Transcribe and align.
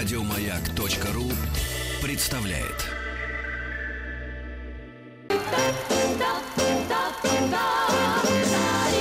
Радиомаяк.ру 0.00 1.30
представляет. 2.02 2.86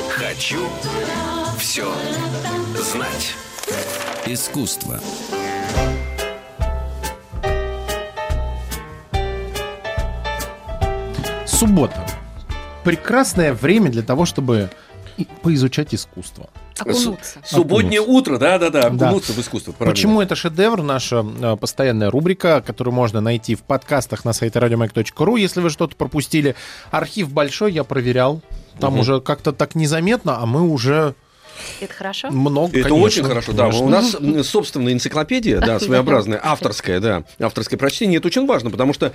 Хочу 0.10 0.68
все 1.58 1.90
знать. 2.76 3.34
Искусство. 4.26 5.00
Суббота. 11.46 12.06
Прекрасное 12.84 13.54
время 13.54 13.90
для 13.90 14.04
того, 14.04 14.26
чтобы 14.26 14.70
поизучать 15.44 15.96
искусство. 15.96 16.50
Окунуться. 16.82 17.40
Субботнее 17.44 18.02
утро, 18.02 18.38
да-да-да, 18.38 18.90
Да. 18.90 19.08
окунуться 19.08 19.34
в 19.34 19.40
искусство. 19.40 19.72
правильно. 19.72 19.94
Почему 19.94 20.22
это 20.22 20.36
шедевр? 20.36 20.82
Наша 20.82 21.26
э, 21.42 21.58
постоянная 21.58 22.10
рубрика, 22.12 22.62
которую 22.66 22.94
можно 22.94 23.22
найти 23.22 23.56
в 23.56 23.62
подкастах 23.62 24.26
на 24.26 24.34
сайте 24.34 24.60
радиомаяк.ру. 24.60 25.36
Если 25.36 25.62
вы 25.62 25.70
что-то 25.70 25.96
пропустили, 25.96 26.56
архив 26.92 27.32
большой, 27.32 27.74
я 27.74 27.84
проверял. 27.84 28.42
Там 28.80 28.94
Мгм. 28.94 29.00
уже 29.02 29.22
как-то 29.22 29.52
так 29.52 29.76
незаметно, 29.76 30.38
а 30.42 30.46
мы 30.46 30.62
уже 30.70 31.16
Это 31.82 31.94
хорошо? 31.94 32.30
много, 32.32 32.78
Это 32.80 32.90
конечно, 32.90 33.06
очень 33.06 33.24
хорошо, 33.24 33.52
да. 33.54 33.64
конечно. 33.70 33.86
У 33.86 33.90
нас 33.90 34.48
собственная 34.48 34.94
энциклопедия, 34.94 35.60
да, 35.66 35.80
своеобразная, 35.80 36.40
авторская, 36.44 37.00
да, 37.00 37.24
авторское 37.40 37.78
прочтение. 37.80 38.18
Это 38.18 38.28
очень 38.28 38.46
важно, 38.46 38.70
потому 38.72 38.94
что 38.94 39.14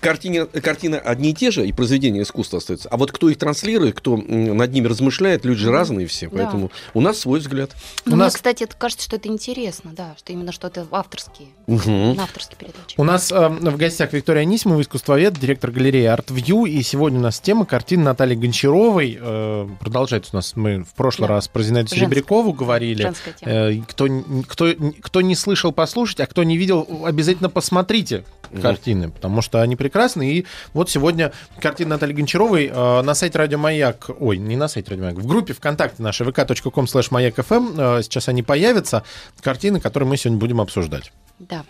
картине, 0.00 0.46
картины 0.46 0.96
одни 0.96 1.30
и 1.30 1.34
те 1.34 1.50
же, 1.50 1.66
и 1.66 1.72
произведения 1.72 2.22
искусства 2.22 2.58
остаются. 2.58 2.88
А 2.88 2.96
вот 2.96 3.12
кто 3.12 3.28
их 3.28 3.38
транслирует, 3.38 3.94
кто 3.96 4.16
над 4.16 4.72
ними 4.72 4.86
размышляет, 4.86 5.44
люди 5.44 5.60
же 5.60 5.70
разные 5.70 6.06
все. 6.06 6.28
Да. 6.28 6.36
Поэтому 6.38 6.70
у 6.94 7.00
нас 7.00 7.18
свой 7.18 7.40
взгляд. 7.40 7.70
Ну, 8.04 8.12
У 8.12 8.16
Мне, 8.16 8.24
нас- 8.24 8.34
кстати, 8.34 8.64
это 8.64 8.74
кажется, 8.76 9.04
что 9.04 9.16
это 9.16 9.28
интересно, 9.28 9.92
да, 9.94 10.14
что 10.18 10.32
именно 10.32 10.52
что-то 10.52 10.86
авторские, 10.90 11.48
Мгм. 11.66 12.14
на 12.16 12.24
авторские 12.24 12.56
передачи. 12.58 12.94
У 12.96 13.04
нас 13.04 13.30
э, 13.32 13.48
в 13.48 13.76
гостях 13.76 14.12
Виктория 14.12 14.42
Анисимова, 14.42 14.80
искусствовед, 14.80 15.38
директор 15.38 15.70
галереи 15.70 16.06
ArtView. 16.14 16.68
И 16.68 16.82
сегодня 16.82 17.18
у 17.18 17.22
нас 17.22 17.40
тема 17.40 17.64
картин 17.66 18.02
Натальи 18.02 18.34
Гончаровой. 18.34 19.18
Э, 19.20 19.68
продолжается 19.80 20.30
у 20.32 20.36
нас, 20.36 20.56
мы 20.56 20.84
в 20.84 20.94
прошлый 20.94 21.28
Да. 21.28 21.34
раз 21.34 21.48
про 21.60 21.66
Зинаиду. 21.68 21.88
Серебрякову 21.88 22.52
говорили. 22.52 23.12
Э, 23.42 23.80
Кто, 23.88 24.06
кто, 24.48 24.72
кто 25.02 25.20
не 25.20 25.34
слышал, 25.34 25.72
послушать, 25.72 26.20
а 26.20 26.26
кто 26.26 26.42
не 26.42 26.56
видел, 26.56 26.86
обязательно 27.04 27.50
посмотрите 27.50 28.24
Мгм. 28.50 28.62
картины, 28.62 29.10
потому 29.10 29.42
что 29.42 29.60
они 29.62 29.76
прекрасны. 29.76 30.28
И 30.28 30.46
вот 30.72 30.90
сегодня 30.90 31.32
картина 31.60 31.90
Натальи 31.90 32.14
Гончаровой 32.14 32.66
э, 32.66 33.02
на 33.02 33.14
сайте 33.14 33.38
Радио 33.38 33.58
Маяк, 33.58 34.10
ой, 34.18 34.38
не 34.38 34.56
на 34.56 34.68
сайте 34.68 34.90
Радио 34.90 35.04
Маяк, 35.04 35.18
в 35.18 35.26
группе 35.26 35.52
ВКонтакте 35.52 36.02
нашей 36.02 36.26
vk.com 36.26 36.84
slash 36.86 37.10
mayak.fm 37.10 37.98
э, 37.98 38.02
сейчас 38.02 38.28
они 38.28 38.42
появятся, 38.42 39.04
картины, 39.40 39.80
которые 39.80 40.08
мы 40.08 40.16
сегодня 40.16 40.38
будем 40.40 40.60
обсуждать. 40.60 41.12
Да. 41.38 41.64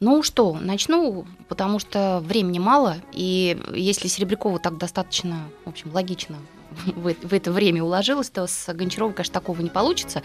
Ну 0.00 0.22
что, 0.22 0.58
начну, 0.60 1.26
потому 1.48 1.78
что 1.78 2.20
времени 2.26 2.58
мало, 2.58 2.96
и 3.12 3.56
если 3.74 4.08
Серебрякова 4.08 4.58
так 4.58 4.76
достаточно, 4.78 5.48
в 5.64 5.68
общем, 5.68 5.90
логично 5.94 6.36
в, 6.84 7.14
в 7.14 7.32
это 7.32 7.50
время 7.52 7.82
уложилась, 7.82 8.30
то 8.30 8.46
с 8.46 8.72
Гончаровой, 8.72 9.14
конечно, 9.14 9.32
такого 9.32 9.60
не 9.60 9.70
получится. 9.70 10.22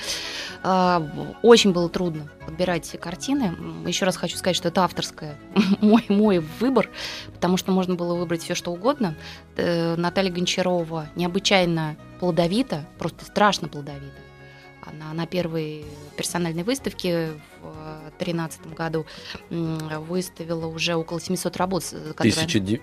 А, 0.63 1.02
Очень 1.41 1.71
было 1.71 1.89
трудно 1.89 2.30
подбирать 2.45 2.89
картины. 2.99 3.55
Еще 3.88 4.05
раз 4.05 4.17
хочу 4.17 4.38
сказать, 4.38 4.55
что 4.55 4.67
это 4.67 4.83
авторская 4.83 5.38
мой, 5.81 6.05
мой 6.09 6.39
выбор, 6.59 6.89
потому 7.33 7.57
что 7.57 7.72
можно 7.72 7.95
было 7.95 8.16
выбрать 8.16 8.44
все 8.44 8.55
что 8.55 8.72
угодно. 8.72 9.16
Э, 9.55 9.95
Наталья 9.95 10.31
Гончарова 10.31 11.07
необычайно 11.16 11.95
плодовита, 12.19 12.85
просто 12.99 13.25
страшно 13.25 13.67
плодовита. 13.67 14.05
Она 14.83 15.13
на 15.13 15.27
первой 15.27 15.85
персональной 16.17 16.63
выставке 16.63 17.29
в 17.61 18.17
2013 18.17 18.73
году 18.73 19.05
выставила 19.49 20.66
уже 20.66 20.95
около 20.95 21.22
700 21.22 21.55
работ. 21.57 21.83
с- 21.83 21.89
которые- 21.91 22.31
1913 22.34 22.81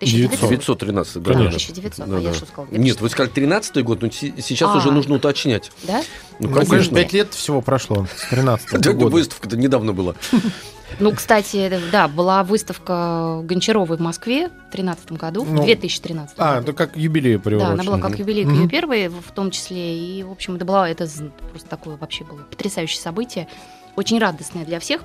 1900. 0.00 0.42
1913 0.82 1.22
Да, 1.22 1.32
год. 1.34 1.46
1900, 1.48 2.08
Да, 2.08 2.16
а 2.16 2.20
я 2.20 2.28
да. 2.30 2.34
что 2.34 2.46
сказала? 2.46 2.66
Нет, 2.74 3.00
вы 3.00 3.08
сказали 3.10 3.30
13 3.32 3.82
год, 3.84 4.02
но 4.02 4.10
се- 4.10 4.34
сейчас 4.40 4.70
А. 4.74 4.78
уже 4.78 4.90
нужно 4.92 5.16
уточнять. 5.16 5.70
Да? 5.84 6.02
Ну, 6.38 6.48
Ну, 6.48 6.54
конечно, 6.54 6.70
конечно. 6.70 6.96
пять 6.96 7.12
лет 7.12 7.34
всего 7.34 7.60
прошло 7.60 8.06
с 8.16 8.28
13 8.30 8.80
Да, 8.80 8.92
года. 8.94 9.10
Выставка-то 9.10 9.56
недавно 9.56 9.92
была. 9.92 10.14
Ну, 10.98 11.12
кстати, 11.14 11.70
да, 11.92 12.08
была 12.08 12.42
выставка 12.42 13.40
Гончаровой 13.44 13.96
в 13.96 14.00
Москве 14.00 14.48
в 14.48 14.50
2013 14.72 15.12
году, 15.12 15.44
Ну, 15.44 15.62
в 15.62 15.64
2013 15.64 16.34
А, 16.38 16.54
году. 16.56 16.62
это 16.64 16.72
как 16.72 16.96
юбилей 16.96 17.36
Да, 17.36 17.42
приурочено. 17.42 17.72
она 17.74 17.84
была 17.84 17.98
как 18.00 18.18
юбилей 18.18 18.42
к 18.44 18.48
Мгм. 18.48 18.62
ее 18.62 18.68
первой, 18.68 19.08
в 19.08 19.30
том 19.32 19.50
числе. 19.52 19.96
И, 19.96 20.22
в 20.24 20.32
общем, 20.32 20.56
это 20.56 20.64
было 20.64 20.90
это 20.90 21.08
просто 21.52 21.68
такое 21.68 21.96
вообще 21.96 22.24
было 22.24 22.38
потрясающее 22.38 23.00
событие. 23.00 23.46
Очень 23.96 24.18
радостное 24.18 24.64
для 24.64 24.80
всех. 24.80 25.02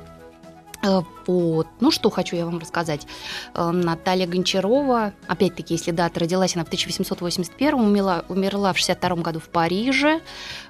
Э, 0.86 1.02
Вот. 1.28 1.68
Ну, 1.80 1.92
что 1.92 2.10
хочу 2.10 2.36
я 2.36 2.46
вам 2.46 2.60
рассказать. 2.60 3.08
Э, 3.56 3.72
Наталья 3.72 4.28
Гончарова, 4.28 5.14
опять-таки, 5.28 5.74
если 5.74 5.92
дата, 5.92 6.20
родилась 6.20 6.56
она 6.56 6.64
в 6.64 6.68
1881, 6.68 7.80
умерла, 7.80 8.24
умерла 8.30 8.74
в 8.74 8.78
62 8.78 9.16
году 9.18 9.40
в 9.40 9.50
Париже. 9.50 10.22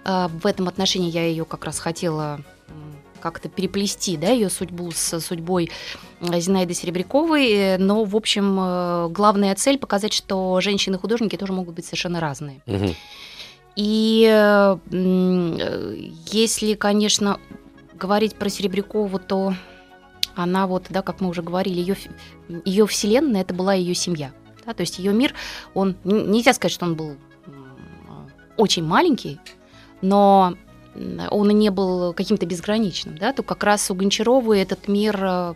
Э, 0.05 0.27
В 0.29 0.45
этом 0.45 0.67
отношении 0.67 1.09
я 1.09 1.25
ее 1.25 1.45
как 1.45 1.65
раз 1.65 1.79
хотела 1.79 2.39
как-то 3.19 3.49
переплести, 3.49 4.17
да, 4.17 4.29
ее 4.29 4.49
судьбу 4.51 4.91
с 4.91 5.19
судьбой 5.19 5.71
Зинаиды 6.21 6.73
Серебряковой. 6.73 7.51
Э, 7.51 7.77
Но, 7.77 8.03
в 8.03 8.15
общем, 8.15 9.11
главная 9.11 9.55
цель 9.55 9.77
показать, 9.77 10.13
что 10.13 10.59
женщины-художники 10.61 11.35
тоже 11.35 11.51
могут 11.53 11.75
быть 11.75 11.85
совершенно 11.85 12.19
разные. 12.19 12.61
Мгм. 12.65 12.95
И 13.75 14.23
если, 16.31 16.75
конечно, 16.75 17.39
говорить 17.93 18.35
про 18.35 18.47
Серебрякову, 18.49 19.19
то 19.19 19.53
она 20.35 20.67
вот, 20.67 20.87
да, 20.89 21.01
как 21.01 21.21
мы 21.21 21.29
уже 21.29 21.41
говорили, 21.41 21.79
ее, 21.79 21.95
ее 22.65 22.85
вселенная 22.87 23.41
это 23.41 23.53
была 23.53 23.73
ее 23.73 23.95
семья. 23.95 24.31
Да, 24.65 24.73
то 24.73 24.81
есть 24.81 24.99
ее 24.99 25.13
мир, 25.13 25.33
он 25.73 25.95
нельзя 26.03 26.53
сказать, 26.53 26.73
что 26.73 26.85
он 26.85 26.95
был 26.95 27.17
очень 28.57 28.83
маленький, 28.83 29.39
но 30.01 30.55
он 30.95 31.51
и 31.51 31.53
не 31.53 31.69
был 31.69 32.13
каким-то 32.13 32.45
безграничным, 32.45 33.17
да, 33.17 33.33
то 33.33 33.43
как 33.43 33.63
раз 33.63 33.91
у 33.91 33.95
Гончаровой 33.95 34.61
этот 34.61 34.87
мир 34.87 35.19
э, 35.21 35.53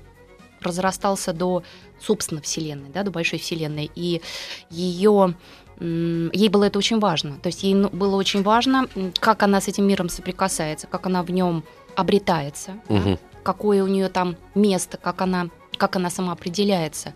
разрастался 0.62 1.31
до 1.31 1.63
собственно 2.00 2.41
вселенной, 2.41 2.89
да, 2.89 3.03
до 3.03 3.12
большой 3.12 3.39
вселенной, 3.39 3.89
и 3.95 4.22
ее 4.69 5.35
ей 5.79 6.50
было 6.50 6.66
это 6.66 6.78
очень 6.78 7.00
важно. 7.00 7.38
То 7.38 7.47
есть 7.47 7.63
ей 7.63 7.73
ну, 7.73 7.89
было 7.89 8.18
очень 8.18 8.44
важно, 8.44 8.89
как 9.19 9.44
она 9.44 9.62
с 9.62 9.69
этим 9.69 9.88
миром 9.88 10.09
соприкасается, 10.09 10.88
как 10.88 11.06
она 11.06 11.23
в 11.23 11.31
нем 11.31 11.63
обретается, 11.95 12.73
Мгм. 12.89 13.18
Какое 13.44 13.83
у 13.83 13.88
нее 13.88 14.09
там 14.09 14.35
место, 14.55 14.97
как 14.97 15.22
она, 15.22 15.50
как 15.77 15.95
она 15.95 16.09
сама 16.09 16.33
определяется. 16.33 17.13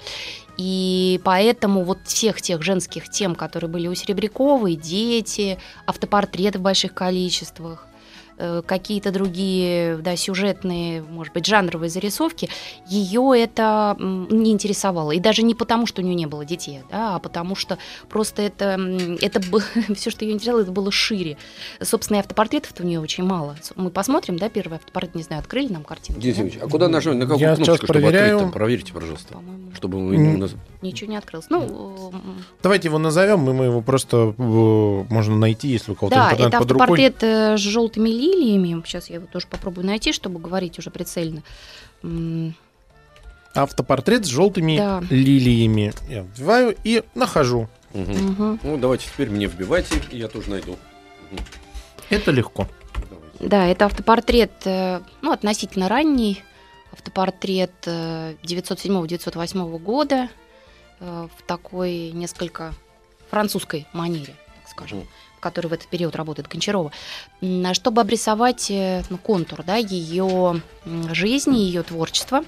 И 0.57 1.19
поэтому 1.23 1.83
вот 1.83 1.99
всех 2.05 2.41
тех 2.41 2.61
женских 2.61 3.09
тем, 3.09 3.35
которые 3.35 3.69
были 3.69 3.87
у 3.87 3.95
Серебряковой, 3.95 4.75
дети, 4.75 5.57
автопортреты 5.85 6.59
в 6.59 6.61
больших 6.61 6.93
количествах, 6.93 7.87
какие-то 8.37 9.11
другие 9.11 9.97
да, 9.97 10.15
сюжетные, 10.15 11.01
может 11.01 11.33
быть, 11.33 11.45
жанровые 11.45 11.89
зарисовки, 11.89 12.49
ее 12.87 13.31
это 13.37 13.95
не 13.99 14.51
интересовало. 14.51 15.11
И 15.11 15.19
даже 15.19 15.43
не 15.43 15.55
потому, 15.55 15.85
что 15.85 16.01
у 16.01 16.05
нее 16.05 16.15
не 16.15 16.25
было 16.25 16.43
детей, 16.45 16.79
да, 16.91 17.15
а 17.15 17.19
потому 17.19 17.55
что 17.55 17.77
просто 18.09 18.41
это, 18.41 18.79
это 19.21 19.41
все, 19.95 20.09
что 20.09 20.25
ее 20.25 20.33
интересовало, 20.33 20.61
это 20.63 20.71
было 20.71 20.91
шире. 20.91 21.37
Собственно, 21.81 22.17
и 22.17 22.19
автопортретов 22.19 22.73
у 22.79 22.83
нее 22.83 22.99
очень 22.99 23.23
мало. 23.23 23.55
Мы 23.75 23.89
посмотрим, 23.89 24.37
да, 24.37 24.49
первый 24.49 24.75
автопортрет, 24.75 25.15
не 25.15 25.23
знаю, 25.23 25.39
открыли 25.41 25.71
нам 25.71 25.83
картинку? 25.83 26.21
Да? 26.21 26.27
Евгеньевич, 26.27 26.59
а 26.61 26.67
куда 26.67 26.87
нажать? 26.87 27.15
На 27.15 27.21
какую 27.25 27.39
Я 27.39 27.55
сейчас 27.55 27.65
кнопочку, 27.65 27.85
чтобы 27.87 27.99
проверяю. 28.01 28.25
открыть 28.35 28.41
там? 28.41 28.51
Проверьте, 28.51 28.93
пожалуйста. 28.93 29.35
Чтобы 29.75 29.99
мы 29.99 30.15
наз- 30.37 30.55
ничего 30.81 31.09
не 31.11 31.17
открылось. 31.17 31.47
Ну, 31.49 32.11
м, 32.13 32.43
Давайте 32.61 32.87
его 32.87 32.97
назовем, 32.99 33.49
и 33.49 33.53
мы 33.53 33.65
его 33.65 33.81
просто 33.81 34.33
э, 34.37 34.41
можно 35.09 35.35
найти, 35.35 35.67
если 35.69 35.91
у 35.91 35.95
кого-то 35.95 36.15
да, 36.15 36.25
интернет 36.31 36.47
это 36.49 36.57
под 36.59 36.71
рукой. 36.71 36.83
автопортрет 36.83 37.23
э, 37.23 37.57
с 37.57 37.59
желтыми 37.59 38.09
лилиями. 38.27 38.81
Сейчас 38.85 39.09
я 39.09 39.15
его 39.15 39.27
тоже 39.27 39.47
попробую 39.47 39.85
найти, 39.85 40.11
чтобы 40.13 40.39
говорить 40.39 40.79
уже 40.79 40.89
прицельно. 40.89 41.43
Автопортрет 43.55 44.25
с 44.25 44.29
желтыми 44.29 44.77
Да. 44.77 45.03
лилиями. 45.09 45.93
Я 46.09 46.21
вбиваю 46.23 46.75
и 46.83 47.03
нахожу. 47.13 47.69
Мгм. 47.93 48.13
мгм. 48.13 48.59
Ну, 48.63 48.77
давайте 48.77 49.05
теперь 49.05 49.29
мне 49.29 49.45
вбивайте, 49.45 50.01
и 50.09 50.17
я 50.17 50.27
тоже 50.27 50.49
найду. 50.49 50.77
Мгм. 51.31 51.41
Это 52.09 52.31
легко. 52.31 52.67
Давайте. 53.09 53.47
Да, 53.47 53.67
это 53.67 53.85
автопортрет, 53.85 54.51
э, 54.65 55.01
ну, 55.21 55.31
относительно 55.31 55.87
ранний, 55.89 56.41
автопортрет 56.91 57.71
э, 57.85 58.33
907-908 58.43 59.77
года 59.77 60.29
э, 60.99 61.27
в 61.37 61.43
такой 61.43 62.09
несколько 62.11 62.73
французской 63.29 63.85
манере, 63.93 64.35
так 64.61 64.69
скажем, 64.71 65.07
Мгм. 65.43 65.69
в 65.69 65.73
этот 65.73 65.87
период 65.87 66.15
работает 66.15 66.47
Гончарова, 66.47 66.91
чтобы 67.73 68.01
обрисовать 68.01 68.71
э, 68.71 69.03
ну, 69.09 69.17
контур 69.17 69.63
да, 69.63 69.75
ее 69.75 70.61
жизни, 71.11 71.57
ее 71.57 71.83
творчества. 71.83 72.43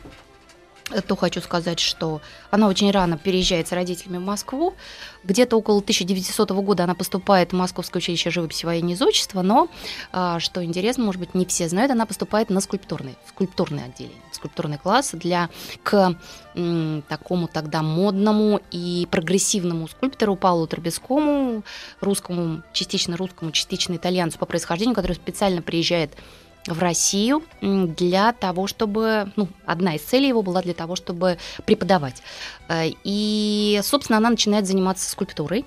То 1.08 1.16
хочу 1.16 1.42
сказать, 1.42 1.80
что 1.80 2.22
она 2.52 2.68
очень 2.68 2.92
рано 2.92 3.18
переезжает 3.18 3.68
с 3.68 3.72
родителями 3.72 4.18
в 4.18 4.26
Москву. 4.26 4.76
Где-то 5.24 5.58
около 5.58 5.80
1900 5.80 6.52
года 6.52 6.84
она 6.84 6.94
поступает 6.94 7.52
в 7.52 7.56
Московское 7.56 8.00
училище 8.00 8.30
живописи 8.30 8.66
военного 8.66 8.94
изотчества, 8.94 9.42
но, 9.42 9.68
а, 10.12 10.40
что 10.40 10.64
интересно, 10.64 11.04
может 11.04 11.20
быть, 11.20 11.34
не 11.34 11.46
все 11.46 11.68
знают, 11.68 11.92
она 11.92 12.06
поступает 12.06 12.52
на 12.52 12.62
скульптурный, 12.62 13.16
в 13.26 13.30
скульптурное 13.30 13.86
отделение, 13.86 14.22
в 14.32 14.36
скульптурный 14.36 14.78
класс 14.78 15.12
для, 15.14 15.50
к 15.82 16.16
м, 16.56 17.04
такому 17.10 17.48
тогда 17.48 17.82
модному 17.82 18.62
и 18.70 19.08
прогрессивному 19.10 19.88
скульптору 19.88 20.36
Павлу 20.36 20.68
Трубецкому, 20.68 21.64
русскому, 22.00 22.62
частично 22.74 23.18
русскому, 23.18 23.52
частично 23.52 23.96
итальянцу 23.96 24.38
по 24.38 24.46
происхождению, 24.46 24.94
который 24.94 25.14
специально 25.14 25.64
приезжает 25.64 26.12
в 26.14 26.45
Россию 26.68 27.44
для 27.62 28.34
того, 28.34 28.68
чтобы, 28.68 29.32
ну, 29.36 29.48
одна 29.66 29.96
из 29.96 30.02
целей 30.02 30.28
его 30.28 30.42
была 30.42 30.62
для 30.62 30.74
того, 30.74 30.96
чтобы 30.96 31.38
преподавать. 31.66 32.22
Э, 32.68 32.86
и, 33.04 33.80
собственно, 33.84 34.18
она 34.18 34.32
начинает 34.32 34.66
заниматься 34.66 35.10
скульптурой, 35.10 35.66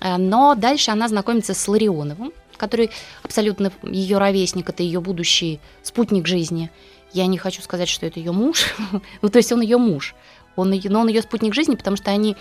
э, 0.00 0.16
но 0.16 0.54
дальше 0.54 0.90
она 0.90 1.08
знакомится 1.08 1.54
с 1.54 1.68
Ларионовым, 1.68 2.32
который 2.56 2.90
абсолютно 3.22 3.72
ее 3.82 4.18
ровесник, 4.18 4.68
это 4.68 4.82
ее 4.82 5.00
будущий 5.00 5.60
спутник 5.82 6.26
жизни. 6.26 6.70
Я 7.12 7.26
не 7.26 7.38
хочу 7.38 7.62
сказать, 7.62 7.88
что 7.88 8.06
это 8.06 8.18
ее 8.18 8.32
муж, 8.32 8.74
ну, 9.22 9.28
то 9.28 9.38
есть 9.38 9.52
он 9.52 9.60
ее 9.60 9.78
муж, 9.78 10.14
он, 10.56 10.74
но 10.84 11.00
он 11.00 11.08
ее 11.08 11.22
спутник 11.22 11.54
жизни, 11.54 11.76
потому 11.76 11.96
что 11.96 12.10
они 12.10 12.36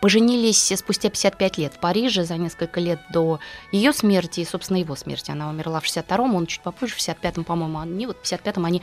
поженились 0.00 0.72
спустя 0.76 1.10
55 1.10 1.58
лет 1.58 1.74
в 1.74 1.78
Париже 1.78 2.24
за 2.24 2.36
несколько 2.36 2.80
лет 2.80 3.00
до 3.10 3.40
ее 3.72 3.92
смерти 3.92 4.40
и, 4.40 4.44
собственно, 4.44 4.78
его 4.78 4.94
смерти. 4.94 5.30
Она 5.30 5.50
умерла 5.50 5.80
в 5.80 5.84
62-м, 5.84 6.34
он 6.34 6.46
чуть 6.46 6.60
попозже, 6.60 6.94
в 6.94 6.98
65-м, 6.98 7.44
по-моему. 7.44 7.78
Они 7.78 8.06
вот 8.06 8.18
в 8.22 8.22
55-м 8.22 8.64
они 8.64 8.82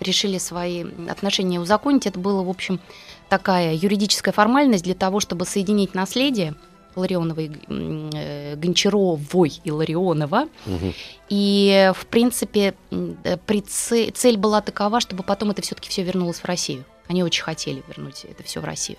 решили 0.00 0.38
свои 0.38 0.84
отношения 1.08 1.60
узаконить. 1.60 2.06
Это 2.06 2.18
было, 2.18 2.42
в 2.42 2.50
общем, 2.50 2.80
такая 3.28 3.74
юридическая 3.74 4.32
формальность 4.32 4.84
для 4.84 4.94
того, 4.94 5.20
чтобы 5.20 5.46
соединить 5.46 5.94
наследие 5.94 6.54
Ларионовой, 6.96 7.52
э, 7.68 8.56
Гончаровой 8.56 9.60
и 9.62 9.70
Ларионова. 9.70 10.48
Угу. 10.66 10.92
И, 11.28 11.92
в 11.94 12.06
принципе, 12.06 12.74
э, 12.90 13.36
цель 14.14 14.36
была 14.36 14.62
такова, 14.62 15.00
чтобы 15.00 15.22
потом 15.22 15.50
это 15.50 15.62
все-таки 15.62 15.90
все 15.90 16.02
вернулось 16.02 16.38
в 16.38 16.44
Россию. 16.46 16.84
Они 17.06 17.22
очень 17.22 17.44
хотели 17.44 17.82
вернуть 17.86 18.24
это 18.24 18.42
все 18.42 18.60
в 18.60 18.64
Россию. 18.64 18.98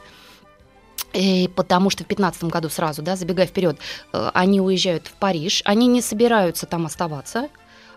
И 1.13 1.50
потому 1.56 1.89
что 1.89 2.04
в 2.04 2.07
2015 2.07 2.44
году 2.45 2.69
сразу, 2.69 3.01
да, 3.01 3.15
забегая 3.15 3.48
вперед, 3.48 3.77
э, 4.13 4.30
они 4.33 4.62
уезжают 4.62 5.07
в 5.07 5.13
Париж, 5.13 5.62
они 5.65 5.88
не 5.88 6.01
собираются 6.01 6.65
там 6.65 6.86
оставаться, 6.86 7.50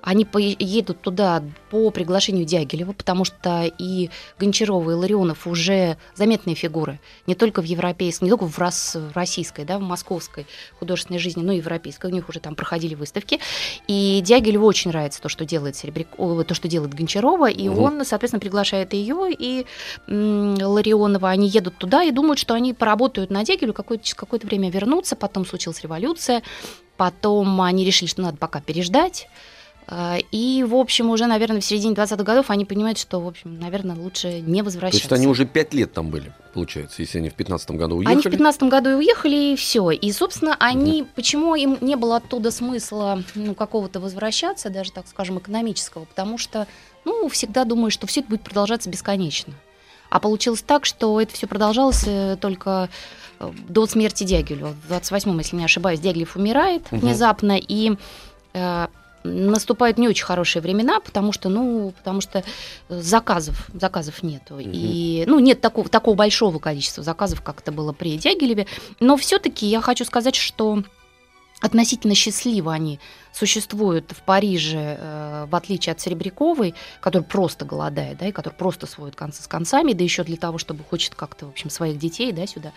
они 0.03 0.27
едут 0.59 1.01
туда 1.03 1.43
по 1.71 1.91
приглашению 1.91 2.45
Дягилева, 2.45 2.93
потому 2.93 3.25
что 3.25 3.71
и 3.79 4.11
Гончарова, 4.39 4.91
и 4.91 4.95
Ларионов 4.95 5.47
уже 5.47 5.97
заметные 6.15 6.55
фигуры. 6.55 7.01
Не 7.27 7.35
только 7.35 7.63
в 7.63 7.65
европейской, 7.65 8.25
не 8.25 8.31
только 8.31 8.47
в, 8.47 8.59
рас, 8.59 8.97
в 8.97 9.15
российской, 9.15 9.65
да, 9.65 9.79
в 9.79 9.83
московской 9.83 10.47
художественной 10.79 11.19
жизни, 11.19 11.43
но 11.43 11.53
и 11.53 11.59
европейской. 11.59 12.07
У 12.07 12.15
них 12.15 12.29
уже 12.29 12.41
там 12.41 12.55
проходили 12.55 12.95
выставки. 12.95 13.41
И 13.87 14.21
Дягилеву 14.25 14.67
очень 14.67 14.91
нравится 14.91 15.21
то, 15.21 15.29
что 15.29 15.45
делает 15.45 15.77
Серебрякова, 15.77 16.45
то, 16.45 16.55
что 16.55 16.69
делает 16.69 16.95
Гончарова, 16.95 17.51
и 17.51 17.69
угу. 17.69 17.83
он, 17.83 18.05
соответственно, 18.05 18.41
приглашает 18.41 18.93
ее 18.93 19.29
и 19.31 19.67
Ларионова. 20.07 21.31
Они 21.31 21.49
едут 21.49 21.77
туда 21.77 22.03
и 22.03 22.11
думают, 22.11 22.39
что 22.39 22.55
они 22.55 22.73
поработают 22.73 23.31
на 23.31 23.45
Дягилю, 23.45 23.73
какое-то, 23.73 24.15
какое-то 24.15 24.47
время 24.47 24.71
вернутся, 24.71 25.17
потом 25.17 25.45
случилась 25.47 25.83
революция, 25.83 26.43
потом 26.97 27.61
они 27.61 27.85
решили, 27.85 28.09
что 28.09 28.23
надо 28.23 28.37
пока 28.37 28.61
переждать. 28.61 29.29
А, 29.93 30.19
и, 30.31 30.63
в 30.63 30.77
общем, 30.77 31.11
уже, 31.11 31.27
наверное, 31.27 31.61
в 31.61 31.65
середине 31.65 31.95
20-х 31.95 32.23
годов 32.23 32.49
они 32.51 32.65
понимают, 32.65 32.97
что, 32.97 33.21
в 33.21 33.27
общем, 33.27 33.59
наверное, 33.59 33.97
лучше 33.97 34.41
не 34.41 34.63
возвращаться. 34.63 35.09
То 35.09 35.15
есть 35.15 35.21
они 35.25 35.27
уже 35.27 35.47
пять 35.47 35.75
лет 35.75 35.93
там 35.93 36.11
были, 36.11 36.33
получается, 36.55 37.03
если 37.03 37.19
они 37.19 37.29
в 37.29 37.35
15 37.35 37.73
году 37.73 37.97
уехали? 37.97 38.15
Они 38.15 38.23
в 38.23 38.31
15 38.31 38.63
году 38.65 38.91
и 38.91 38.95
уехали, 38.95 39.53
и 39.53 39.57
все. 39.57 39.91
И, 39.91 40.13
собственно, 40.13 40.57
они, 40.61 41.03
угу. 41.03 41.11
почему 41.17 41.57
им 41.57 41.77
не 41.81 41.97
было 41.97 42.17
оттуда 42.17 42.53
смысла 42.53 43.25
ну, 43.35 43.57
какого-то 43.57 43.99
возвращаться, 43.99 44.71
даже, 44.71 44.93
так 44.93 45.09
скажем, 45.09 45.39
экономического, 45.39 46.05
потому 46.05 46.39
что, 46.39 46.69
ну, 47.05 47.29
всегда 47.29 47.65
думаю, 47.65 47.91
что 47.91 48.07
все 48.07 48.21
это 48.21 48.29
будет 48.29 48.43
продолжаться 48.43 48.89
бесконечно. 48.89 49.55
А 50.09 50.21
получилось 50.21 50.63
так, 50.63 50.85
что 50.85 51.21
это 51.21 51.35
все 51.35 51.49
продолжалось 51.49 52.05
э, 52.07 52.37
только 52.41 52.91
э, 53.41 53.51
до 53.69 53.87
смерти 53.87 54.23
Дягилева. 54.23 54.75
В 54.89 54.93
28-м, 54.93 55.39
если 55.39 55.57
не 55.57 55.65
ошибаюсь, 55.65 55.99
Дягилев 55.99 56.37
умирает 56.37 56.83
угу. 56.93 57.01
внезапно, 57.01 57.59
и 57.59 57.97
э, 58.53 58.87
наступают 59.23 59.99
не 59.99 60.09
очень 60.09 60.25
хорошие 60.25 60.63
времена, 60.63 61.01
потому 61.01 61.33
что, 61.33 61.49
ну, 61.49 61.93
потому 61.97 62.21
что 62.21 62.43
заказов, 62.89 63.69
заказов 63.75 64.23
нету. 64.23 64.55
Угу. 64.55 64.71
И, 64.73 65.25
ну, 65.27 65.39
нет 65.39 65.61
такого, 65.61 65.89
такого 65.89 66.15
большого 66.15 66.59
количества 66.59 67.03
заказов, 67.03 67.43
как 67.43 67.61
это 67.61 67.73
было 67.73 67.93
при 67.93 68.17
Дягилеве. 68.17 68.67
Но 68.99 69.17
все-таки 69.17 69.67
я 69.67 69.81
хочу 69.81 70.05
сказать, 70.05 70.35
что 70.35 70.83
относительно 71.61 72.15
счастливо 72.15 72.73
они 72.73 72.99
существует 73.33 74.13
в 74.13 74.23
Париже, 74.23 74.97
э, 74.99 75.47
в 75.49 75.55
отличие 75.55 75.93
от 75.93 76.01
Серебряковой, 76.01 76.75
который 77.01 77.23
просто 77.23 77.65
голодает, 77.65 78.19
да, 78.19 78.29
и 78.29 78.33
который 78.33 78.55
просто 78.55 78.87
сводит 78.87 79.17
концы 79.17 79.43
с 79.43 79.47
концами, 79.47 79.93
да 79.93 80.05
еще 80.05 80.25
для 80.25 80.37
того, 80.37 80.59
чтобы 80.59 80.85
хочет 80.85 81.15
как-то, 81.15 81.47
в 81.47 81.51
общем, 81.51 81.71
своих 81.71 81.99
детей, 81.99 82.33
да, 82.33 82.47
сюда, 82.47 82.73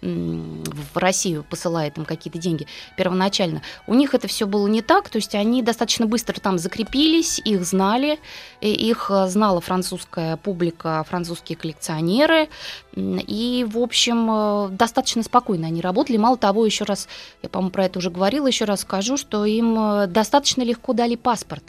в 0.00 0.96
Россию 0.96 1.44
посылает 1.48 1.98
им 1.98 2.04
какие-то 2.04 2.38
деньги 2.38 2.66
первоначально. 2.96 3.62
У 3.86 3.94
них 3.94 4.14
это 4.14 4.28
все 4.28 4.46
было 4.46 4.66
не 4.66 4.82
так, 4.82 5.08
то 5.08 5.16
есть 5.16 5.34
они 5.34 5.62
достаточно 5.62 6.06
быстро 6.06 6.38
там 6.40 6.58
закрепились, 6.58 7.40
их 7.44 7.64
знали, 7.64 8.18
их 8.60 9.10
знала 9.26 9.60
французская 9.60 10.36
публика, 10.36 11.04
французские 11.08 11.56
коллекционеры, 11.56 12.48
и, 12.96 13.66
в 13.68 13.78
общем, 13.78 14.28
э, 14.30 14.68
достаточно 14.70 15.22
спокойно 15.22 15.66
они 15.66 15.82
работали. 15.82 16.16
Мало 16.16 16.38
того, 16.38 16.64
еще 16.64 16.84
раз, 16.84 17.08
я, 17.42 17.50
по-моему, 17.50 17.70
про 17.70 17.84
это 17.84 17.98
уже 17.98 18.10
говорила, 18.10 18.46
еще 18.46 18.64
раз 18.64 18.80
скажу, 18.80 19.18
что 19.18 19.44
им 19.44 19.78
э, 19.78 19.95
достаточно 20.06 20.62
легко 20.62 20.92
дали 20.92 21.16
паспорт 21.16 21.64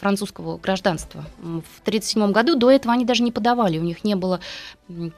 французского 0.00 0.56
гражданства. 0.56 1.26
В 1.38 1.80
1937 1.82 2.32
году 2.32 2.56
до 2.56 2.70
этого 2.70 2.94
они 2.94 3.04
даже 3.04 3.22
не 3.22 3.30
подавали, 3.30 3.78
у 3.78 3.82
них 3.82 4.02
не 4.02 4.14
было 4.14 4.40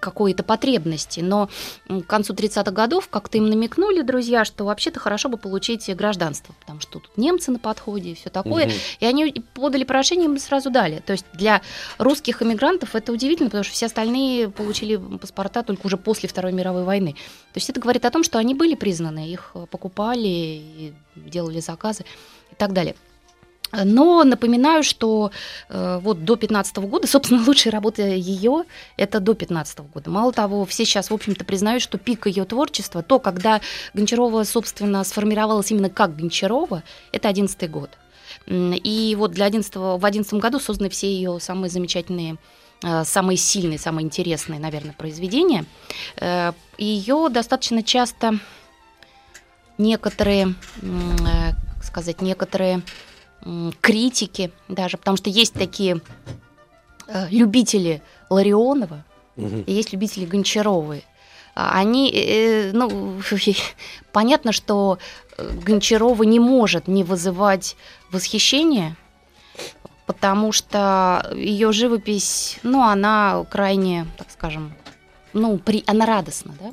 какой-то 0.00 0.43
потребности. 0.43 1.20
Но 1.20 1.49
к 1.88 2.02
концу 2.02 2.34
30-х 2.34 2.72
годов 2.72 3.08
как-то 3.08 3.38
им 3.38 3.49
намекнули 3.49 4.02
друзья, 4.02 4.44
что 4.44 4.64
вообще-то 4.64 4.99
хорошо 4.99 5.28
бы 5.28 5.38
получить 5.38 5.88
гражданство, 5.94 6.54
потому 6.60 6.81
что 6.81 6.99
тут 6.99 7.16
немцы 7.16 7.52
на 7.52 7.60
подходе 7.60 8.10
и 8.10 8.14
все 8.14 8.28
такое. 8.28 8.66
Угу. 8.66 8.72
И 9.00 9.06
они 9.06 9.44
подали 9.55 9.84
прошение, 9.84 10.26
им 10.26 10.37
сразу 10.38 10.69
дали. 10.69 10.98
То 10.98 11.12
есть 11.12 11.26
для 11.32 11.62
русских 11.98 12.43
иммигрантов 12.43 12.96
это 12.96 13.12
удивительно, 13.12 13.50
потому 13.50 13.64
что 13.64 13.72
все 13.72 13.87
остальные 13.87 14.50
получили 14.50 14.96
паспорта 14.96 15.62
только 15.62 15.87
уже 15.87 15.96
после 15.96 16.28
Второй 16.28 16.52
мировой 16.52 16.82
войны. 16.82 17.12
То 17.52 17.58
есть 17.58 17.70
это 17.70 17.81
говорит 17.81 18.05
о 18.05 18.10
том, 18.10 18.25
что 18.25 18.38
они 18.38 18.55
были 18.55 18.75
признаны, 18.75 19.31
их 19.31 19.55
покупали 19.70 20.26
и 20.26 20.93
делали 21.14 21.60
заказы 21.60 22.05
и 22.52 22.54
так 22.54 22.72
далее. 22.72 22.94
Но 23.72 24.22
напоминаю, 24.25 24.82
что 24.82 25.31
э, 25.70 25.98
вот 26.03 26.20
до 26.20 26.36
2015 26.36 26.76
года, 26.79 27.06
собственно, 27.08 27.43
лучшая 27.44 27.72
работа 27.72 28.03
ее 28.03 28.65
это 28.96 29.19
до 29.19 29.32
2015 29.32 29.81
года. 29.81 30.10
Мало 30.10 30.32
того, 30.32 30.65
все 30.67 30.84
сейчас, 30.84 31.10
в 31.10 31.15
общем-то, 31.15 31.44
признают, 31.44 31.82
что 31.82 31.96
пик 31.96 32.26
ее 32.26 32.44
творчества, 32.44 33.03
то, 33.03 33.19
когда 33.19 33.60
Гончарова, 33.94 34.44
собственно, 34.44 35.03
сформировалась 35.05 35.70
именно 35.70 35.88
как 35.88 36.17
Гончарова, 36.17 36.82
это 37.12 37.29
11 37.29 37.70
год. 37.70 37.91
И 38.46 39.15
вот 39.19 39.32
для 39.32 39.46
11, 39.46 39.74
в 39.74 39.98
2011 39.98 40.34
году 40.34 40.60
созданы 40.60 40.91
все 40.91 41.12
ее 41.12 41.38
самые 41.41 41.70
замечательные 41.70 42.36
э, 42.82 43.05
самые 43.05 43.36
сильные, 43.36 43.79
самые 43.79 44.05
интересные, 44.05 44.60
наверное, 44.60 44.93
произведения. 44.93 45.65
Э, 46.17 46.53
ее 46.76 47.29
достаточно 47.31 47.82
часто 47.82 48.38
некоторые, 49.79 50.55
э, 50.82 51.53
сказать, 51.93 52.22
некоторые 52.22 52.82
критики 53.81 54.51
даже, 54.69 54.96
потому 54.96 55.17
что 55.17 55.29
есть 55.31 55.53
такие 55.53 56.01
э, 57.06 57.29
любители 57.31 58.03
Ларионова, 58.31 59.05
угу. 59.37 59.65
и 59.67 59.72
есть 59.72 59.93
любители 59.93 60.25
Гончаровой. 60.25 61.05
А 61.55 61.79
они, 61.79 62.11
э, 62.11 62.70
ну, 62.72 63.20
понятно, 64.13 64.53
что 64.53 64.99
Гончарова 65.39 66.22
не 66.22 66.41
может 66.41 66.89
не 66.89 67.05
вызывать 67.05 67.77
восхищения, 68.11 68.96
потому 70.06 70.53
что 70.53 71.31
ее 71.34 71.72
живопись, 71.72 72.58
ну, 72.63 72.82
она 72.82 73.44
крайне, 73.51 74.06
так 74.17 74.31
скажем, 74.31 74.72
ну, 75.32 75.58
при, 75.58 75.84
она 75.87 76.06
радостна, 76.06 76.55
да? 76.58 76.70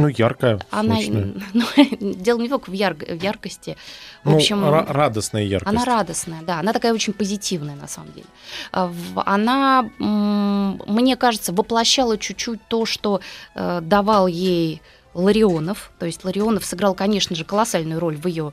Ну, 0.00 0.08
яркая. 0.08 0.58
Она, 0.70 0.96
ну, 1.52 1.64
дело 2.00 2.40
не 2.40 2.48
только 2.48 2.70
в, 2.70 2.72
яр, 2.72 2.94
в 2.94 3.22
яркости. 3.22 3.76
В 4.24 4.30
ну, 4.30 4.36
общем, 4.36 4.64
радостная 4.64 5.44
яркость. 5.44 5.70
Она 5.70 5.84
радостная, 5.84 6.42
да. 6.42 6.60
Она 6.60 6.72
такая 6.72 6.92
очень 6.94 7.12
позитивная, 7.12 7.76
на 7.76 7.88
самом 7.88 8.12
деле. 8.12 8.26
А, 8.72 8.92
она, 9.26 9.90
мне 9.98 11.16
кажется, 11.16 11.52
воплощала 11.52 12.18
чуть-чуть 12.18 12.60
то, 12.68 12.86
что 12.86 13.20
э, 13.54 13.80
давал 13.82 14.26
ей 14.26 14.82
Ларионов. 15.14 15.90
То 15.98 16.06
есть 16.06 16.24
Ларионов 16.24 16.64
сыграл, 16.64 16.94
конечно 16.94 17.34
же, 17.34 17.44
колоссальную 17.44 18.00
роль 18.00 18.16
в 18.16 18.26
ее 18.26 18.52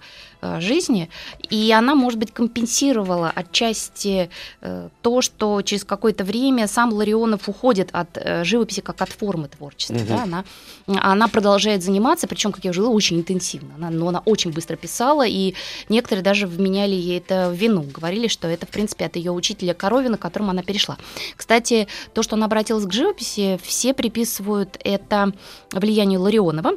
жизни, 0.60 1.10
и 1.50 1.72
она, 1.72 1.96
может 1.96 2.20
быть, 2.20 2.32
компенсировала 2.32 3.32
отчасти 3.34 4.30
э, 4.62 4.90
то, 5.02 5.22
что 5.22 5.62
через 5.62 5.84
какое-то 5.84 6.24
время 6.24 6.68
сам 6.68 6.94
Ларионов 6.94 7.50
уходит 7.50 7.90
от 7.92 8.10
э, 8.16 8.44
живописи 8.44 8.82
как 8.82 9.02
от 9.02 9.10
формы 9.10 9.48
творчества. 9.48 9.96
Мгм. 9.96 10.08
Да, 10.08 10.24
она, 10.24 10.44
она 10.88 11.28
продолжает 11.28 11.84
заниматься, 11.84 12.28
причем, 12.28 12.52
как 12.52 12.64
я 12.64 12.72
уже 12.72 12.82
говорила, 12.82 12.98
очень 12.98 13.18
интенсивно. 13.18 13.76
Она, 13.76 13.90
но 13.90 14.08
она 14.10 14.22
очень 14.26 14.52
быстро 14.52 14.76
писала, 14.76 15.26
и 15.26 15.54
некоторые 15.90 16.24
даже 16.24 16.48
вменяли 16.48 16.96
ей 16.96 17.18
это 17.18 17.50
в 17.50 17.54
вину, 17.54 17.84
говорили, 17.84 18.28
что 18.28 18.48
это, 18.48 18.66
в 18.66 18.70
принципе, 18.70 19.06
от 19.06 19.16
ее 19.16 19.32
учителя 19.32 19.74
Коровина, 19.74 20.18
к 20.18 20.22
которому 20.22 20.52
она 20.52 20.64
перешла. 20.64 20.98
Кстати, 21.36 21.88
то, 22.14 22.24
что 22.24 22.36
она 22.36 22.46
обратилась 22.46 22.86
к 22.86 22.94
живописи, 22.94 23.60
все 23.64 23.94
приписывают 23.94 24.78
это 24.84 25.34
влиянию 25.72 26.22
Ларионова, 26.22 26.74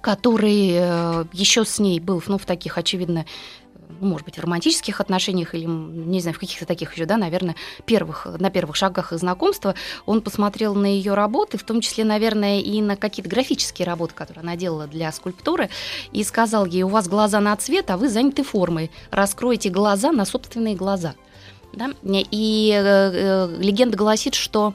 который 0.00 0.70
э, 0.72 1.24
еще 1.32 1.64
с 1.64 1.78
ней 1.78 2.00
был, 2.00 2.22
ну, 2.26 2.38
в 2.38 2.44
таких, 2.44 2.78
очевидно, 2.78 3.26
ну, 4.00 4.08
может 4.08 4.24
быть, 4.24 4.36
в 4.38 4.40
романтических 4.40 5.00
отношениях 5.00 5.54
или, 5.54 5.64
не 5.66 6.20
знаю, 6.20 6.34
в 6.34 6.38
каких-то 6.38 6.66
таких 6.66 6.94
еще, 6.94 7.04
да, 7.04 7.16
наверное, 7.16 7.56
первых, 7.84 8.26
на 8.38 8.50
первых 8.50 8.76
шагах 8.76 9.12
знакомства, 9.12 9.74
он 10.06 10.22
посмотрел 10.22 10.74
на 10.74 10.86
ее 10.86 11.14
работы, 11.14 11.58
в 11.58 11.64
том 11.64 11.80
числе, 11.80 12.04
наверное, 12.04 12.60
и 12.60 12.80
на 12.80 12.96
какие-то 12.96 13.28
графические 13.28 13.86
работы, 13.86 14.14
которые 14.14 14.42
она 14.42 14.56
делала 14.56 14.86
для 14.86 15.12
скульптуры, 15.12 15.70
и 16.12 16.24
сказал 16.24 16.64
ей, 16.64 16.82
у 16.82 16.88
вас 16.88 17.08
глаза 17.08 17.40
на 17.40 17.54
цвет, 17.56 17.90
а 17.90 17.96
вы 17.96 18.08
заняты 18.08 18.42
формой, 18.42 18.90
раскройте 19.10 19.68
глаза 19.70 20.12
на 20.12 20.24
собственные 20.24 20.76
глаза. 20.76 21.14
Да? 21.72 21.90
И 22.02 22.72
э, 22.74 22.82
э, 22.82 23.56
легенда 23.60 23.96
гласит, 23.96 24.34
что 24.34 24.74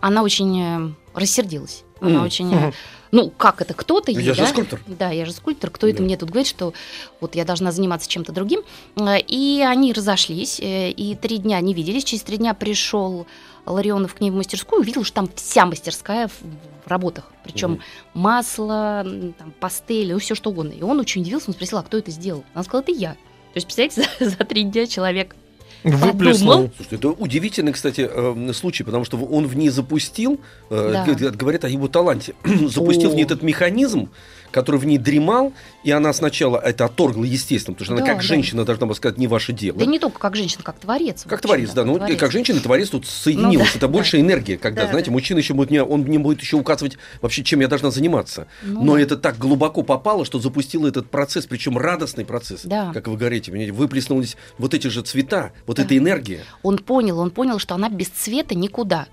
она 0.00 0.22
очень 0.22 0.60
э, 0.60 0.90
рассердилась. 1.14 1.84
Она 2.00 2.18
М. 2.20 2.24
очень... 2.24 2.52
э, 2.54 2.72
Ну, 3.12 3.28
как 3.30 3.60
это, 3.60 3.74
кто-то 3.74 4.10
Ну, 4.10 4.18
ей, 4.18 4.26
я 4.28 4.34
же 4.34 4.40
да? 4.42 4.46
скульптор. 4.48 4.80
Да, 4.86 5.10
я 5.10 5.24
же 5.26 5.32
скульптор. 5.32 5.70
Кто 5.70 5.86
это 5.86 5.98
Да. 5.98 6.04
мне 6.04 6.16
тут 6.16 6.30
говорит, 6.30 6.48
что 6.48 6.72
вот 7.20 7.34
я 7.34 7.44
должна 7.44 7.70
заниматься 7.70 8.08
чем-то 8.08 8.32
другим? 8.32 8.62
Э, 8.96 9.18
И 9.20 9.62
они 9.66 9.92
разошлись, 9.92 10.58
э, 10.60 10.90
и 10.90 11.14
три 11.14 11.38
дня 11.38 11.60
не 11.60 11.74
виделись. 11.74 12.04
Через 12.04 12.22
три 12.22 12.38
дня 12.38 12.54
пришел 12.54 13.26
Ларионов 13.66 14.14
к 14.14 14.20
ней 14.20 14.30
в 14.30 14.34
мастерскую, 14.34 14.80
увидел, 14.80 15.04
что 15.04 15.14
там 15.16 15.30
вся 15.36 15.66
мастерская 15.66 16.28
в 16.28 16.88
работах. 16.90 17.30
Причем 17.44 17.72
Мгм. 17.72 17.82
масло, 18.14 19.04
там, 19.38 19.52
пастели, 19.60 20.12
ну, 20.12 20.18
все 20.18 20.34
что 20.34 20.50
угодно. 20.50 20.72
И 20.72 20.82
он 20.82 20.98
очень 20.98 21.22
удивился, 21.22 21.46
он 21.50 21.54
спросил, 21.54 21.78
а 21.78 21.82
кто 21.82 21.98
это 21.98 22.10
сделал? 22.10 22.44
Она 22.54 22.64
сказала, 22.64 22.82
это 22.82 22.92
я. 22.92 23.12
То 23.12 23.56
есть, 23.56 23.66
представляете, 23.66 24.08
за, 24.24 24.30
за 24.30 24.36
три 24.44 24.64
дня 24.64 24.86
человек 24.86 25.36
Выплеснул. 25.84 26.70
Слушайте, 26.76 26.96
это 26.96 27.08
удивительный, 27.08 27.72
кстати, 27.72 28.08
э, 28.08 28.52
случай, 28.52 28.84
потому 28.84 29.04
что 29.04 29.16
он 29.18 29.46
в 29.46 29.56
ней 29.56 29.68
запустил, 29.68 30.40
э, 30.70 31.04
Да. 31.06 31.30
говорят 31.30 31.64
о 31.64 31.68
его 31.68 31.88
таланте, 31.88 32.34
запустил 32.68 33.10
в 33.10 33.14
ней 33.14 33.24
этот 33.24 33.42
механизм, 33.42 34.08
который 34.52 34.76
в 34.80 34.84
ней 34.86 34.98
дремал, 34.98 35.52
и 35.82 35.90
она 35.90 36.12
сначала 36.12 36.58
это 36.58 36.84
отторгла, 36.84 37.24
естественно, 37.24 37.74
потому 37.74 37.84
что 37.86 37.94
она 37.94 38.02
Да, 38.02 38.06
как 38.12 38.16
да. 38.18 38.22
женщина 38.22 38.64
должна 38.64 38.86
была 38.86 38.94
сказать, 38.94 39.18
не 39.18 39.26
ваше 39.26 39.52
дело. 39.52 39.78
Да 39.78 39.84
не 39.84 39.98
только 39.98 40.18
как 40.18 40.36
женщина, 40.36 40.62
как 40.62 40.78
творец. 40.78 41.24
Как 41.26 41.40
творец, 41.40 41.70
да. 41.72 41.84
Ну, 41.84 41.96
творец. 41.96 42.18
как 42.18 42.30
женщина, 42.32 42.60
творец 42.60 42.90
тут 42.90 43.06
соединилось. 43.06 43.70
да, 43.72 43.76
это 43.78 43.88
больше 43.88 44.20
энергия, 44.20 44.56
когда, 44.58 44.82
Да, 44.84 44.90
знаете, 44.90 45.10
да. 45.10 45.12
мужчина 45.14 45.38
еще 45.38 45.54
будет 45.54 45.70
мне, 45.70 45.82
он 45.82 46.02
мне 46.02 46.18
будет 46.18 46.40
еще 46.40 46.56
указывать 46.56 46.98
вообще, 47.20 47.42
чем 47.42 47.60
я 47.60 47.68
должна 47.68 47.90
заниматься. 47.90 48.46
Ну 48.62 48.82
Но 48.82 48.98
это 48.98 49.16
так 49.16 49.38
глубоко 49.38 49.82
попало, 49.82 50.24
что 50.24 50.38
запустило 50.38 50.86
этот 50.86 51.10
процесс, 51.10 51.46
причем 51.46 51.78
радостный 51.78 52.24
процесс. 52.24 52.62
Да. 52.64 52.92
Как 52.92 53.08
вы 53.08 53.16
говорите, 53.16 53.50
понимаете, 53.50 53.72
выплеснулись 53.72 54.36
вот 54.58 54.74
эти 54.74 54.86
же 54.88 55.02
цвета, 55.02 55.52
вот 55.66 55.78
Да. 55.78 55.84
эта 55.84 55.96
энергия. 55.96 56.40
Он 56.62 56.78
понял, 56.78 57.18
он 57.18 57.30
понял, 57.30 57.58
что 57.58 57.74
она 57.74 57.88
без 57.88 58.08
цвета 58.08 58.54
никуда. 58.54 59.06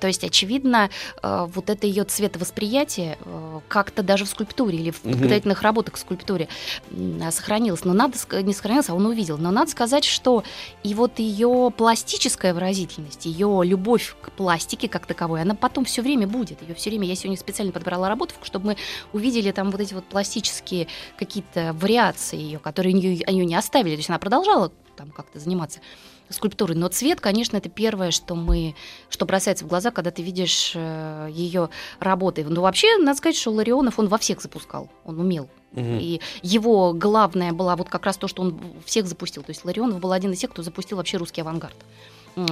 То 0.00 0.06
есть, 0.06 0.24
очевидно, 0.24 0.90
э, 1.22 1.46
вот 1.54 1.70
это 1.70 1.86
ее 1.86 2.04
цветовосприятие 2.04 3.18
э, 3.24 3.60
как-то 3.68 4.02
даже 4.02 4.24
в 4.24 4.28
скульптуре 4.28 4.78
или 4.86 4.92
в 4.92 5.00
подготовительных 5.00 5.62
работах 5.62 5.94
к 5.94 5.98
скульптуре 5.98 6.48
а, 7.20 7.30
сохранилось. 7.30 7.84
Но 7.84 7.92
надо 7.92 8.16
не 8.42 8.52
сохранилось, 8.52 8.88
а 8.88 8.94
он 8.94 9.06
увидел. 9.06 9.38
Но 9.38 9.50
надо 9.50 9.70
сказать, 9.70 10.04
что 10.04 10.44
и 10.82 10.94
вот 10.94 11.18
ее 11.18 11.72
пластическая 11.76 12.54
выразительность, 12.54 13.26
ее 13.26 13.62
любовь 13.64 14.16
к 14.20 14.30
пластике 14.30 14.88
как 14.88 15.06
таковой, 15.06 15.42
она 15.42 15.54
потом 15.54 15.84
все 15.84 16.02
время 16.02 16.26
будет. 16.26 16.62
Ее 16.62 16.74
все 16.74 16.90
время. 16.90 17.06
Я 17.06 17.16
сегодня 17.16 17.38
специально 17.38 17.72
подбирала 17.72 18.08
работу, 18.08 18.34
чтобы 18.42 18.66
мы 18.66 18.76
увидели 19.12 19.50
там 19.50 19.70
вот 19.70 19.80
эти 19.80 19.94
вот 19.94 20.04
пластические 20.04 20.88
какие-то 21.18 21.72
вариации 21.74 22.38
ее, 22.38 22.58
которые 22.58 22.94
ее, 22.94 23.24
ее 23.26 23.44
не 23.44 23.54
оставили. 23.54 23.94
То 23.94 24.00
есть 24.00 24.10
она 24.10 24.18
продолжала 24.18 24.72
там 24.96 25.10
как-то 25.10 25.38
заниматься 25.38 25.80
скульптурой. 26.28 26.76
Но 26.76 26.88
цвет, 26.88 27.20
конечно, 27.20 27.56
это 27.56 27.68
первое, 27.68 28.10
что 28.10 28.34
мы, 28.34 28.74
что 29.08 29.26
бросается 29.26 29.64
в 29.64 29.68
глаза, 29.68 29.90
когда 29.90 30.10
ты 30.10 30.22
видишь 30.22 30.74
ее 30.74 31.68
работы. 32.00 32.44
Ну, 32.44 32.60
вообще, 32.60 32.96
надо 32.98 33.18
сказать, 33.18 33.36
что 33.36 33.50
Ларионов 33.50 33.98
он 33.98 34.08
во 34.08 34.18
всех 34.18 34.40
запускал, 34.40 34.88
он 35.04 35.20
умел. 35.20 35.48
И 35.74 36.20
его 36.42 36.92
главное 36.94 37.52
было 37.52 37.76
вот 37.76 37.88
как 37.88 38.06
раз 38.06 38.16
то, 38.16 38.28
что 38.28 38.42
он 38.42 38.58
всех 38.86 39.06
запустил. 39.06 39.42
То 39.42 39.50
есть 39.50 39.64
Ларионов 39.64 40.00
был 40.00 40.12
один 40.12 40.32
из 40.32 40.38
тех, 40.38 40.50
кто 40.50 40.62
запустил 40.62 40.96
вообще 40.96 41.18
русский 41.18 41.42
авангард. 41.42 41.76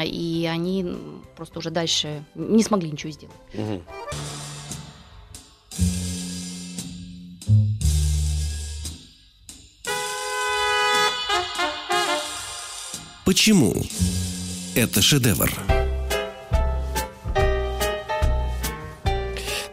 И 0.02 0.48
они 0.50 0.96
просто 1.36 1.58
уже 1.58 1.70
дальше 1.70 2.24
не 2.34 2.62
смогли 2.62 2.90
ничего 2.90 3.12
сделать. 3.12 3.82
Почему 13.24 13.74
это 14.74 15.00
шедевр? 15.00 15.50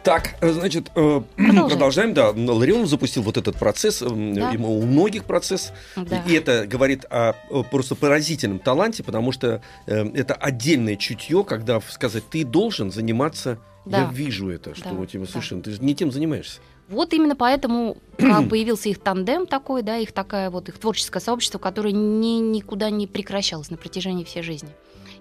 Так, 0.02 0.34
э, 0.40 0.50
значит, 0.52 0.90
э, 0.96 1.20
Продолжаем. 1.36 1.68
продолжаем. 1.68 2.14
Да, 2.14 2.30
Ларионов 2.30 2.88
запустил 2.88 3.22
вот 3.22 3.36
этот 3.36 3.56
процесс, 3.56 4.02
м, 4.02 4.34
Да. 4.34 4.50
и 4.50 4.56
у 4.56 4.82
многих 4.82 5.24
процесс. 5.24 5.72
Да. 5.94 6.24
И 6.26 6.32
это 6.32 6.66
говорит 6.66 7.04
о 7.08 7.34
просто 7.70 7.94
поразительном 7.94 8.58
таланте, 8.58 9.04
потому 9.04 9.30
что 9.30 9.62
э, 9.86 10.08
это 10.14 10.34
отдельное 10.34 10.96
чутье, 10.96 11.44
когда 11.44 11.80
сказать, 11.80 12.24
ты 12.28 12.44
должен 12.44 12.90
заниматься, 12.90 13.58
я 13.86 14.06
Да. 14.06 14.10
вижу 14.12 14.50
это, 14.50 14.74
что 14.74 14.88
Да, 14.90 14.94
у 14.96 15.06
тебя 15.06 15.24
да. 15.24 15.30
совершенно, 15.30 15.62
ты 15.62 15.70
же 15.70 15.78
не 15.80 15.94
тем 15.94 16.10
занимаешься. 16.10 16.58
Вот 16.92 17.14
именно 17.14 17.34
поэтому 17.34 17.96
появился 18.18 18.90
их 18.90 18.98
тандем 18.98 19.46
такой, 19.46 19.82
да, 19.82 19.96
их 19.96 20.12
такая 20.12 20.50
вот 20.50 20.68
их 20.68 20.78
творческое 20.78 21.20
сообщество, 21.20 21.58
которое 21.58 21.92
ни, 21.92 22.38
никуда 22.38 22.90
не 22.90 23.06
прекращалось 23.06 23.70
на 23.70 23.78
протяжении 23.78 24.24
всей 24.24 24.42
жизни. 24.42 24.68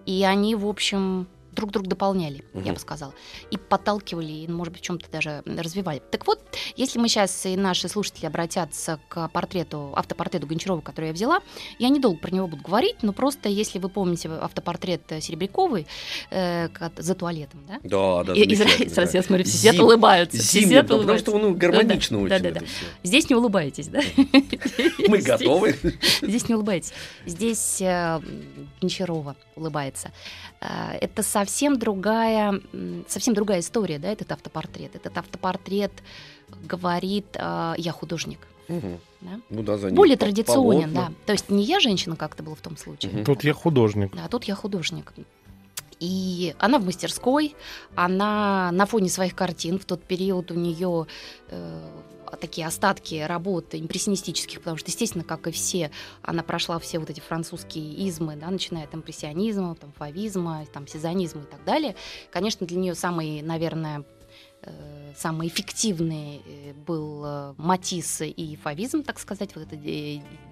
И 0.06 0.24
они, 0.24 0.56
в 0.56 0.68
общем, 0.68 1.28
друг 1.52 1.72
друга 1.72 1.90
дополняли, 1.90 2.44
я 2.54 2.62
Мгм. 2.62 2.74
бы 2.76 2.80
сказала, 2.80 3.14
и 3.50 3.58
подталкивали, 3.58 4.32
и, 4.32 4.48
может 4.48 4.74
быть, 4.74 4.82
в 4.82 4.86
чем-то 4.86 5.10
даже 5.12 5.44
развивали. 5.46 6.02
Так 6.12 6.26
вот, 6.28 6.40
если 6.76 7.00
мы 7.00 7.08
сейчас 7.10 7.46
и 7.46 7.56
наши 7.58 7.90
слушатели 7.90 8.26
обратятся 8.26 9.00
к 9.10 9.28
портрету, 9.30 9.92
автопортрету 9.96 10.48
Гончарова, 10.48 10.82
который 10.82 11.08
я 11.08 11.14
взяла, 11.14 11.42
я 11.80 11.90
недолго 11.90 12.20
про 12.20 12.32
него 12.32 12.48
буду 12.48 12.64
говорить, 12.64 12.98
но 13.04 13.12
просто 13.14 13.50
если 13.50 13.80
вы 13.80 13.90
помните 13.90 14.30
автопортрет 14.30 15.02
Серебряковой 15.20 15.88
э, 16.30 16.70
за 16.98 17.16
туалетом, 17.16 17.66
да? 17.68 17.80
Да, 17.84 18.24
да. 18.24 18.34
И, 18.34 18.44
и 18.44 18.56
сразу 18.56 19.12
да. 19.12 19.18
я 19.18 19.24
смотрю, 19.24 19.44
все 19.46 19.58
сидят, 19.58 19.76
Зим- 19.76 19.84
улыбаются. 19.84 20.38
все 20.38 20.60
Зимний, 20.60 20.68
сидят, 20.70 20.88
да, 20.88 20.98
потому 20.98 21.18
что 21.20 21.32
улыбаются. 21.32 21.54
ну, 21.54 21.60
гармонично 21.60 22.18
Да, 22.18 22.24
очень 22.36 22.44
да, 22.44 22.52
да, 22.52 22.60
да. 22.62 22.66
всё. 22.66 22.86
Здесь 23.04 23.30
не 23.30 23.36
улыбаетесь, 23.36 23.88
да? 23.88 24.02
Мы 25.08 25.18
готовы. 25.20 25.76
Здесь 26.22 26.48
не 26.48 26.56
улыбаетесь. 26.56 26.94
Здесь 27.26 27.82
э, 27.82 28.20
Гончарова 28.82 29.36
улыбается. 29.56 30.12
Э, 30.62 30.98
Это 31.02 31.24
совсем 31.24 31.78
другая, 31.78 32.62
совсем 33.08 33.34
другая 33.34 33.60
история, 33.60 34.00
да, 34.00 34.10
этот 34.10 34.32
автопортрет. 34.32 34.96
Этот 34.96 35.18
автопортрет 35.18 35.92
говорит, 36.64 37.26
э, 37.36 37.74
я 37.78 37.92
художник. 37.92 38.40
Мгм. 38.68 39.00
Да? 39.22 39.40
Ну 39.50 39.64
да, 39.64 39.78
за 39.78 39.90
Более 39.90 40.18
традиционен, 40.18 40.94
полотна. 40.94 41.08
да. 41.10 41.14
То 41.26 41.34
есть 41.34 41.50
не 41.50 41.64
я 41.64 41.80
женщина, 41.80 42.16
как 42.16 42.36
это 42.36 42.44
было 42.44 42.56
в 42.56 42.62
том 42.62 42.78
случае. 42.78 43.12
Мгм. 43.12 43.26
Тут 43.26 43.44
я 43.44 43.54
художник. 43.54 44.16
Да, 44.16 44.28
тут 44.28 44.46
я 44.46 44.56
художник. 44.56 45.14
И 46.00 46.56
она 46.58 46.80
в 46.80 46.86
мастерской, 46.86 47.56
она 47.96 48.72
на 48.72 48.86
фоне 48.86 49.10
своих 49.10 49.36
картин, 49.36 49.78
в 49.78 49.86
тот 49.86 50.04
период 50.04 50.50
у 50.52 50.56
нее 50.56 51.06
такие 52.40 52.68
остатки 52.68 53.16
работ 53.16 53.74
импрессионистических, 53.74 54.60
потому 54.60 54.78
что, 54.78 54.90
естественно, 54.90 55.24
как 55.24 55.48
и 55.48 55.52
все, 55.52 55.92
она 56.22 56.44
прошла 56.44 56.80
все 56.80 57.00
вот 57.00 57.10
эти 57.10 57.20
французские 57.20 57.94
измы, 58.08 58.36
да, 58.36 58.50
начиная 58.50 58.86
от 58.86 58.96
импрессионизма, 58.96 59.76
там, 59.76 59.92
фавизма, 59.94 60.66
там, 60.74 60.88
сезонизма 60.88 61.42
и 61.42 61.46
так 61.46 61.64
далее. 61.64 61.96
Конечно, 62.32 62.66
для 62.66 62.78
нее 62.78 62.96
самый, 62.96 63.42
наверное, 63.42 64.04
э, 64.64 65.14
самый 65.18 65.48
эффективный 65.48 66.42
э, 66.46 66.74
был 66.74 67.24
э, 67.26 67.54
Матисс 67.58 68.22
и 68.22 68.56
фавизм, 68.56 69.04
так 69.04 69.20
сказать, 69.20 69.56
вот 69.56 69.68
эта 69.72 69.78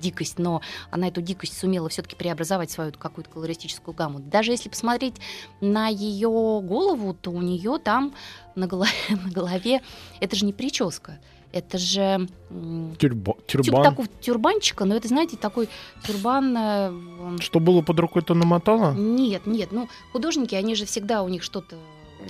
дикость, 0.01 0.39
но 0.39 0.61
она 0.91 1.07
эту 1.07 1.21
дикость 1.21 1.57
сумела 1.57 1.89
все-таки 1.89 2.15
преобразовать 2.15 2.69
в 2.69 2.73
свою 2.73 2.91
какую-то 2.91 3.29
колористическую 3.29 3.95
гамму. 3.95 4.19
Даже 4.19 4.51
если 4.51 4.69
посмотреть 4.69 5.15
на 5.61 5.87
ее 5.87 6.29
голову, 6.29 7.13
то 7.13 7.31
у 7.31 7.41
нее 7.41 7.79
там 7.79 8.13
на 8.55 8.67
голове, 8.67 8.91
на 9.09 9.31
голове 9.31 9.81
это 10.19 10.35
же 10.35 10.45
не 10.45 10.53
прическа, 10.53 11.19
это 11.51 11.77
же 11.77 12.27
Тюрба- 12.49 13.37
типа 13.47 13.63
Тюрбан. 13.63 13.83
такого 13.83 14.07
тюрбанчика, 14.21 14.85
но 14.85 14.95
это, 14.95 15.07
знаете, 15.07 15.37
такой 15.37 15.67
тюрбан... 16.05 16.55
э, 16.57 17.37
Что 17.39 17.59
было 17.59 17.81
под 17.81 17.99
рукой, 17.99 18.21
то 18.21 18.33
намотало? 18.33 18.93
Нет, 18.93 19.45
нет, 19.47 19.71
ну 19.71 19.87
художники, 20.11 20.55
они 20.55 20.75
же 20.75 20.85
всегда 20.85 21.23
у 21.23 21.27
них 21.27 21.43
что-то 21.43 21.75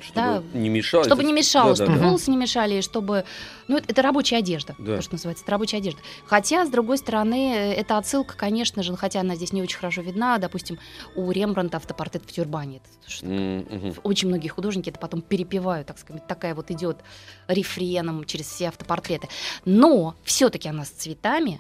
Чтобы 0.02 0.14
Да. 0.16 0.44
не 0.54 0.70
мешало. 0.70 1.04
Чтобы 1.04 1.24
не 1.24 1.34
мешало, 1.34 1.74
Да, 1.74 1.78
да, 1.78 1.84
чтобы 1.86 2.00
да. 2.00 2.06
волосы 2.08 2.32
не 2.32 2.38
мешали, 2.38 2.76
и 2.76 2.82
чтобы... 2.82 3.26
Ну, 3.68 3.78
это, 3.78 3.86
это 3.90 4.02
рабочая 4.02 4.38
одежда, 4.38 4.76
Да. 4.78 4.98
то, 4.98 5.02
что 5.02 5.14
называется, 5.14 5.44
это 5.44 5.52
рабочая 5.52 5.78
одежда. 5.78 6.00
Хотя, 6.26 6.66
с 6.66 6.70
другой 6.70 6.98
стороны, 6.98 7.54
это 7.56 7.98
отсылка, 7.98 8.36
конечно 8.38 8.84
же, 8.84 8.96
хотя 8.96 9.22
она 9.22 9.36
здесь 9.36 9.52
не 9.54 9.62
очень 9.62 9.78
хорошо 9.78 10.02
видна, 10.02 10.38
допустим, 10.38 10.80
у 11.16 11.30
Рембрандта 11.32 11.78
автопортрет 11.78 12.24
в 12.26 12.32
тюрбане. 12.32 12.78
Это 12.78 13.26
мгм. 13.26 13.96
Очень 14.04 14.28
многие 14.30 14.48
художники 14.48 14.90
это 14.90 15.00
потом 15.00 15.22
перепевают, 15.22 15.88
так 15.88 15.98
сказать, 15.98 16.26
такая 16.28 16.54
вот 16.56 16.72
идет 16.72 16.98
рефреном 17.48 18.24
через 18.26 18.48
все 18.48 18.68
автопортреты. 18.68 19.28
Но 19.66 20.16
все-таки 20.24 20.70
она 20.70 20.86
с 20.86 20.90
цветами, 20.90 21.60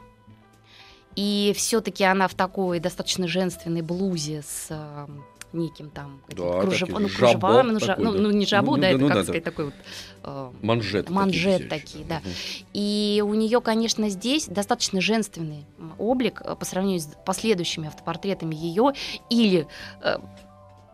и 1.16 1.54
все-таки 1.58 2.04
она 2.04 2.28
в 2.28 2.34
такой 2.36 2.80
достаточно 2.80 3.28
женственной 3.28 3.82
блузе 3.82 4.42
с 4.42 4.68
э, 4.70 5.08
неким 5.54 5.90
там 5.90 6.22
Да, 6.30 6.44
кружев- 6.62 6.90
ну, 6.90 7.08
кружевами, 7.10 7.72
ну, 7.72 7.80
такой, 7.80 8.04
ну, 8.04 8.14
да. 8.14 8.20
ну, 8.20 8.32
не 8.32 8.46
жабо, 8.46 8.76
Ну, 8.76 8.78
да, 8.78 8.82
да, 8.82 8.90
это, 8.90 8.98
ну 9.00 9.08
как 9.08 9.16
да, 9.16 9.20
да. 9.22 9.24
сказать, 9.24 9.44
такой 9.44 9.66
вот... 9.66 9.74
э, 10.24 10.52
Манжет. 10.62 11.10
Манжет 11.10 11.70
такие 11.70 11.80
такие, 11.90 12.06
да. 12.06 12.20
Мгм. 12.20 12.30
И 12.74 13.24
у 13.26 13.34
нее, 13.34 13.62
конечно, 13.62 14.10
здесь 14.10 14.46
достаточно 14.48 15.02
женственный 15.02 15.66
облик 15.98 16.42
э, 16.44 16.56
по 16.56 16.66
сравнению 16.66 17.02
с 17.02 17.10
последующими 17.26 17.88
автопортретами 17.88 18.54
ее. 18.56 18.92
Или, 19.30 19.68
э, 20.02 20.18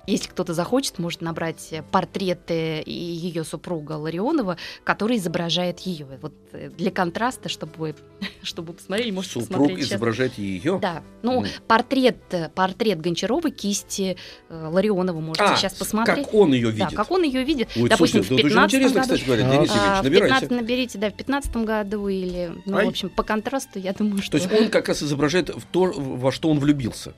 если 0.08 0.30
кто-то 0.30 0.54
захочет, 0.54 1.00
может 1.00 1.22
набрать 1.22 1.68
э, 1.72 1.84
портреты 1.92 2.84
ее 2.86 3.44
супруга 3.44 3.94
Ларионова, 3.94 4.58
который 4.84 5.18
изображает 5.18 5.80
ее. 5.82 6.08
Вот 6.22 6.34
э, 6.54 6.70
для 6.70 6.92
контраста, 6.92 7.50
чтобы, 7.50 7.96
чтобы 8.44 8.74
посмотрели, 8.74 9.12
может 9.12 9.32
Супруг 9.32 9.72
сейчас. 9.72 9.88
изображает 9.90 10.38
ее. 10.38 10.80
Да, 10.82 11.04
ну 11.24 11.42
Мгм. 11.42 11.50
портрет, 11.68 12.18
э, 12.32 12.50
портрет 12.50 13.02
Гончарова 13.02 13.50
кисти 13.52 14.18
Ларионова 14.50 15.20
можете 15.20 15.44
А, 15.46 15.56
сейчас 15.56 15.74
посмотреть. 15.74 16.26
как 16.26 16.34
он 16.34 16.54
ее 16.54 16.68
Да, 16.72 16.86
видит. 16.86 16.96
как 16.98 17.12
он 17.12 17.24
ее 17.24 17.44
видит. 17.44 17.70
Ой, 17.76 17.90
Допустим, 17.90 18.24
слушайте, 18.24 18.36
в 18.36 18.38
это 18.54 18.64
очень 18.66 18.70
15 18.70 18.74
интересно, 18.76 19.02
году. 19.02 19.14
кстати 19.14 19.26
говоря, 19.26 19.52
Денис 19.58 19.72
А, 19.74 20.02
в 20.02 20.04
набирайте. 20.04 20.34
15 20.36 20.52
наберите, 20.52 20.98
да, 21.00 21.10
в 21.10 21.14
15 21.16 21.56
году 21.58 22.08
или, 22.08 22.52
ну, 22.66 22.78
Ай. 22.78 22.86
в 22.86 22.90
общем, 22.90 23.10
по 23.10 23.24
контрасту, 23.24 23.80
я 23.80 23.94
думаю, 23.94 24.22
что... 24.22 24.38
То 24.38 24.38
есть 24.38 24.52
он 24.52 24.70
как 24.70 24.88
раз 24.88 25.02
изображает 25.04 25.50
в 25.50 25.62
то, 25.72 25.86
во 25.96 26.32
что 26.32 26.50
он 26.50 26.60
влюбился. 26.60 27.14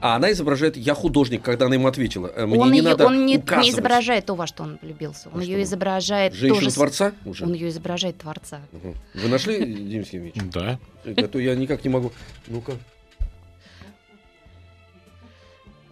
А 0.00 0.16
она 0.16 0.32
изображает 0.32 0.76
«я 0.76 0.92
художник», 0.94 1.42
когда 1.42 1.66
она 1.66 1.76
ему 1.76 1.86
ответила. 1.86 2.26
«Э, 2.34 2.46
Мне 2.46 2.58
он 2.58 2.70
не 2.72 2.78
ее- 2.78 2.84
надо 2.84 3.06
он 3.06 3.24
не, 3.26 3.34
не 3.34 3.38
указывать». 3.38 3.70
изображает 3.70 4.26
то, 4.26 4.34
во 4.34 4.46
что 4.46 4.64
он 4.64 4.78
влюбился. 4.82 5.28
Он 5.32 5.40
А 5.40 5.42
ее 5.42 5.56
что? 5.58 5.62
изображает 5.62 6.32
тоже... 6.32 6.46
Женщину 6.48 6.70
с- 6.70 6.74
Творца 6.74 7.12
уже? 7.24 7.44
Он 7.44 7.52
ее 7.54 7.68
изображает 7.68 8.18
Творца. 8.18 8.60
Мгм. 8.72 8.94
Вы 9.14 9.28
нашли, 9.28 9.58
Денис 9.64 10.08
Евгеньевич? 10.12 10.34
Да. 10.52 10.78
А 11.04 11.28
то 11.28 11.38
я 11.38 11.54
никак 11.54 11.84
не 11.84 11.90
могу. 11.90 12.12
Ну-ка. 12.48 12.72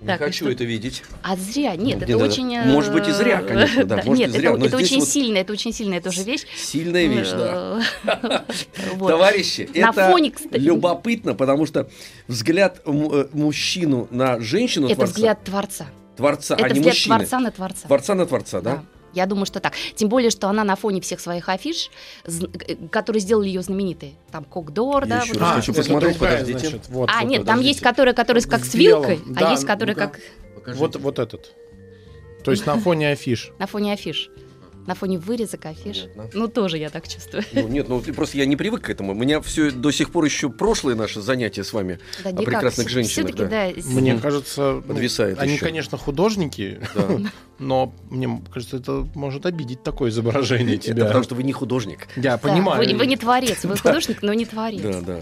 Не 0.02 0.08
Так, 0.08 0.20
и 0.20 0.24
хочу 0.24 0.44
что? 0.46 0.50
это 0.50 0.64
видеть. 0.64 1.02
А 1.22 1.36
зря, 1.36 1.76
нет, 1.76 1.98
Ну, 2.00 2.04
это 2.04 2.12
надо. 2.12 2.24
очень... 2.24 2.54
э, 2.56 2.64
Может 2.64 2.92
быть, 2.92 3.06
и 3.06 3.12
зря, 3.12 3.40
конечно, 3.48 3.84
да, 3.84 3.96
может, 4.04 4.08
и 4.14 4.18
Нет, 4.18 4.30
зря, 4.32 4.50
это, 4.50 4.58
но 4.58 4.66
это 4.66 4.76
очень 4.76 4.98
вот- 4.98 5.08
сильно, 5.08 5.38
это 5.38 5.52
очень 5.52 5.72
сильная 5.72 6.00
тоже 6.00 6.22
вещь. 6.24 6.42
Сильная 6.56 7.06
вещь, 7.06 7.30
да. 7.30 7.80
Э. 8.04 8.40
Товарищи, 8.98 9.68
это 9.72 10.58
любопытно, 10.58 11.34
потому 11.34 11.66
что 11.66 11.88
взгляд 12.26 12.80
э, 12.84 13.26
мужчину 13.32 14.08
на 14.10 14.40
женщину 14.40 14.88
Это 14.88 15.04
взгляд 15.04 15.44
Творца. 15.44 15.86
творца, 16.16 16.54
Это 16.56 16.66
а 16.66 16.68
не 16.70 16.80
мужчины. 16.80 17.16
Творца 17.18 17.38
на 17.40 17.50
Творца. 17.52 17.86
Творца 17.86 18.14
на 18.14 18.26
творца, 18.26 18.60
да? 18.60 18.76
Да. 18.76 18.82
Я 19.12 19.26
думаю, 19.26 19.46
что 19.46 19.60
так. 19.60 19.74
Тем 19.94 20.08
более, 20.08 20.30
что 20.30 20.48
она 20.48 20.64
на 20.64 20.76
фоне 20.76 21.00
всех 21.00 21.20
своих 21.20 21.48
афиш, 21.48 21.90
э, 22.24 22.30
которые 22.90 23.20
сделали 23.20 23.48
ее 23.48 23.62
знаменитой. 23.62 24.14
Там 24.30 24.44
Кокдор, 24.44 25.06
да. 25.06 25.20
еще 25.20 25.32
вот 25.34 25.42
раз 25.42 25.54
хочу 25.56 25.74
посмотреть, 25.74 26.18
другая, 26.18 26.40
подождите. 26.40 26.68
значит, 26.68 26.88
вот, 26.88 27.10
А, 27.12 27.20
вот 27.20 27.28
нет, 27.28 27.42
это. 27.42 27.46
там 27.48 27.60
есть, 27.60 27.80
которые, 27.80 28.14
которые 28.14 28.42
как 28.44 28.64
с 28.64 28.74
вилкой, 28.74 29.16
белом. 29.16 29.32
а 29.36 29.40
Да, 29.40 29.50
есть, 29.50 29.66
которые 29.66 29.94
ну-ка. 29.96 30.18
как 30.64 30.76
Вот, 30.76 30.96
вот 30.96 31.18
этот. 31.18 31.52
То 32.44 32.50
есть 32.50 32.66
на 32.66 32.78
фоне 32.78 33.10
афиш. 33.10 33.50
на 33.58 33.66
фоне 33.66 33.92
афиш. 33.92 34.30
На 34.86 34.94
фоне 34.94 35.18
вырезок 35.18 35.64
афиш. 35.66 36.06
Понятно. 36.14 36.30
Ну, 36.40 36.48
тоже 36.48 36.76
я 36.78 36.90
так 36.90 37.06
чувствую. 37.06 37.44
Ну, 37.52 37.68
нет, 37.68 37.88
ну 37.88 38.00
просто 38.00 38.36
я 38.38 38.46
не 38.46 38.56
привык 38.56 38.82
к 38.82 38.90
этому. 38.90 39.12
У 39.12 39.14
меня 39.14 39.40
все 39.40 39.70
до 39.70 39.90
сих 39.92 40.10
пор 40.10 40.24
еще 40.24 40.50
прошлые 40.50 40.96
наши 40.96 41.20
занятия 41.20 41.62
с 41.64 41.72
вами 41.72 41.98
Да, 42.24 42.30
о 42.30 42.42
прекрасных 42.42 42.88
женщинах, 42.88 43.34
да. 43.36 43.70
с- 43.70 43.86
Мне 43.86 44.18
кажется, 44.18 44.72
ну, 44.74 44.82
Подвисает 44.82 45.38
они, 45.38 45.54
еще. 45.54 45.64
конечно, 45.64 45.96
художники, 45.98 46.80
Да. 46.94 47.08
но 47.58 47.94
мне 48.10 48.42
кажется, 48.52 48.78
это 48.78 49.06
может 49.14 49.46
обидеть 49.46 49.82
такое 49.84 50.10
изображение 50.10 50.76
Это 50.76 50.84
тебя. 50.86 51.04
потому 51.06 51.24
что 51.24 51.34
вы 51.36 51.42
не 51.44 51.52
художник. 51.52 52.08
Я 52.16 52.22
да, 52.32 52.38
понимаю. 52.38 52.84
Вы, 52.86 52.96
вы 52.96 53.06
не 53.06 53.16
творец, 53.16 53.64
вы 53.64 53.76
художник, 53.76 54.22
но 54.22 54.32
не 54.34 54.46
творец. 54.46 54.82
Да, 54.82 55.00
да. 55.00 55.20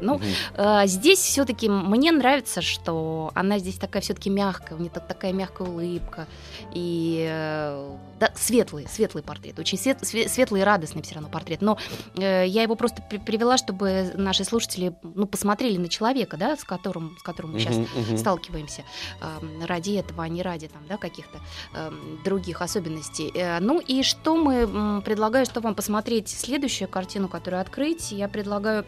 Ну, 0.00 0.14
Мгм. 0.16 0.24
э, 0.56 0.86
здесь 0.86 1.18
все-таки 1.18 1.68
мне 1.68 2.12
нравится, 2.12 2.62
что 2.62 3.30
она 3.34 3.58
здесь 3.58 3.76
такая 3.76 4.02
все-таки 4.02 4.30
мягкая, 4.30 4.76
у 4.78 4.80
нее 4.80 4.90
так- 4.90 5.06
такая 5.08 5.32
мягкая 5.32 5.68
улыбка 5.68 6.26
и 6.72 7.26
э, 7.30 7.96
да, 8.20 8.30
светлый, 8.34 8.86
светлый 8.88 9.22
портрет, 9.22 9.58
очень 9.58 9.78
свет- 9.78 10.02
све- 10.02 10.28
светлый 10.28 10.60
и 10.60 10.64
радостный 10.64 11.02
все 11.02 11.14
равно 11.14 11.28
портрет. 11.28 11.60
Но 11.62 11.78
э, 12.16 12.44
я 12.46 12.62
его 12.62 12.74
просто 12.74 13.02
при- 13.08 13.18
привела, 13.18 13.56
чтобы 13.56 14.12
наши 14.14 14.44
слушатели 14.44 14.94
ну, 15.02 15.26
посмотрели 15.26 15.76
на 15.78 15.88
человека, 15.88 16.36
да, 16.36 16.56
с 16.56 16.64
которым, 16.64 17.16
с 17.18 17.22
которым 17.22 17.52
мы 17.52 17.60
сейчас 17.60 17.76
мгм. 17.76 18.16
сталкиваемся 18.18 18.82
эм, 19.20 19.64
ради 19.64 19.92
этого, 19.92 20.24
а 20.24 20.28
не 20.28 20.42
ради 20.42 20.68
там, 20.68 20.82
да, 20.88 20.96
каких-то 20.96 21.38
эм, 21.74 22.20
других 22.24 22.62
особенностей. 22.62 23.30
Э, 23.34 23.58
ну 23.60 23.80
и 23.80 24.02
что 24.02 24.36
мы 24.36 25.02
предлагаю, 25.02 25.44
что 25.46 25.60
вам 25.60 25.74
посмотреть 25.74 26.28
следующую 26.28 26.88
картину, 26.88 27.28
которую 27.28 27.60
открыть. 27.60 28.12
Я 28.12 28.28
предлагаю 28.28 28.84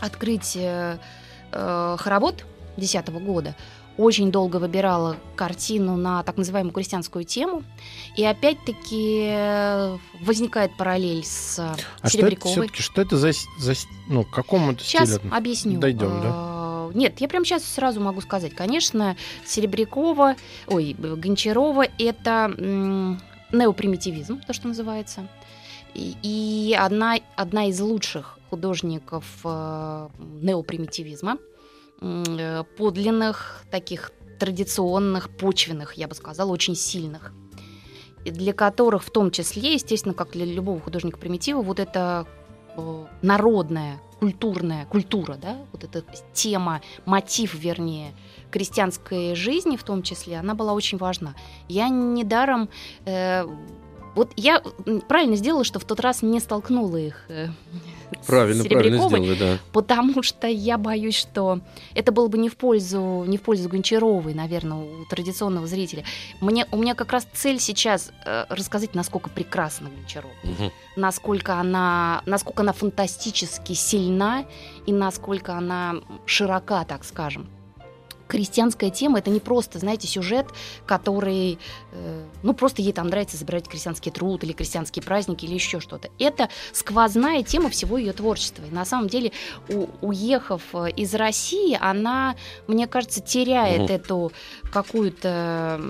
открыть 0.00 0.56
э, 0.56 0.98
э, 1.52 1.96
хоровод 1.98 2.44
2010 2.76 3.08
года. 3.24 3.54
Очень 3.96 4.30
долго 4.30 4.58
выбирала 4.58 5.16
картину 5.34 5.96
на 5.96 6.22
так 6.22 6.36
называемую 6.36 6.72
крестьянскую 6.72 7.24
тему. 7.24 7.64
И 8.16 8.24
опять-таки 8.24 9.26
э, 9.28 9.98
возникает 10.20 10.76
параллель 10.76 11.24
с 11.24 11.58
э, 11.58 11.62
А 12.02 12.08
что 12.08 12.18
это 12.18 12.30
Серебряковой. 12.30 12.70
что 12.74 13.02
это 13.02 13.16
за, 13.16 13.32
за 13.58 13.74
ну, 14.08 14.22
к 14.24 14.30
какому 14.30 14.72
это 14.72 14.84
Сейчас 14.84 15.14
стилю? 15.14 15.34
объясню. 15.34 15.80
Дойдем, 15.80 16.20
да? 16.22 16.88
Нет, 16.94 17.20
я 17.20 17.28
прямо 17.28 17.44
сейчас 17.44 17.64
сразу 17.64 18.00
могу 18.00 18.20
сказать. 18.20 18.54
Конечно, 18.54 19.16
Серебрякова, 19.44 20.36
ой, 20.68 20.94
Гончарова– 20.98 21.84
это 21.98 22.54
неопримитивизм, 23.52 24.40
то, 24.40 24.52
что 24.52 24.68
называется. 24.68 25.26
И, 25.94 26.76
одна, 26.78 27.16
одна 27.36 27.66
из 27.66 27.80
лучших 27.80 28.38
художников 28.50 29.24
э, 29.44 30.08
неопримитивизма, 30.42 31.38
э, 32.00 32.64
подлинных, 32.76 33.64
таких 33.70 34.12
традиционных, 34.38 35.30
почвенных, 35.30 35.94
я 35.94 36.08
бы 36.08 36.14
сказала, 36.14 36.50
очень 36.52 36.76
сильных. 36.76 37.32
Для 38.24 38.52
которых 38.52 39.04
в 39.04 39.10
том 39.10 39.30
числе, 39.30 39.74
естественно, 39.74 40.14
как 40.14 40.32
для 40.32 40.44
любого 40.44 40.80
художника 40.80 41.18
примитива, 41.18 41.62
вот 41.62 41.80
это 41.80 42.26
э, 42.76 43.06
народная, 43.22 44.00
культурная, 44.20 44.86
культура, 44.86 45.36
да, 45.40 45.58
вот 45.72 45.84
эта 45.84 46.04
тема, 46.32 46.80
мотив, 47.04 47.54
вернее, 47.54 48.14
крестьянской 48.50 49.34
жизни 49.34 49.76
в 49.76 49.84
том 49.84 50.02
числе, 50.02 50.38
она 50.38 50.54
была 50.54 50.72
очень 50.72 50.98
важна. 50.98 51.34
Я 51.68 51.88
недаром... 51.88 52.68
э, 53.04 53.46
вот 54.18 54.32
я 54.36 54.62
правильно 55.08 55.36
сделала, 55.36 55.64
что 55.64 55.78
в 55.78 55.84
тот 55.84 56.00
раз 56.00 56.22
не 56.22 56.40
столкнула 56.40 56.96
их 56.96 57.24
э, 57.28 57.48
Правильно, 58.26 58.64
правильно 58.64 59.06
сделали, 59.06 59.34
да. 59.38 59.58
потому 59.72 60.22
что 60.22 60.46
я 60.46 60.78
боюсь, 60.78 61.14
что 61.16 61.60
это 61.94 62.10
было 62.10 62.28
бы 62.28 62.38
не 62.38 62.48
в 62.48 62.56
пользу, 62.56 63.24
не 63.26 63.36
в 63.38 63.42
пользу 63.42 63.68
Гончаровой, 63.68 64.34
наверное, 64.34 64.78
у 64.78 65.04
традиционного 65.04 65.66
зрителя. 65.66 66.04
Мне, 66.40 66.66
у 66.72 66.76
меня 66.78 66.94
как 66.94 67.12
раз 67.12 67.26
цель 67.32 67.60
сейчас 67.60 68.10
э, 68.24 68.44
рассказать, 68.48 68.94
насколько 68.94 69.30
прекрасна 69.30 69.90
Гончарова 69.90 70.32
Мгм. 70.42 70.72
насколько 70.96 71.54
она, 71.54 72.22
насколько 72.26 72.62
она 72.62 72.72
фантастически 72.72 73.74
сильна 73.74 74.44
и 74.86 74.92
насколько 74.92 75.54
она 75.54 75.96
широка, 76.26 76.84
так 76.84 77.04
скажем. 77.04 77.48
Крестьянская 78.28 78.90
тема 78.90 79.18
это 79.18 79.30
не 79.30 79.40
просто, 79.40 79.78
знаете, 79.78 80.06
сюжет, 80.06 80.46
который, 80.86 81.58
э, 81.92 82.24
ну, 82.42 82.52
просто 82.52 82.82
ей 82.82 82.92
там 82.92 83.08
нравится 83.08 83.36
забирать 83.36 83.66
крестьянский 83.68 84.12
труд 84.12 84.44
или 84.44 84.52
крестьянские 84.52 85.02
праздники 85.02 85.44
или 85.46 85.54
еще 85.54 85.80
что-то. 85.80 86.10
Это 86.18 86.48
сквозная 86.72 87.42
тема 87.42 87.70
всего 87.70 87.96
ее 87.98 88.12
творчества. 88.12 88.62
И 88.70 88.74
на 88.74 88.84
самом 88.84 89.08
деле, 89.08 89.32
у- 89.68 89.86
уехав 90.02 90.62
э, 90.74 90.90
из 90.90 91.14
России, 91.14 91.76
она, 91.80 92.36
мне 92.66 92.86
кажется, 92.86 93.20
теряет 93.20 93.80
Мгм. 93.82 93.92
эту 93.92 94.32
какую-то 94.70 95.80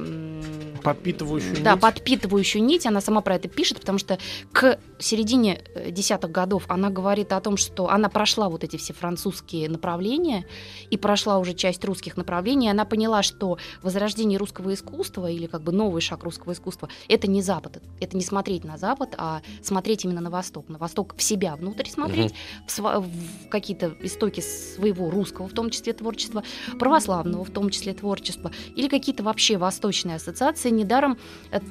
Подпитывающую 0.83 1.63
да, 1.63 1.73
нить? 1.73 1.81
подпитывающую 1.81 2.63
нить, 2.63 2.87
она 2.87 3.01
сама 3.01 3.21
про 3.21 3.35
это 3.37 3.49
пишет, 3.49 3.81
потому 3.81 3.99
что 3.99 4.19
к 4.53 4.79
середине 4.99 5.61
э, 5.75 5.91
десятых 5.91 6.31
годов 6.31 6.65
она 6.69 6.89
говорит 6.91 7.33
о 7.33 7.41
том, 7.41 7.57
что 7.57 7.89
она 7.91 8.09
прошла 8.09 8.49
вот 8.49 8.63
эти 8.65 8.77
все 8.77 8.93
французские 8.93 9.69
направления 9.69 10.47
и 10.91 10.97
прошла 10.97 11.39
уже 11.39 11.55
часть 11.55 11.85
русских 11.85 12.17
направлений, 12.17 12.28
направлении. 12.29 12.71
Она 12.71 12.85
поняла, 12.85 13.23
что 13.23 13.57
возрождение 13.83 14.39
русского 14.39 14.75
искусства 14.75 15.31
или 15.31 15.47
как 15.47 15.63
бы 15.63 15.73
новый 15.73 16.03
шаг 16.03 16.25
русского 16.25 16.53
искусства— 16.53 16.89
это 17.09 17.27
не 17.27 17.43
Запад, 17.43 17.83
это 18.01 18.17
не 18.17 18.23
смотреть 18.23 18.65
на 18.65 18.77
Запад, 18.77 19.15
а 19.17 19.41
смотреть 19.63 20.05
именно 20.05 20.21
на 20.21 20.31
Восток. 20.31 20.69
На 20.69 20.79
Восток 20.79 21.15
в 21.17 21.23
себя 21.23 21.57
внутрь 21.57 21.89
смотреть, 21.89 22.35
в, 22.67 22.79
сва- 22.79 23.01
в 23.01 23.49
какие-то 23.49 23.95
истоки 24.03 24.41
своего 24.41 25.11
русского, 25.11 25.49
в 25.49 25.53
том 25.53 25.71
числе 25.71 25.93
творчества, 25.95 26.43
православного, 26.79 27.45
в 27.45 27.51
том 27.51 27.71
числе 27.71 27.95
творчества, 27.95 28.51
или 28.77 28.89
какие-то 28.89 29.23
вообще 29.23 29.57
восточные 29.57 30.17
ассоциации. 30.17 30.71
Недаром 30.71 31.17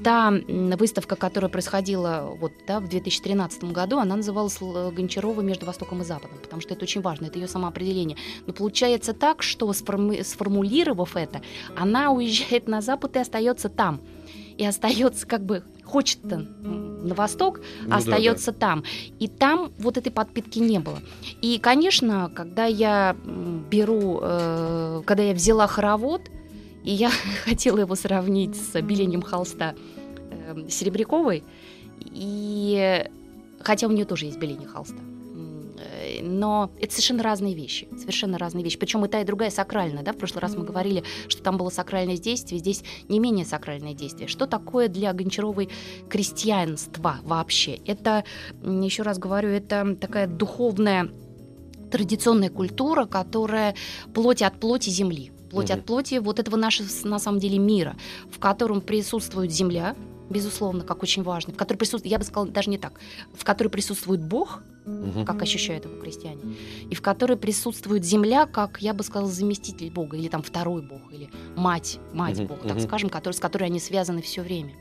та 0.04 0.34
выставка, 0.80 1.16
которая 1.16 1.52
происходила 1.52 2.36
вот, 2.42 2.52
да, 2.68 2.80
в 2.80 2.90
2013 2.90 3.66
году, 3.66 4.00
она 4.00 4.16
называлась 4.16 4.58
Гончарова 4.60 5.42
«Между 5.42 5.66
Востоком 5.68 6.02
и 6.02 6.06
Западом», 6.06 6.38
потому 6.42 6.62
что 6.62 6.74
это 6.74 6.84
очень 6.84 7.02
важно, 7.02 7.28
это 7.28 7.38
ее 7.38 7.48
самоопределение. 7.48 8.18
Но 8.48 8.54
получается 8.54 9.14
так, 9.14 9.44
что 9.44 9.72
сформи- 9.74 10.24
сформулировав 10.48 11.16
это, 11.16 11.42
она 11.76 12.12
уезжает 12.12 12.68
на 12.68 12.82
Запад 12.82 13.16
и 13.16 13.20
остается 13.20 13.70
там. 13.70 14.00
И 14.58 14.66
остается 14.66 15.28
как 15.28 15.44
бы 15.44 15.64
хочет 15.84 16.24
на 16.24 17.14
восток, 17.14 17.60
Ну 17.84 17.90
да, 17.90 17.98
остается 17.98 18.52
там. 18.52 18.84
И 19.20 19.28
там 19.28 19.72
вот 19.78 19.98
этой 19.98 20.12
подпитки 20.12 20.60
не 20.60 20.80
было. 20.80 21.00
И, 21.42 21.60
конечно, 21.60 22.32
когда 22.34 22.66
я 22.66 23.16
беру, 23.72 24.20
э, 24.22 25.02
когда 25.06 25.24
я 25.24 25.34
взяла 25.34 25.68
хоровод, 25.68 26.22
и 26.84 26.92
я 26.92 27.12
хотела 27.46 27.80
его 27.80 27.96
сравнить 27.96 28.56
с 28.56 28.82
белением 28.82 29.22
холста 29.22 29.76
э, 30.32 30.70
Серебряковой, 30.70 31.44
и 32.14 33.06
хотя 33.62 33.88
у 33.88 33.92
нее 33.92 34.06
тоже 34.06 34.26
есть 34.26 34.40
беление 34.40 34.68
холста. 34.68 34.98
Э, 36.08 36.22
Но 36.22 36.72
это 36.80 36.92
совершенно 36.94 37.24
разные 37.24 37.54
вещи, 37.54 37.88
совершенно 37.98 38.38
разные 38.38 38.64
вещи. 38.64 38.78
Причем 38.78 39.06
и 39.06 39.08
та, 39.08 39.22
и 39.22 39.26
другая 39.26 39.50
сакральная. 39.50 40.04
Да? 40.04 40.14
В 40.14 40.18
прошлый 40.18 40.42
раз 40.42 40.56
мы 40.56 40.64
говорили, 40.64 41.04
что 41.28 41.42
там 41.42 41.58
было 41.58 41.70
сакральное 41.70 42.18
действие, 42.18 42.60
здесь 42.60 42.84
не 43.10 43.20
менее 43.20 43.46
сакральное 43.46 43.94
действие. 43.94 44.28
Что 44.28 44.48
такое 44.48 44.88
для 44.88 45.14
Гончаровой 45.14 45.70
крестьянство 46.10 47.18
вообще? 47.24 47.80
Это, 47.86 48.24
еще 48.64 49.04
раз 49.04 49.18
говорю, 49.20 49.50
это 49.50 49.96
такая 49.96 50.28
духовная 50.28 51.10
традиционная 51.92 52.50
культура, 52.50 53.06
которая 53.06 53.76
плоть 54.14 54.42
от 54.42 54.60
плоти 54.60 54.90
земли. 54.90 55.32
Плоть 55.50 55.70
Мгм. 55.70 55.80
от 55.80 55.86
плоти 55.86 56.16
вот 56.16 56.40
этого 56.40 56.58
нашего, 56.58 56.88
на 57.08 57.20
самом 57.20 57.40
деле, 57.40 57.58
мира, 57.58 57.96
в 58.30 58.40
котором 58.40 58.82
присутствует 58.82 59.52
земля, 59.52 59.96
безусловно, 60.30 60.84
как 60.84 61.04
очень 61.04 61.24
важно, 61.24 61.54
в 61.54 61.56
которой 61.56 61.78
присутствует, 61.78 62.12
я 62.12 62.20
бы 62.20 62.26
сказала, 62.26 62.50
даже 62.50 62.70
не 62.70 62.78
так, 62.78 63.00
в 63.34 63.46
которой 63.46 63.70
присутствует 63.70 64.22
Бог, 64.22 64.62
Мгм. 64.88 65.26
как 65.26 65.42
ощущают 65.42 65.86
его 65.86 65.96
крестьяне, 66.00 66.40
и 66.90 66.96
в 66.96 67.02
которой 67.02 67.38
присутствует 67.38 68.06
земля, 68.06 68.46
как, 68.46 68.82
я 68.82 68.94
бы 68.94 69.04
сказала, 69.04 69.30
заместитель 69.30 69.92
Бога, 69.92 70.18
или 70.18 70.30
там 70.30 70.42
второй 70.42 70.82
Бог, 70.82 71.02
или 71.12 71.30
мать, 71.56 72.00
мать 72.14 72.38
Мгм, 72.40 72.48
Бога, 72.48 72.68
так 72.68 72.80
скажем, 72.82 73.10
который, 73.10 73.34
с 73.34 73.40
которой 73.40 73.66
они 73.66 73.80
связаны 73.80 74.22
все 74.22 74.42
время. 74.42 74.74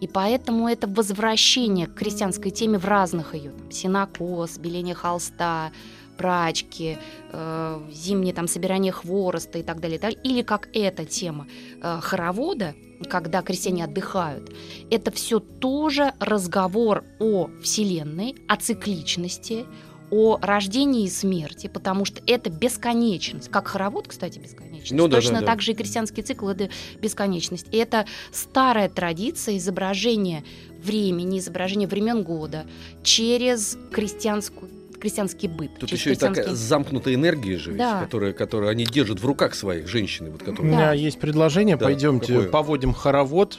И 0.00 0.06
поэтому 0.06 0.68
это 0.68 0.86
возвращение 0.86 1.86
к 1.86 1.94
крестьянской 1.94 2.50
теме 2.50 2.78
в 2.78 2.84
разных 2.84 3.34
ее. 3.34 3.52
Там, 3.52 3.70
синокос, 3.70 4.58
беление 4.58 4.94
холста, 4.94 5.72
прачки, 6.16 6.98
э, 7.32 7.80
зимнее 7.92 8.34
там 8.34 8.48
собирание 8.48 8.92
хвороста 8.92 9.58
и 9.58 9.62
так 9.62 9.80
далее, 9.80 9.96
и 9.96 10.00
так 10.00 10.12
далее. 10.12 10.20
Или 10.24 10.42
как 10.42 10.68
эта 10.72 11.04
тема 11.04 11.46
э, 11.82 11.98
хоровода, 12.02 12.74
когда 13.08 13.42
крестьяне 13.42 13.84
отдыхают. 13.84 14.52
Это 14.90 15.10
все 15.10 15.38
тоже 15.38 16.12
разговор 16.18 17.04
о 17.20 17.50
Вселенной, 17.62 18.36
о 18.48 18.56
цикличности, 18.56 19.66
о 20.10 20.38
рождении 20.40 21.04
и 21.04 21.10
смерти, 21.10 21.66
потому 21.66 22.04
что 22.04 22.22
это 22.26 22.48
бесконечность. 22.48 23.50
Как 23.50 23.68
хоровод, 23.68 24.08
кстати, 24.08 24.38
бесконечность. 24.38 24.92
Ну 24.92 25.08
да, 25.08 25.16
Точно 25.16 25.34
да, 25.34 25.40
да. 25.40 25.46
так 25.46 25.62
же 25.62 25.72
и 25.72 25.74
крестьянский 25.74 26.22
цикл 26.22 26.48
это 26.48 26.70
бесконечность. 27.00 27.66
И 27.72 27.76
это 27.76 28.06
старая 28.32 28.88
традиция 28.88 29.56
изображения 29.58 30.44
времени, 30.80 31.38
изображения 31.38 31.88
времен 31.88 32.22
года 32.22 32.66
через 33.02 33.76
крестьянскую 33.92 34.70
крестьянский 35.00 35.48
быт. 35.48 35.70
Тут 35.78 35.90
еще 35.92 36.12
и 36.12 36.14
такая 36.16 36.44
крестьянский- 36.44 36.54
замкнутая 36.54 37.14
энергия 37.14 37.56
же, 37.58 37.70
ведь, 37.70 37.78
Да. 37.78 38.00
которая, 38.00 38.32
которую 38.32 38.70
они 38.70 38.84
держат 38.84 39.20
в 39.20 39.26
руках 39.26 39.54
своих 39.54 39.88
женщины, 39.88 40.30
вот 40.30 40.42
У 40.42 40.44
которые. 40.44 40.72
меня 40.72 40.86
Да. 40.86 40.92
есть 40.92 41.18
предложение. 41.20 41.76
Да, 41.76 41.84
Пойдемте 41.86 42.32
какое? 42.34 42.48
поводим 42.48 42.92
хоровод. 42.94 43.58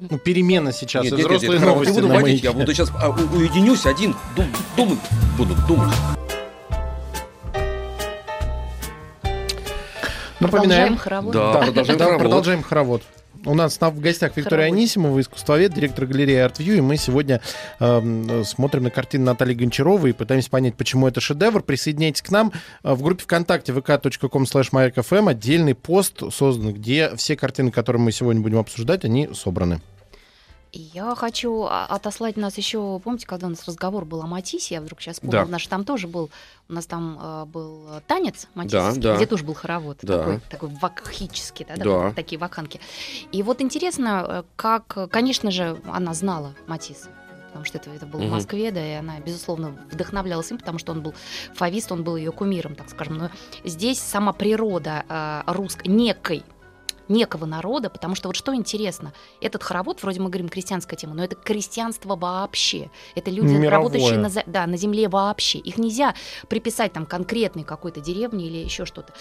Ну, 0.00 0.18
перемена 0.18 0.72
сейчас. 0.72 1.04
Нет, 1.04 1.12
и 1.12 1.16
нет, 1.16 1.18
нет, 1.18 1.30
взрослые 1.30 1.50
нет, 1.52 1.60
хоровод 1.60 1.76
новости 1.84 1.92
не 1.96 2.00
буду 2.02 2.12
на 2.14 2.20
водить, 2.20 2.42
я 2.42 2.52
буду 2.52 2.72
сейчас 2.74 2.90
а, 3.00 3.10
у- 3.10 3.36
уединюсь 3.38 3.86
один, 3.86 4.14
дум- 4.36 4.52
думать 4.76 4.98
буду, 5.36 5.54
думать. 5.68 5.94
Напоминаем. 10.40 10.96
Продолжаем 10.96 10.96
хоровод. 10.98 11.32
Да, 11.32 11.52
Да, 11.52 11.58
продолжаем 11.62 11.98
да, 11.98 12.04
хоровод. 12.04 12.20
продолжаем 12.22 12.62
хоровод. 12.62 13.02
У 13.44 13.54
нас 13.54 13.80
на- 13.80 13.90
в 13.90 14.00
гостях 14.00 14.36
Виктория 14.36 14.64
Хоровод. 14.66 14.78
Анисимова, 14.78 15.20
искусствовед, 15.20 15.72
директор 15.72 16.06
галереи 16.06 16.44
ArtView, 16.46 16.78
и 16.78 16.80
мы 16.80 16.96
сегодня 16.96 17.40
эм, 17.78 18.44
смотрим 18.44 18.84
на 18.84 18.90
картину 18.90 19.24
Натальи 19.26 19.54
Гончаровой 19.54 20.10
и 20.10 20.12
пытаемся 20.12 20.50
понять, 20.50 20.74
почему 20.74 21.06
это 21.08 21.20
шедевр. 21.20 21.62
Присоединяйтесь 21.62 22.22
к 22.22 22.30
нам 22.30 22.52
э, 22.82 22.94
в 22.94 23.02
группе 23.02 23.22
ВКонтакте 23.24 23.72
vk.com 23.72 24.42
slash 24.42 25.28
отдельный 25.30 25.74
пост 25.74 26.22
создан, 26.32 26.72
где 26.74 27.14
все 27.16 27.36
картины, 27.36 27.70
которые 27.70 28.02
мы 28.02 28.12
сегодня 28.12 28.42
будем 28.42 28.58
обсуждать, 28.58 29.04
они 29.04 29.28
собраны. 29.34 29.80
Я 30.72 31.14
хочу 31.14 31.62
а, 31.64 31.86
отослать 31.86 32.36
нас 32.36 32.56
еще, 32.58 33.00
помните, 33.02 33.26
когда 33.26 33.46
у 33.46 33.50
нас 33.50 33.66
разговор 33.66 34.04
был 34.04 34.20
о 34.22 34.26
Матисе, 34.26 34.74
я 34.74 34.80
вдруг 34.82 35.00
сейчас 35.00 35.16
Да. 35.20 35.26
вспомнила, 35.28 35.50
наш 35.52 35.66
там 35.66 35.84
тоже 35.84 36.06
был, 36.08 36.30
у 36.68 36.72
нас 36.74 36.86
там 36.86 37.18
э, 37.20 37.44
был 37.46 37.86
танец 38.06 38.42
Да, 38.54 38.62
матисский, 38.62 39.00
да. 39.02 39.16
где 39.16 39.26
тоже 39.26 39.44
был 39.44 39.54
хоровод, 39.54 39.98
Да. 40.02 40.18
такой, 40.18 40.40
такой 40.50 40.68
вакхический, 40.80 41.64
да, 41.64 41.76
Да. 41.76 41.82
такой- 41.82 42.12
такие 42.14 42.38
вакханки. 42.38 42.80
И 43.32 43.42
вот 43.42 43.62
интересно, 43.62 44.24
э, 44.28 44.42
как, 44.56 45.10
конечно 45.10 45.50
же, 45.50 45.80
она 45.90 46.12
знала 46.12 46.54
Матисса, 46.66 47.08
потому 47.46 47.64
что 47.64 47.78
это, 47.78 47.88
это 47.90 48.04
было 48.04 48.20
Мгм. 48.20 48.28
в 48.28 48.32
Москве, 48.34 48.70
да, 48.70 48.86
и 48.86 48.92
она, 48.92 49.18
безусловно, 49.20 49.74
вдохновлялась 49.90 50.50
им, 50.50 50.58
потому 50.58 50.78
что 50.78 50.92
он 50.92 51.00
был 51.00 51.14
фавист, 51.54 51.90
он 51.92 52.04
был 52.04 52.16
ее 52.16 52.30
кумиром, 52.30 52.74
так 52.74 52.90
скажем. 52.90 53.16
Но 53.16 53.30
здесь 53.64 53.98
сама 54.00 54.34
природа 54.34 55.04
э, 55.08 55.42
русской, 55.46 55.88
некой 55.88 56.44
некого 57.08 57.46
народа, 57.46 57.90
потому 57.90 58.14
что 58.14 58.28
вот 58.28 58.36
что 58.36 58.54
интересно, 58.54 59.12
этот 59.40 59.62
хоровод, 59.62 60.02
вроде 60.02 60.20
мы 60.20 60.30
говорим 60.30 60.48
крестьянская 60.48 60.98
тема, 60.98 61.14
но 61.14 61.24
это 61.24 61.36
крестьянство 61.36 62.16
вообще. 62.16 62.90
Это 63.14 63.30
люди, 63.30 63.48
Мировое. 63.52 63.70
работающие 63.70 64.18
на, 64.18 64.30
да, 64.46 64.66
на 64.66 64.76
земле 64.76 65.08
вообще. 65.08 65.58
Их 65.58 65.78
нельзя 65.78 66.14
приписать 66.48 66.92
там 66.92 67.06
конкретной 67.06 67.64
какой-то 67.64 68.00
деревне 68.00 68.46
или 68.46 68.58
еще 68.58 68.84
что-то. 68.84 69.12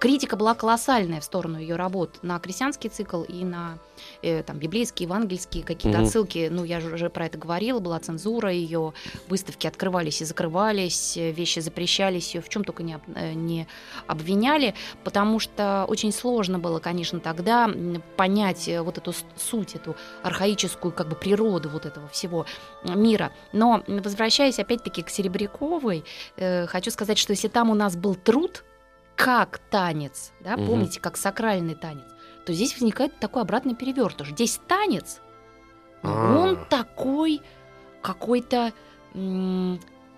Критика 0.00 0.36
была 0.36 0.54
колоссальная 0.54 1.20
в 1.20 1.24
сторону 1.24 1.58
ее 1.58 1.76
работ 1.76 2.18
на 2.22 2.38
крестьянский 2.38 2.90
цикл 2.90 3.22
и 3.22 3.44
на 3.44 3.78
э, 4.22 4.42
там 4.42 4.58
библейские, 4.58 5.06
евангельские 5.06 5.64
какие-то 5.64 5.98
Мгм. 5.98 6.06
отсылки. 6.06 6.48
Ну, 6.50 6.64
я 6.64 6.80
же 6.80 6.92
уже 6.92 7.10
про 7.10 7.26
это 7.26 7.38
говорила, 7.38 7.80
была 7.80 7.98
цензура, 8.00 8.50
ее 8.52 8.92
выставки 9.28 9.66
открывались 9.66 10.20
и 10.20 10.24
закрывались, 10.24 11.16
э, 11.16 11.30
вещи 11.30 11.60
запрещались, 11.60 12.34
ее 12.34 12.40
в 12.40 12.48
чем 12.48 12.64
только 12.64 12.82
не, 12.82 12.98
э, 13.14 13.32
не 13.32 13.66
обвиняли, 14.06 14.74
потому 15.04 15.38
что 15.40 15.84
очень 15.88 16.12
сложно 16.12 16.58
было, 16.58 16.78
конечно, 16.78 17.20
тогда 17.20 17.70
понять 18.16 18.68
э, 18.68 18.80
вот 18.82 18.98
эту 18.98 19.12
суть, 19.36 19.74
эту 19.74 19.96
архаическую 20.22 20.92
как 20.92 21.08
бы 21.08 21.16
природу 21.16 21.68
вот 21.68 21.86
этого 21.86 22.08
всего 22.08 22.46
мира. 22.84 23.32
Но 23.52 23.82
возвращаясь 23.86 24.58
опять-таки 24.58 25.02
к 25.02 25.10
Серебряковой, 25.10 26.04
э, 26.36 26.66
хочу 26.66 26.90
сказать, 26.90 27.18
что 27.18 27.32
если 27.32 27.48
там 27.48 27.70
у 27.70 27.74
нас 27.74 27.96
был 27.96 28.14
труд 28.14 28.64
как 29.16 29.58
танец, 29.70 30.32
да, 30.40 30.56
Мгм. 30.56 30.66
помните, 30.66 31.00
как 31.00 31.16
сакральный 31.16 31.74
танец, 31.74 32.04
то 32.44 32.52
здесь 32.52 32.74
возникает 32.74 33.18
такой 33.18 33.42
обратный 33.42 33.74
перевертыш. 33.74 34.30
Здесь 34.30 34.60
танец, 34.68 35.20
но 36.02 36.10
А. 36.10 36.38
он 36.38 36.64
такой 36.68 37.40
какой-то 38.02 38.72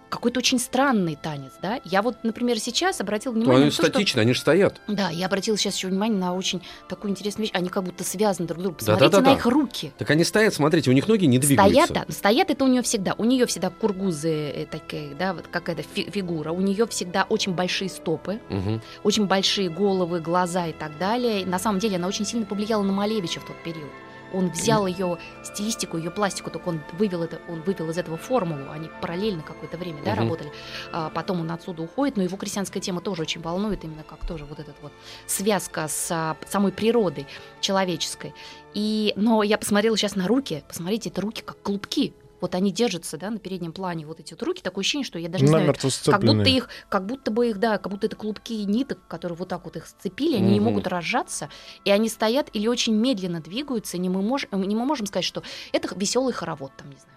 какой-то 0.09 0.39
очень 0.39 0.59
странный 0.59 1.17
танец, 1.21 1.53
да. 1.61 1.81
Я 1.85 2.03
вот, 2.03 2.17
например, 2.23 2.59
сейчас 2.61 3.01
обратила 3.01 3.33
Ну, 3.33 3.41
внимание 3.41 3.57
они 3.63 3.65
на 3.67 3.71
то, 3.71 3.75
что 3.83 3.87
статичны, 3.87 4.21
они 4.21 4.33
же 4.35 4.41
стоят. 4.41 4.81
да, 4.87 5.11
я 5.11 5.27
обратила 5.27 5.57
сейчас 5.57 5.77
еще 5.77 5.89
внимание 5.89 6.19
на 6.19 6.35
очень 6.35 6.63
такую 6.89 7.11
интересную 7.11 7.47
вещь. 7.47 7.55
Они 7.55 7.69
как 7.69 7.83
будто 7.85 8.05
связаны 8.05 8.47
друг 8.47 8.59
с 8.59 8.63
другом. 8.63 8.77
Посмотрите 8.79 9.21
на 9.21 9.33
их 9.35 9.47
руки. 9.47 9.93
Так 9.99 10.11
они 10.11 10.25
стоят, 10.25 10.55
смотрите, 10.55 10.91
у 10.91 10.93
них 10.95 11.09
ноги 11.09 11.27
не 11.27 11.39
двигаются. 11.39 11.85
Стоят, 11.87 12.07
да, 12.09 12.13
стоят 12.13 12.51
это 12.51 12.65
у 12.65 12.69
нее 12.69 12.83
всегда. 12.83 13.15
У 13.19 13.25
нее 13.25 13.47
всегда 13.47 13.71
кургузы 13.71 14.31
э, 14.31 14.67
такие, 14.67 15.15
да, 15.15 15.35
вот 15.35 15.47
какая-то 15.49 15.83
фи- 15.83 16.11
фигура. 16.11 16.53
У 16.53 16.61
нее 16.61 16.87
всегда 16.87 17.25
очень 17.29 17.53
большие 17.55 17.89
стопы, 17.91 18.41
Мгм. 18.49 18.81
очень 19.03 19.27
большие 19.27 19.69
головы, 19.69 20.21
глаза 20.21 20.67
и 20.67 20.73
так 20.73 20.97
далее. 20.99 21.43
И 21.43 21.45
на 21.45 21.59
самом 21.59 21.79
деле 21.81 21.97
она 21.97 22.07
очень 22.09 22.25
сильно 22.25 22.47
повлияла 22.47 22.83
на 22.83 22.93
Малевича 22.93 23.41
в 23.41 23.45
тот 23.47 23.57
период. 23.65 23.91
Он 24.33 24.51
взял 24.51 24.87
ее 24.87 25.19
стилистику, 25.43 25.97
ее 25.97 26.11
пластику, 26.11 26.51
только 26.51 26.69
он 26.69 26.81
вывел 26.93 27.23
это, 27.23 27.41
он 27.49 27.63
вывел 27.63 27.91
из 27.91 27.99
этого 27.99 28.17
формулу. 28.17 28.71
Они 28.71 28.91
параллельно 29.01 29.43
какое-то 29.43 29.77
время, 29.77 30.03
да, 30.05 30.13
Мгм. 30.13 30.21
работали. 30.21 30.53
А, 30.93 31.11
потом 31.11 31.41
он 31.41 31.51
отсюда 31.51 31.83
уходит, 31.83 32.17
но 32.17 32.23
его 32.23 32.37
крестьянская 32.37 32.81
тема 32.83 33.01
тоже 33.01 33.23
очень 33.23 33.41
волнует, 33.41 33.85
именно 33.85 34.03
как 34.03 34.27
тоже 34.27 34.45
вот 34.45 34.59
эта 34.59 34.75
вот 34.83 34.93
связка 35.27 35.89
с 35.89 36.09
а, 36.11 36.37
самой 36.49 36.73
природой 36.73 37.27
человеческой. 37.61 38.35
И, 38.75 39.13
но 39.17 39.43
я 39.43 39.59
посмотрела 39.59 39.97
сейчас 39.97 40.17
на 40.17 40.27
руки, 40.27 40.63
посмотрите, 40.69 41.09
это 41.11 41.21
руки 41.21 41.43
как 41.43 41.61
клубки. 41.63 42.13
Вот 42.41 42.55
они 42.55 42.73
держатся, 42.73 43.17
да, 43.17 43.31
на 43.31 43.39
переднем 43.39 43.73
плане, 43.73 44.07
вот 44.07 44.21
эти 44.21 44.35
вот 44.35 44.43
руки, 44.43 44.63
такое 44.63 44.83
ощущение, 44.83 45.05
что 45.05 45.19
я 45.19 45.29
даже 45.29 45.45
не 45.45 45.51
знаю, 45.51 45.75
как 46.05 46.25
будто 46.25 46.49
их, 46.49 46.69
как 46.89 47.07
будто 47.07 47.31
бы 47.31 47.49
их, 47.49 47.59
да, 47.59 47.79
как 47.79 47.91
будто 47.91 48.07
это 48.07 48.17
клубки 48.17 48.53
ниток, 48.53 48.99
которые 49.09 49.37
вот 49.37 49.49
так 49.49 49.65
вот 49.65 49.77
их 49.77 49.87
сцепили, 49.87 50.37
они 50.37 50.53
не 50.53 50.61
Мгм. 50.61 50.65
могут 50.65 50.87
разжаться, 50.87 51.49
и 51.85 51.91
они 51.91 52.09
стоят 52.09 52.51
или 52.53 52.69
очень 52.69 52.95
медленно 52.95 53.41
двигаются, 53.41 53.99
не 53.99 54.09
мы, 54.09 54.21
мож- 54.23 54.49
не 54.55 54.75
мы 54.75 54.85
можем 54.85 55.07
сказать, 55.07 55.25
что 55.25 55.43
это 55.73 55.95
веселый 55.97 56.33
хоровод, 56.33 56.73
там, 56.77 56.91
не 56.91 56.97
знаю, 56.97 57.17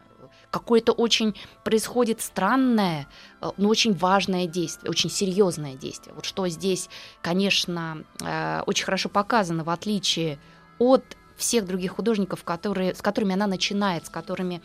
какое-то 0.51 0.93
очень 0.93 1.35
происходит 1.63 2.21
странное, 2.21 3.07
э, 3.41 3.49
но 3.57 3.69
очень 3.69 3.93
важное 3.93 4.47
действие, 4.47 4.89
очень 4.89 5.09
серьезное 5.09 5.75
действие. 5.75 6.15
Вот 6.15 6.25
что 6.25 6.47
здесь, 6.47 6.89
конечно, 7.21 8.03
э, 8.21 8.61
очень 8.65 8.85
хорошо 8.85 9.09
показано, 9.09 9.63
в 9.63 9.69
отличие 9.69 10.39
от 10.79 11.03
всех 11.37 11.65
других 11.65 11.91
художников, 11.93 12.43
которые, 12.43 12.95
с 12.95 13.01
которыми 13.01 13.33
она 13.33 13.47
начинает, 13.47 14.07
с 14.07 14.09
которыми 14.09 14.61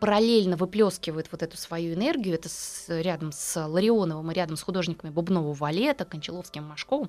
параллельно 0.00 0.56
выплескивает 0.56 1.28
вот 1.32 1.42
эту 1.42 1.56
свою 1.56 1.94
энергию, 1.94 2.34
это 2.34 2.48
с- 2.48 2.84
рядом 2.88 3.32
с 3.32 3.66
Ларионовым 3.66 4.30
и 4.30 4.34
рядом 4.34 4.56
с 4.56 4.62
художниками 4.62 5.10
Бубнова 5.10 5.52
Валета, 5.54 6.04
Кончаловским, 6.04 6.64
Машковым, 6.64 7.08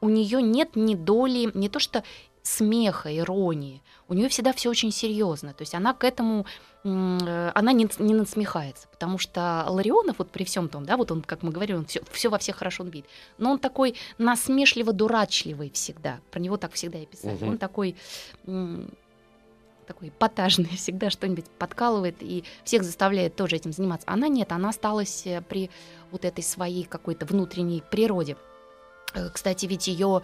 у 0.00 0.08
нее 0.08 0.40
нет 0.42 0.76
ни 0.76 0.94
доли, 0.94 1.50
не 1.54 1.68
то 1.68 1.80
что 1.80 2.04
смеха, 2.42 3.14
иронии, 3.14 3.82
у 4.08 4.14
нее 4.14 4.28
всегда 4.30 4.52
все 4.54 4.70
очень 4.70 4.90
серьезно, 4.92 5.52
то 5.52 5.62
есть 5.62 5.74
она 5.74 5.92
к 5.92 6.02
этому, 6.04 6.46
э, 6.84 7.50
она 7.54 7.72
не, 7.72 7.86
не 7.98 8.14
насмехается, 8.14 8.88
потому 8.88 9.18
что 9.18 9.66
Ларионов 9.68 10.18
вот 10.18 10.30
при 10.30 10.44
всем 10.44 10.68
том, 10.70 10.86
да, 10.86 10.96
вот 10.96 11.10
он, 11.10 11.20
как 11.20 11.42
мы 11.42 11.50
говорили, 11.50 11.76
он 11.76 11.84
все, 11.86 12.28
во 12.30 12.38
всех 12.38 12.56
хорошо 12.56 12.84
видит, 12.84 13.04
но 13.36 13.50
он 13.50 13.58
такой 13.58 13.96
насмешливо-дурачливый 14.18 15.70
всегда, 15.72 16.20
про 16.30 16.40
него 16.40 16.56
так 16.56 16.72
всегда 16.72 16.98
и 16.98 17.06
писали, 17.06 17.34
Мгм. 17.34 17.48
он 17.48 17.58
такой 17.58 17.96
такой 19.88 20.08
эпатажный, 20.08 20.68
всегда 20.76 21.10
что-нибудь 21.10 21.46
подкалывает 21.58 22.16
и 22.20 22.44
всех 22.64 22.84
заставляет 22.84 23.34
тоже 23.34 23.56
этим 23.56 23.72
заниматься. 23.72 24.06
Она 24.08 24.28
нет, 24.28 24.52
она 24.52 24.68
осталась 24.68 25.26
э, 25.26 25.42
при 25.42 25.70
вот 26.12 26.24
этой 26.24 26.44
своей 26.44 26.84
какой-то 26.84 27.26
внутренней 27.26 27.82
природе. 27.90 28.36
Э, 29.14 29.30
Кстати, 29.30 29.66
ведь 29.66 29.88
ее 29.88 30.22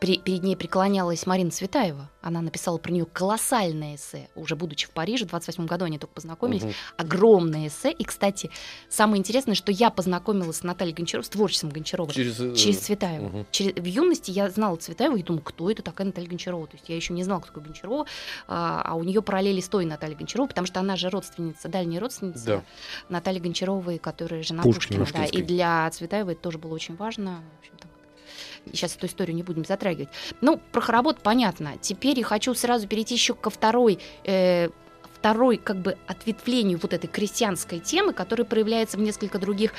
перед 0.00 0.42
ней 0.42 0.56
преклонялась 0.56 1.26
Марина 1.26 1.50
Цветаева. 1.50 2.10
Она 2.20 2.40
написала 2.42 2.76
про 2.76 2.90
нее 2.92 3.06
колоссальное 3.06 3.94
эссе, 3.94 4.28
уже 4.34 4.56
будучи 4.56 4.86
в 4.86 4.90
Париже, 4.90 5.24
в 5.24 5.28
28 5.28 5.66
году 5.66 5.84
они 5.84 5.98
только 5.98 6.12
познакомились. 6.14 6.64
Мгм. 6.64 6.72
Огромное 6.98 7.68
эссе. 7.68 7.92
И, 7.92 8.04
кстати, 8.04 8.50
самое 8.88 9.18
интересное, 9.20 9.54
что 9.54 9.72
я 9.72 9.90
познакомилась 9.90 10.56
с 10.58 10.62
Натальей 10.64 10.92
Гончаровой, 10.94 11.24
с 11.24 11.28
творчеством 11.28 11.70
Гончарова, 11.70 12.12
Через, 12.12 12.38
э, 12.40 12.54
Через 12.54 12.78
Цветаеву. 12.80 13.28
мгм. 13.28 13.46
Через- 13.50 13.74
В 13.76 13.84
юности 13.84 14.30
я 14.30 14.50
знала 14.50 14.76
Цветаеву 14.76 15.16
и 15.16 15.22
думала, 15.22 15.42
кто 15.42 15.70
это 15.70 15.82
такая 15.82 16.06
Наталья 16.08 16.28
Гончарова. 16.28 16.66
То 16.66 16.76
есть 16.76 16.88
я 16.88 16.96
еще 16.96 17.12
не 17.14 17.22
знала, 17.24 17.40
кто 17.40 17.48
такая 17.52 17.64
Гончарова, 17.64 18.06
а, 18.48 18.82
а 18.84 18.94
у 18.96 19.02
нее 19.04 19.22
параллели 19.22 19.60
с 19.60 19.68
той 19.68 19.84
Натальей 19.86 20.16
Гончаровой, 20.16 20.48
потому 20.48 20.66
что 20.66 20.80
она 20.80 20.96
же 20.96 21.08
родственница, 21.10 21.68
дальняя 21.68 22.00
родственница 22.00 22.44
Да. 22.46 22.62
Натальи 23.08 23.38
Гончаровой, 23.38 23.98
которая 23.98 24.42
жена 24.42 24.62
Пушкина. 24.62 25.00
Пушкина. 25.04 25.24
да. 25.24 25.30
И 25.30 25.42
для 25.42 25.88
Цветаевой 25.90 26.34
это 26.34 26.42
тоже 26.42 26.58
было 26.58 26.74
очень 26.74 26.96
важно. 26.96 27.42
В 27.56 27.58
общем, 27.60 27.74
там, 27.80 27.90
Сейчас 28.72 28.96
эту 28.96 29.06
историю 29.06 29.36
не 29.36 29.42
будем 29.42 29.64
затрагивать. 29.64 30.08
Ну, 30.40 30.60
про 30.72 30.80
хоровод 30.80 31.20
понятно. 31.20 31.74
Теперь 31.80 32.18
я 32.18 32.24
хочу 32.24 32.54
сразу 32.54 32.86
перейти 32.88 33.14
еще 33.14 33.34
ко 33.34 33.50
второй 33.50 33.98
э, 34.24 34.68
второй 35.26 35.56
как 35.56 35.78
бы 35.78 35.96
ответвлению 36.06 36.78
вот 36.80 36.92
этой 36.92 37.08
крестьянской 37.08 37.80
темы, 37.80 38.12
которая 38.12 38.46
проявляется 38.46 38.96
в 38.96 39.00
несколько 39.00 39.38
других 39.38 39.72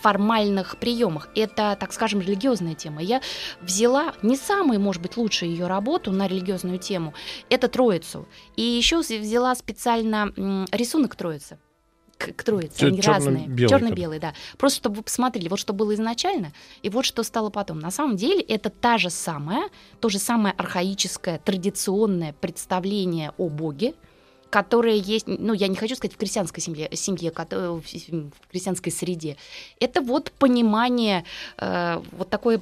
формальных 0.00 0.76
приемах. 0.76 1.28
Это, 1.34 1.76
так 1.80 1.92
скажем, 1.92 2.20
религиозная 2.20 2.74
тема. 2.74 3.02
Я 3.02 3.20
взяла 3.60 4.14
не 4.22 4.36
самую, 4.36 4.78
может 4.80 5.02
быть, 5.02 5.16
лучшую 5.16 5.50
ее 5.50 5.66
работу 5.66 6.12
на 6.12 6.28
религиозную 6.28 6.78
тему, 6.78 7.14
это 7.48 7.66
Троицу. 7.68 8.28
И 8.56 8.62
еще 8.62 8.98
взяла 8.98 9.54
специально 9.54 10.32
рисунок 10.70 11.16
Троицы 11.16 11.58
к, 12.20 12.36
к 12.36 12.42
Троице. 12.42 12.78
Чё- 12.78 12.86
Они 12.88 13.00
разные. 13.00 13.46
белый 13.46 13.68
Черно-белый, 13.68 14.18
да. 14.18 14.34
Просто 14.58 14.76
чтобы 14.78 14.96
вы 14.96 15.02
посмотрели, 15.02 15.48
вот 15.48 15.58
что 15.58 15.72
было 15.72 15.94
изначально, 15.94 16.52
и 16.82 16.90
вот 16.90 17.04
что 17.06 17.22
стало 17.22 17.50
потом. 17.50 17.78
На 17.80 17.90
самом 17.90 18.16
деле 18.16 18.42
это 18.42 18.68
та 18.70 18.98
же 18.98 19.08
самая, 19.10 19.68
то 20.00 20.08
же 20.10 20.18
самое 20.18 20.54
архаическое, 20.58 21.38
традиционное 21.38 22.34
представление 22.40 23.32
о 23.38 23.48
Боге, 23.48 23.94
которое 24.50 24.96
есть, 24.96 25.26
ну, 25.26 25.52
я 25.54 25.68
не 25.68 25.76
хочу 25.76 25.94
сказать 25.96 26.14
в 26.14 26.18
крестьянской 26.18 26.62
семье, 26.62 26.88
семье 26.94 27.30
кото- 27.30 27.80
в 27.80 28.50
крестьянской 28.50 28.92
среде. 28.92 29.36
Это 29.80 30.00
вот 30.02 30.32
понимание, 30.38 31.24
э, 31.58 32.02
вот 32.12 32.28
такое 32.30 32.60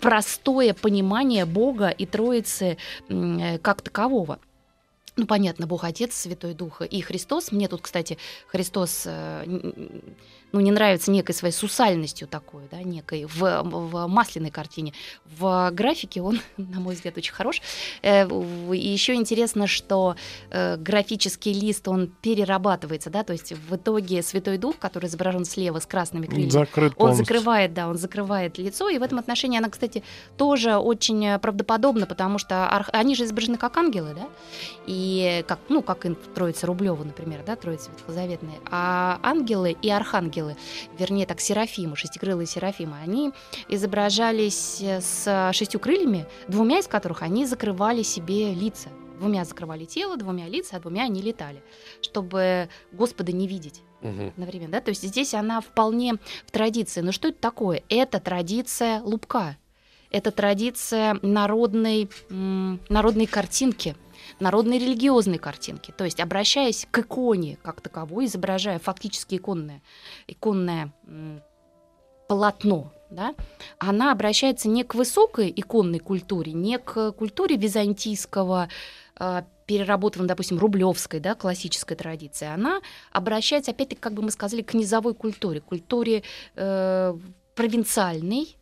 простое 0.00 0.74
понимание 0.74 1.44
Бога 1.46 1.88
и 1.88 2.06
Троицы 2.06 2.76
э, 3.08 3.58
как 3.58 3.82
такового. 3.82 4.38
Ну, 5.16 5.26
понятно, 5.26 5.66
Бог 5.66 5.84
Отец, 5.84 6.14
Святой 6.14 6.54
Дух 6.54 6.80
и 6.80 7.00
Христос. 7.02 7.52
Мне 7.52 7.68
тут, 7.68 7.82
кстати, 7.82 8.16
Христос 8.46 9.02
э, 9.04 9.44
ну, 10.52 10.60
не 10.60 10.70
нравится 10.70 11.10
некой 11.10 11.34
своей 11.34 11.54
сусальностью 11.54 12.28
такой, 12.28 12.62
да, 12.70 12.82
некой 12.82 13.24
в, 13.24 13.62
в 13.62 14.06
масляной 14.06 14.50
картине. 14.50 14.92
В 15.24 15.70
графике 15.72 16.20
он, 16.22 16.40
на 16.56 16.80
мой 16.80 16.94
взгляд, 16.94 17.16
очень 17.16 17.32
хорош. 17.32 17.62
Э, 18.02 18.26
И 18.74 18.88
еще 18.88 19.14
интересно, 19.14 19.66
что 19.66 20.16
э, 20.50 20.76
графический 20.76 21.52
лист, 21.52 21.88
он 21.88 22.08
перерабатывается, 22.22 23.10
да, 23.10 23.22
то 23.22 23.32
есть 23.32 23.52
в 23.52 23.76
итоге 23.76 24.22
Святой 24.22 24.58
Дух, 24.58 24.76
который 24.78 25.06
изображен 25.06 25.44
слева 25.44 25.78
с 25.78 25.86
красными 25.86 26.26
крыльями, 26.26 26.50
Закрыт 26.50 26.92
он 26.92 26.96
полностью. 26.96 27.24
закрывает, 27.24 27.72
да, 27.74 27.88
он 27.88 27.96
закрывает 27.98 28.58
лицо, 28.58 28.88
и 28.88 28.98
в 28.98 29.02
этом 29.02 29.18
отношении 29.18 29.58
она, 29.58 29.70
кстати, 29.70 30.02
тоже 30.36 30.76
очень 30.76 31.24
э, 31.26 31.38
правдоподобна, 31.38 32.06
потому 32.06 32.38
что 32.38 32.68
арх- 32.68 32.90
они 32.92 33.14
же 33.14 33.24
изображены 33.24 33.56
как 33.56 33.76
ангелы, 33.76 34.14
да, 34.14 34.28
и 34.86 35.44
как, 35.48 35.58
ну, 35.68 35.82
как 35.82 36.04
Троице 36.34 36.66
Рублева, 36.66 37.02
например, 37.04 37.42
да, 37.46 37.56
Троица 37.56 37.90
Ветхозаветная, 37.90 38.58
а 38.70 39.18
ангелы 39.22 39.76
и 39.80 39.88
архангелы, 39.90 40.41
вернее, 40.98 41.26
так, 41.26 41.40
серафимы, 41.40 41.96
шестикрылые 41.96 42.46
серафимы, 42.46 42.96
они 43.02 43.32
изображались 43.68 44.80
э, 44.80 45.00
с 45.00 45.52
шестью 45.52 45.80
крыльями, 45.80 46.26
двумя 46.48 46.78
из 46.78 46.86
которых 46.86 47.22
они 47.22 47.46
закрывали 47.46 48.02
себе 48.02 48.54
лица. 48.54 48.88
Двумя 49.18 49.44
закрывали 49.44 49.84
тело, 49.84 50.16
двумя 50.16 50.48
лица, 50.48 50.76
а 50.76 50.80
двумя 50.80 51.04
они 51.04 51.22
летали, 51.22 51.62
чтобы 52.00 52.68
Господа 52.90 53.30
не 53.30 53.46
видеть 53.46 53.82
Мгм. 54.00 54.28
одновременно, 54.28 54.72
да, 54.72 54.80
то 54.80 54.88
есть 54.88 55.02
здесь 55.02 55.32
она 55.34 55.60
вполне 55.60 56.14
в 56.44 56.50
традиции. 56.50 57.02
Но 57.02 57.12
что 57.12 57.28
это 57.28 57.38
такое? 57.38 57.84
Это 57.88 58.18
традиция 58.18 59.00
лубка, 59.00 59.56
это 60.10 60.32
традиция 60.32 61.18
народной, 61.22 62.10
народной 62.28 63.26
картинки, 63.26 63.94
народной 64.40 64.78
религиозной 64.78 65.38
картинки. 65.38 65.92
То 65.96 66.04
есть 66.04 66.20
обращаясь 66.20 66.86
к 66.90 66.98
иконе 66.98 67.58
как 67.62 67.80
таковой, 67.80 68.26
изображая 68.26 68.78
фактически 68.78 69.36
иконное, 69.36 69.82
иконное 70.26 70.92
полотно, 72.28 72.92
да, 73.10 73.34
она 73.78 74.10
обращается 74.10 74.68
не 74.68 74.84
к 74.84 74.94
высокой 74.94 75.52
иконной 75.54 75.98
культуре, 75.98 76.52
не 76.52 76.78
к 76.78 77.12
культуре 77.12 77.56
византийского 77.56 78.68
э, 79.20 79.42
переработанной, 79.66 80.28
допустим, 80.28 80.58
рублевской, 80.58 81.20
да, 81.20 81.34
классической 81.34 81.96
традиции, 81.96 82.46
она 82.46 82.80
обращается, 83.10 83.72
опять-таки, 83.72 84.00
как 84.00 84.14
бы 84.14 84.22
мы 84.22 84.30
сказали, 84.30 84.62
к 84.62 84.74
низовой 84.74 85.14
культуре, 85.14 85.60
культуре 85.60 86.22
э, 86.54 87.14
провинциальной, 87.54 88.56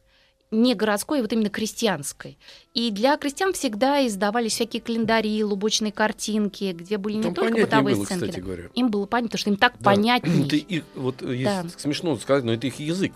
не 0.51 0.75
городской, 0.75 1.19
а 1.21 1.23
вот 1.23 1.33
именно 1.33 1.51
крестьянской. 1.51 2.39
И 2.75 2.91
для 2.91 3.17
крестьян 3.17 3.53
всегда 3.53 4.07
издавались 4.07 4.53
всякие 4.55 4.83
календари, 4.83 5.43
лубочные 5.45 5.93
картинки, 5.93 6.73
где 6.73 6.99
были 6.99 7.15
не 7.17 7.23
Там 7.23 7.35
только 7.35 7.53
понятнее 7.53 7.67
бытовые 7.67 7.97
было, 7.97 8.05
сценки. 8.05 8.25
кстати 8.27 8.41
говоря. 8.41 8.65
Им 8.75 8.91
было 8.91 9.07
понятно, 9.07 9.29
потому 9.29 9.41
что 9.41 9.51
им 9.51 9.57
так 9.57 9.75
Да. 9.79 9.85
понятней. 9.85 10.45
Это 10.47 10.57
их, 10.57 10.85
вот 10.95 11.17
Да. 11.19 11.65
смешно 11.77 12.17
сказать, 12.17 12.45
но 12.45 12.53
это 12.53 12.67
их 12.67 12.79
язык. 12.81 13.13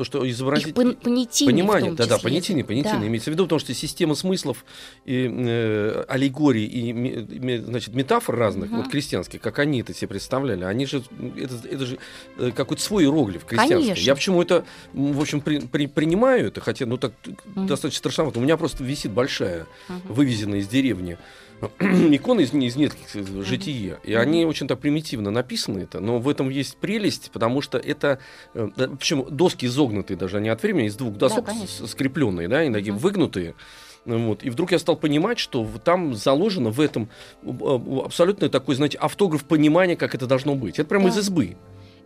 То, 0.00 0.04
что 0.04 0.30
изобразить... 0.30 0.68
Их 0.68 0.74
пон- 0.74 0.96
понятийнее 0.96 1.52
в 1.52 1.56
Понимание, 1.68 1.92
да-да, 1.92 2.16
числе. 2.16 2.30
понятийное, 2.30 2.64
понятийное 2.64 3.00
Да. 3.00 3.06
имеется 3.06 3.30
в 3.30 3.34
виду, 3.34 3.42
потому 3.44 3.58
что 3.58 3.74
система 3.74 4.14
смыслов 4.14 4.64
и 5.04 5.30
э, 5.30 6.04
аллегорий 6.08 6.64
и 6.64 6.90
ме- 6.94 7.60
значит, 7.60 7.94
метафор 7.94 8.34
разных, 8.34 8.70
Мгм. 8.70 8.80
вот 8.80 8.90
крестьянских, 8.90 9.42
как 9.42 9.58
они 9.58 9.82
это 9.82 9.92
себе 9.92 10.08
представляли, 10.08 10.64
они 10.64 10.86
же, 10.86 11.02
это, 11.36 11.54
это 11.70 11.84
же 11.84 11.98
э, 12.38 12.50
какой-то 12.56 12.82
свой 12.82 13.04
иероглиф 13.04 13.44
крестьянский. 13.44 13.88
Конечно. 13.88 14.02
Я 14.02 14.14
почему 14.14 14.40
это, 14.40 14.64
в 14.94 15.20
общем, 15.20 15.42
при- 15.42 15.58
при- 15.60 15.86
принимаю 15.86 16.46
это, 16.46 16.62
хотя, 16.62 16.86
ну 16.86 16.96
так 16.96 17.12
Мгм. 17.54 17.66
достаточно 17.66 17.98
страшновато. 17.98 18.38
У 18.38 18.42
меня 18.42 18.56
просто 18.56 18.82
висит 18.82 19.10
большая, 19.12 19.66
Мгм. 19.88 20.14
вывезенная 20.14 20.60
из 20.60 20.68
деревни 20.68 21.18
иконы 21.80 22.42
из, 22.42 22.54
из 22.54 22.76
нескольких 22.76 23.44
жития. 23.44 23.98
И 24.04 24.14
они 24.14 24.44
очень 24.44 24.66
так 24.68 24.78
примитивно 24.80 25.30
написаны 25.30 25.80
это, 25.80 26.00
но 26.00 26.18
в 26.18 26.28
этом 26.28 26.48
есть 26.48 26.76
прелесть, 26.76 27.30
потому 27.32 27.60
что 27.60 27.78
это, 27.78 28.18
э, 28.54 28.68
да, 28.76 28.88
причем 28.88 29.24
доски 29.30 29.66
изогнутые 29.66 30.16
даже, 30.16 30.38
они 30.38 30.48
от 30.48 30.62
времени 30.62 30.86
из 30.86 30.96
двух 30.96 31.16
досок 31.16 31.46
конечно. 31.46 31.86
с- 31.86 31.90
скрепленные, 31.90 32.48
да, 32.48 32.64
и 32.64 32.72
такие 32.72 32.92
выгнутые. 32.94 33.54
Ну 34.06 34.28
Вот. 34.28 34.42
И 34.42 34.48
вдруг 34.50 34.72
я 34.72 34.78
стал 34.78 34.96
понимать, 34.96 35.38
что 35.38 35.68
там 35.84 36.14
заложено 36.14 36.70
в 36.70 36.80
этом 36.80 37.10
абсолютно 37.44 38.48
такой, 38.48 38.74
знаете, 38.74 38.96
автограф 38.98 39.44
понимания, 39.44 39.96
как 39.96 40.14
это 40.14 40.26
должно 40.26 40.54
быть. 40.54 40.78
Это 40.78 40.88
прямо 40.88 41.04
Да. 41.04 41.10
из 41.10 41.18
избы. 41.18 41.56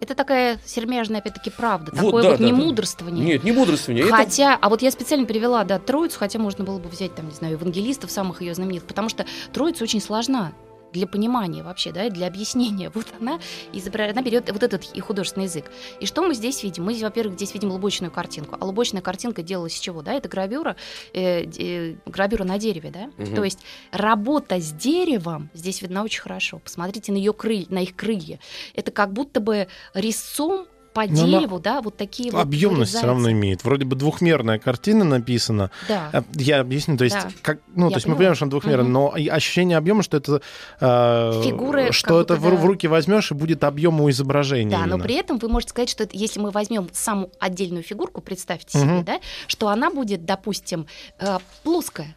Это 0.04 0.14
такая 0.14 0.58
сермяжная, 0.66 1.20
опять-таки, 1.20 1.48
правда. 1.48 1.90
Вот, 1.94 2.04
такое 2.04 2.22
да, 2.22 2.28
вот 2.32 2.38
да, 2.38 2.44
не 2.44 2.52
да. 2.52 2.58
мудрствование. 2.58 3.24
Нет, 3.24 3.42
не 3.42 3.52
бодрствование. 3.52 4.04
это- 4.04 4.14
Хотя, 4.14 4.58
а 4.60 4.68
вот 4.68 4.82
я 4.82 4.90
специально 4.90 5.24
перевела, 5.24 5.64
да, 5.64 5.78
Троицу, 5.78 6.18
хотя 6.18 6.38
можно 6.38 6.62
было 6.62 6.78
бы 6.78 6.90
взять, 6.90 7.14
там, 7.14 7.28
не 7.28 7.34
знаю, 7.34 7.54
евангелистов, 7.54 8.10
самых 8.10 8.42
ее 8.42 8.54
знаменитых, 8.54 8.86
потому 8.86 9.08
что 9.08 9.24
Троица 9.54 9.82
очень 9.82 10.02
сложна. 10.02 10.52
Для 10.94 11.06
понимания 11.06 11.62
вообще, 11.62 11.92
да, 11.92 12.06
и 12.06 12.10
для 12.10 12.26
объяснения. 12.26 12.90
Вот 12.94 13.06
она 13.20 13.40
она 13.72 14.22
берет 14.22 14.50
вот 14.50 14.62
этот 14.62 14.84
и 14.94 15.00
художественный 15.00 15.44
язык. 15.46 15.70
И 16.00 16.06
что 16.06 16.22
мы 16.22 16.34
здесь 16.34 16.62
видим? 16.62 16.84
Мы, 16.84 16.94
во-первых, 16.94 17.34
здесь 17.34 17.52
видим 17.52 17.70
лубочную 17.70 18.10
картинку. 18.10 18.56
А 18.60 18.64
лубочная 18.64 19.02
картинка 19.02 19.42
делалась 19.42 19.74
из 19.74 19.80
чего? 19.80 20.02
Да, 20.02 20.12
это 20.12 20.28
гравюра, 20.28 20.76
э, 21.12 21.44
э, 21.44 21.96
гравюра 22.06 22.44
на 22.44 22.58
дереве, 22.58 22.90
да. 22.90 23.10
Мгм. 23.18 23.34
То 23.34 23.44
есть 23.44 23.58
работа 23.90 24.60
с 24.60 24.72
деревом 24.72 25.50
здесь 25.54 25.82
видна 25.82 26.04
очень 26.04 26.20
хорошо. 26.20 26.60
Посмотрите 26.60 27.12
на 27.12 27.16
ее 27.16 27.32
крыль, 27.32 27.66
на 27.68 27.82
их 27.82 27.96
крылья. 27.96 28.38
Это 28.74 28.92
как 28.92 29.12
будто 29.12 29.40
бы 29.40 29.66
резцом 29.92 30.66
по 30.94 31.04
Но 31.06 31.24
она 31.24 31.40
дереву, 31.40 31.58
да, 31.58 31.82
вот 31.82 31.96
такие 31.96 32.30
вот 32.30 32.40
Объемность 32.40 32.94
все 32.96 33.04
равно 33.06 33.30
имеет. 33.32 33.64
Вроде 33.64 33.84
бы 33.84 33.96
двухмерная 33.96 34.58
картина 34.58 35.04
написана. 35.04 35.70
Да. 35.88 36.08
А, 36.12 36.24
Я 36.34 36.60
объясню, 36.60 36.96
то 36.96 37.04
есть, 37.04 37.16
Да. 37.16 37.28
как, 37.42 37.58
ну, 37.74 37.86
Я 37.86 37.90
то 37.90 37.96
есть 37.96 38.06
мы 38.06 38.14
понимаем, 38.14 38.36
что 38.36 38.44
он 38.44 38.50
двухмерный, 38.50 38.84
Мгм. 38.84 38.92
но 38.92 39.14
ощущение 39.32 39.76
объема, 39.76 40.02
что 40.04 40.16
это 40.16 40.40
э, 40.80 41.42
Фигуры 41.44 41.92
что 41.92 42.20
это 42.20 42.36
будто, 42.36 42.46
в, 42.48 42.50
да. 42.50 42.56
в 42.62 42.64
руки 42.64 42.86
возьмешь 42.86 43.30
и 43.32 43.34
будет 43.34 43.64
объем 43.64 44.00
у 44.00 44.08
изображения. 44.08 44.70
Да, 44.70 44.78
но 44.86 44.94
именно. 44.94 45.04
при 45.04 45.16
этом 45.16 45.38
вы 45.38 45.48
можете 45.48 45.70
сказать, 45.70 45.90
что 45.90 46.04
это, 46.04 46.16
если 46.16 46.38
мы 46.40 46.50
возьмем 46.50 46.88
саму 46.92 47.30
отдельную 47.40 47.82
фигурку, 47.82 48.20
представьте 48.20 48.78
Мгм. 48.78 48.88
себе, 48.88 49.02
да, 49.04 49.20
что 49.48 49.68
она 49.68 49.90
будет, 49.90 50.24
допустим, 50.24 50.86
э, 51.18 51.38
плоская. 51.64 52.14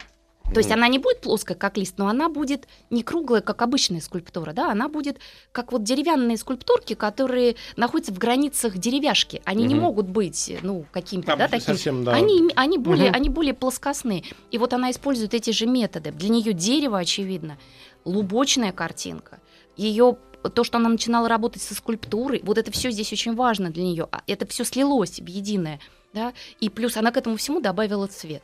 То 0.54 0.60
есть 0.60 0.72
она 0.72 0.88
не 0.88 0.98
будет 0.98 1.22
плоская, 1.22 1.56
как 1.56 1.78
лист, 1.78 1.96
но 1.98 2.08
она 2.08 2.30
будет 2.30 2.68
не 2.90 3.04
круглая, 3.04 3.42
как 3.42 3.62
обычная 3.62 4.00
скульптура, 4.02 4.54
да, 4.54 4.72
она 4.72 4.88
будет 4.88 5.20
как 5.52 5.72
вот 5.72 5.84
деревянные 5.84 6.38
скульптурки, 6.38 6.94
которые 6.96 7.58
находятся 7.76 8.14
в 8.14 8.18
границах 8.18 8.78
деревяшки. 8.78 9.42
Они 9.46 9.66
не 9.66 9.76
Мгм. 9.76 9.84
могут 9.84 10.08
быть, 10.08 10.56
ну, 10.64 10.86
какими-то, 10.92 11.36
да, 11.36 11.48
такими. 11.48 11.76
совсем, 11.76 12.04
да. 12.04 12.14
Они, 12.14 12.50
они, 12.56 12.78
более, 12.78 13.10
Мгм. 13.10 13.16
они 13.16 13.30
более 13.30 13.54
плоскостные. 13.54 14.24
И 14.50 14.58
вот 14.58 14.74
она 14.74 14.90
использует 14.90 15.34
эти 15.34 15.52
же 15.52 15.66
методы. 15.68 16.12
Для 16.12 16.30
нее 16.30 16.54
дерево, 16.54 16.98
очевидно, 16.98 17.58
лубочная 18.06 18.72
картинка. 18.72 19.40
Ее 19.76 20.18
то, 20.54 20.64
что 20.64 20.78
она 20.78 20.88
начинала 20.90 21.28
работать 21.28 21.62
со 21.62 21.76
скульптурой, 21.76 22.42
вот 22.44 22.58
это 22.58 22.72
все 22.72 22.90
здесь 22.90 23.12
очень 23.12 23.36
важно 23.36 23.70
для 23.70 23.84
нее. 23.84 24.08
Это 24.28 24.48
все 24.48 24.64
слилось 24.64 25.20
в 25.20 25.26
единое. 25.28 25.80
Да? 26.18 26.34
И 26.60 26.70
плюс 26.70 26.98
она 26.98 27.12
к 27.12 27.18
этому 27.18 27.38
всему 27.38 27.60
добавила 27.60 28.08
цвет. 28.08 28.42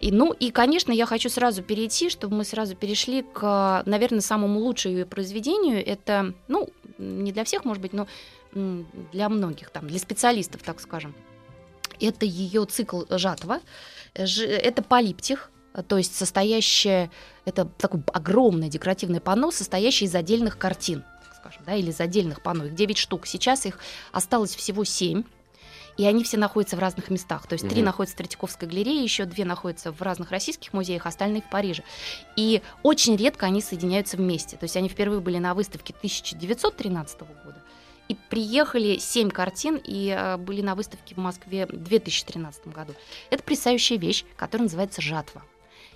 И, 0.00 0.12
ну 0.12 0.32
и, 0.32 0.50
конечно, 0.50 0.92
я 0.92 1.06
хочу 1.06 1.30
сразу 1.30 1.62
перейти, 1.62 2.10
чтобы 2.10 2.36
мы 2.36 2.44
сразу 2.44 2.76
перешли 2.76 3.22
к, 3.22 3.82
наверное, 3.86 4.20
самому 4.20 4.60
лучшему 4.60 4.96
ее 4.96 5.06
произведению. 5.06 5.82
Это, 5.82 6.34
ну, 6.46 6.68
не 6.98 7.32
для 7.32 7.44
всех, 7.44 7.64
может 7.64 7.80
быть, 7.80 7.94
но 7.94 8.06
для 8.52 9.30
многих, 9.30 9.70
там, 9.70 9.86
для 9.86 9.98
специалистов, 9.98 10.62
так 10.62 10.78
скажем. 10.78 11.14
Это 12.00 12.26
ее 12.26 12.66
цикл 12.66 13.04
жатва. 13.08 13.60
Это 14.12 14.82
полиптих, 14.82 15.50
то 15.88 15.96
есть 15.96 16.14
состоящее, 16.14 17.10
это 17.46 17.64
такое 17.64 18.02
огромное 18.12 18.68
декоративное 18.68 19.20
панно, 19.20 19.50
состоящее 19.50 20.08
из 20.08 20.14
отдельных 20.14 20.58
картин, 20.58 21.02
так 21.24 21.34
скажем, 21.34 21.62
да, 21.64 21.74
или 21.76 21.92
из 21.92 22.00
отдельных 22.00 22.42
панно. 22.42 22.66
Их 22.66 22.74
9 22.74 22.98
штук. 22.98 23.26
Сейчас 23.26 23.64
их 23.64 23.78
осталось 24.12 24.54
всего 24.54 24.84
7. 24.84 25.22
И 25.96 26.04
они 26.04 26.24
все 26.24 26.36
находятся 26.36 26.76
в 26.76 26.78
разных 26.78 27.08
местах. 27.10 27.46
То 27.46 27.54
есть 27.54 27.66
три 27.68 27.78
Мгм. 27.78 27.86
находятся 27.86 28.14
в 28.16 28.18
Третьяковской 28.18 28.66
галерее, 28.68 29.02
еще 29.02 29.24
две 29.24 29.44
находятся 29.44 29.92
в 29.92 30.02
разных 30.02 30.30
российских 30.30 30.72
музеях, 30.74 31.06
остальные 31.06 31.42
в 31.42 31.48
Париже. 31.50 31.82
И 32.36 32.60
очень 32.82 33.16
редко 33.16 33.46
они 33.46 33.62
соединяются 33.62 34.16
вместе. 34.16 34.56
То 34.56 34.64
есть 34.64 34.76
они 34.76 34.88
впервые 34.90 35.20
были 35.20 35.38
на 35.38 35.54
выставке 35.54 35.94
1913 35.94 37.20
года. 37.44 37.62
И 38.08 38.16
приехали 38.28 38.98
семь 38.98 39.30
картин 39.30 39.80
и 39.82 40.14
э, 40.16 40.36
были 40.36 40.60
на 40.62 40.74
выставке 40.76 41.14
в 41.14 41.18
Москве 41.18 41.66
в 41.66 41.72
2013 41.76 42.68
году. 42.68 42.94
Это 43.30 43.42
потрясающая 43.42 43.96
вещь, 43.98 44.24
которая 44.36 44.64
называется 44.66 45.02
жатва. 45.02 45.42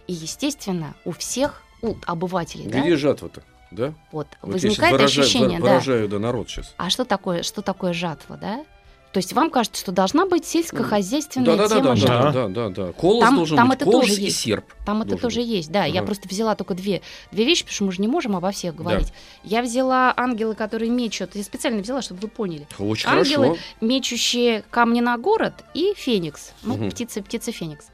И, 0.09 0.13
естественно, 0.13 0.95
у 1.05 1.13
всех, 1.13 1.63
у 1.83 1.95
обывателей, 2.07 2.67
да, 2.67 2.81
Где 2.81 2.97
жатва-то? 2.97 3.43
Да? 3.71 3.95
вот, 4.11 4.27
Вот 4.43 4.49
я 4.49 4.53
возникает 4.53 4.95
выражаю- 4.95 5.21
ощущение, 5.25 5.59
выра- 5.61 5.63
да, 5.65 5.71
выражаю, 5.75 6.09
да, 6.09 6.19
народ 6.19 6.49
сейчас. 6.51 6.75
а 6.79 6.91
что 6.91 7.05
такое, 7.05 7.45
что 7.45 7.63
такое 7.63 7.93
жатва, 7.93 8.37
да? 8.37 8.65
То 9.13 9.19
есть 9.19 9.33
вам 9.33 9.51
кажется, 9.51 9.81
что 9.81 9.91
должна 9.91 10.25
быть 10.25 10.45
сельскохозяйственная 10.45 11.57
Да, 11.57 11.57
да, 11.57 11.69
да, 11.69 11.75
тема 11.77 11.89
да, 11.89 11.97
жатвы. 11.97 12.33
да, 12.33 12.49
да, 12.49 12.69
да, 12.69 12.87
да. 12.87 12.93
Колос 12.93 13.25
Там- 13.25 13.37
должен 13.37 13.57
там 13.57 13.69
быть, 13.69 13.77
это 13.77 13.85
колос 13.87 14.07
тоже 14.07 14.21
и 14.21 14.25
есть. 14.27 14.37
серп. 14.39 14.65
Там 14.87 15.03
это 15.03 15.17
тоже 15.17 15.41
быть. 15.41 15.49
есть, 15.49 15.73
да. 15.73 15.85
Я 15.85 15.99
Ага. 16.01 16.07
просто 16.07 16.29
взяла 16.29 16.55
только 16.55 16.75
две, 16.75 17.03
две 17.33 17.45
вещи, 17.45 17.65
потому 17.65 17.75
что 17.75 17.85
мы 17.87 17.93
же 17.93 18.01
не 18.03 18.07
можем 18.09 18.37
обо 18.37 18.53
всех 18.53 18.77
говорить. 18.77 19.13
Я 19.43 19.63
взяла 19.63 20.15
ангелы, 20.17 20.55
которые 20.55 20.91
мечут. 20.91 21.35
Я 21.35 21.43
специально 21.43 21.83
взяла, 21.83 22.03
чтобы 22.03 22.21
вы 22.21 22.29
поняли. 22.29 22.69
Очень 22.79 23.09
Ангелы, 23.09 23.45
хорошо. 23.47 23.63
Мечущие 23.81 24.63
камни 24.71 25.01
на 25.01 25.19
город 25.19 25.55
и 25.75 25.93
феникс. 25.97 26.53
Ну, 26.63 26.75
Мгм. 26.77 26.91
птица, 26.91 27.21
птица 27.21 27.51
феникс. 27.51 27.87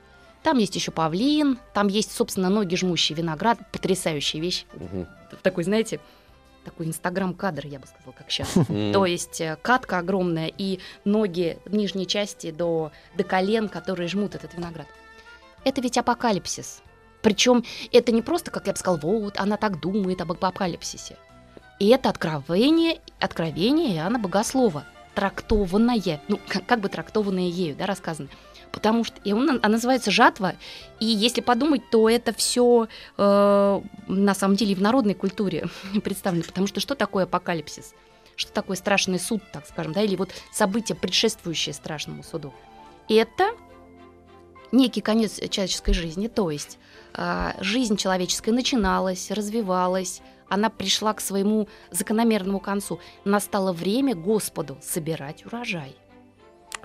Там 0.42 0.58
есть 0.58 0.76
еще 0.76 0.90
павлин, 0.92 1.58
там 1.74 1.88
есть, 1.88 2.12
собственно, 2.12 2.50
ноги 2.50 2.76
жмущий 2.76 3.14
виноград. 3.16 3.58
Потрясающая 3.72 4.40
вещь. 4.40 4.66
Мгм. 4.74 5.06
Такой, 5.42 5.64
знаете, 5.64 5.98
такой 6.66 6.86
инстаграм-кадр, 6.86 7.66
я 7.66 7.78
бы 7.78 7.86
сказала, 7.86 8.12
как 8.12 8.30
сейчас. 8.30 8.52
То 8.92 9.06
есть 9.06 9.40
э, 9.40 9.56
катка 9.62 9.98
огромная 9.98 10.52
и 10.58 10.80
ноги 11.04 11.58
в 11.64 11.74
нижней 11.74 12.06
части 12.06 12.50
до, 12.50 12.92
до 13.16 13.24
колен, 13.24 13.68
которые 13.68 14.08
жмут 14.08 14.34
этот 14.34 14.52
виноград. 14.54 14.86
Это 15.64 15.80
ведь 15.80 15.96
апокалипсис. 15.96 16.82
Причем 17.22 17.64
это 17.92 18.12
не 18.12 18.22
просто, 18.22 18.50
как 18.50 18.66
я 18.66 18.72
бы 18.72 18.78
сказала, 18.78 19.00
вот 19.00 19.38
она 19.38 19.56
так 19.56 19.80
думает 19.80 20.20
об 20.20 20.32
апокалипсисе. 20.32 21.16
И 21.78 21.88
это 21.88 22.08
откровение, 22.08 23.00
откровение 23.18 23.96
Иоанна 23.96 24.18
Богослова, 24.18 24.84
трактованное, 25.14 26.20
ну, 26.28 26.38
как, 26.48 26.66
как 26.66 26.80
бы 26.80 26.88
трактованное 26.88 27.48
ею, 27.48 27.74
да, 27.74 27.86
рассказано. 27.86 28.28
Потому 28.72 29.04
что 29.04 29.16
и 29.24 29.32
он, 29.32 29.48
она 29.48 29.68
называется 29.68 30.10
жатва, 30.10 30.54
и 31.00 31.06
если 31.06 31.40
подумать, 31.40 31.88
то 31.90 32.10
это 32.10 32.32
все 32.34 32.88
на 33.16 34.34
самом 34.34 34.56
деле 34.56 34.72
и 34.72 34.74
в 34.74 34.82
народной 34.82 35.14
культуре 35.14 35.66
представлено. 36.04 36.44
Потому 36.44 36.66
что 36.66 36.80
что 36.80 36.94
такое 36.94 37.24
апокалипсис? 37.24 37.94
Что 38.36 38.52
такое 38.52 38.76
страшный 38.76 39.18
суд, 39.18 39.42
так 39.50 39.66
скажем, 39.66 39.92
да, 39.92 40.02
или 40.02 40.14
вот 40.14 40.30
события, 40.52 40.94
предшествующие 40.94 41.72
страшному 41.72 42.22
суду? 42.22 42.52
Это 43.08 43.52
некий 44.72 45.00
конец 45.00 45.40
человеческой 45.48 45.94
жизни, 45.94 46.28
то 46.28 46.50
есть 46.50 46.78
э, 47.14 47.52
жизнь 47.60 47.96
человеческая 47.96 48.52
начиналась, 48.52 49.30
развивалась, 49.30 50.20
она 50.48 50.70
пришла 50.70 51.12
к 51.14 51.20
своему 51.20 51.68
закономерному 51.90 52.60
концу. 52.60 53.00
Настало 53.24 53.72
время 53.72 54.14
Господу 54.14 54.78
собирать 54.82 55.44
урожай. 55.44 55.96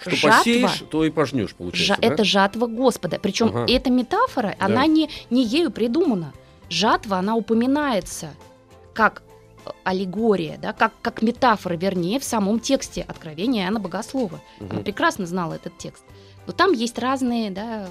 Что 0.01 0.09
жатва- 0.11 0.37
посеешь, 0.39 0.83
то 0.89 1.05
и 1.05 1.09
пожнешь, 1.09 1.53
получается, 1.55 1.93
Жа- 1.93 2.01
да? 2.01 2.13
Это 2.13 2.23
жатва 2.23 2.67
Господа. 2.67 3.19
Причем 3.21 3.47
Ага. 3.47 3.65
эта 3.71 3.89
метафора, 3.89 4.55
Да. 4.59 4.65
она 4.65 4.85
не, 4.87 5.09
не 5.29 5.43
ею 5.45 5.71
придумана. 5.71 6.33
Жатва, 6.69 7.17
она 7.19 7.35
упоминается 7.35 8.29
как 8.93 9.21
э, 9.65 9.69
аллегория, 9.83 10.57
да, 10.61 10.73
как, 10.73 10.91
как 11.01 11.21
метафора, 11.21 11.75
вернее, 11.75 12.19
в 12.19 12.23
самом 12.23 12.59
тексте 12.59 13.03
Откровения 13.07 13.63
Иоанна 13.65 13.79
Богослова. 13.79 14.41
Она 14.59 14.75
Мгм. 14.75 14.83
прекрасно 14.83 15.25
знала 15.27 15.53
этот 15.53 15.77
текст. 15.77 16.03
Но 16.47 16.53
там 16.53 16.71
есть 16.71 16.97
разные, 16.97 17.51
да, 17.51 17.87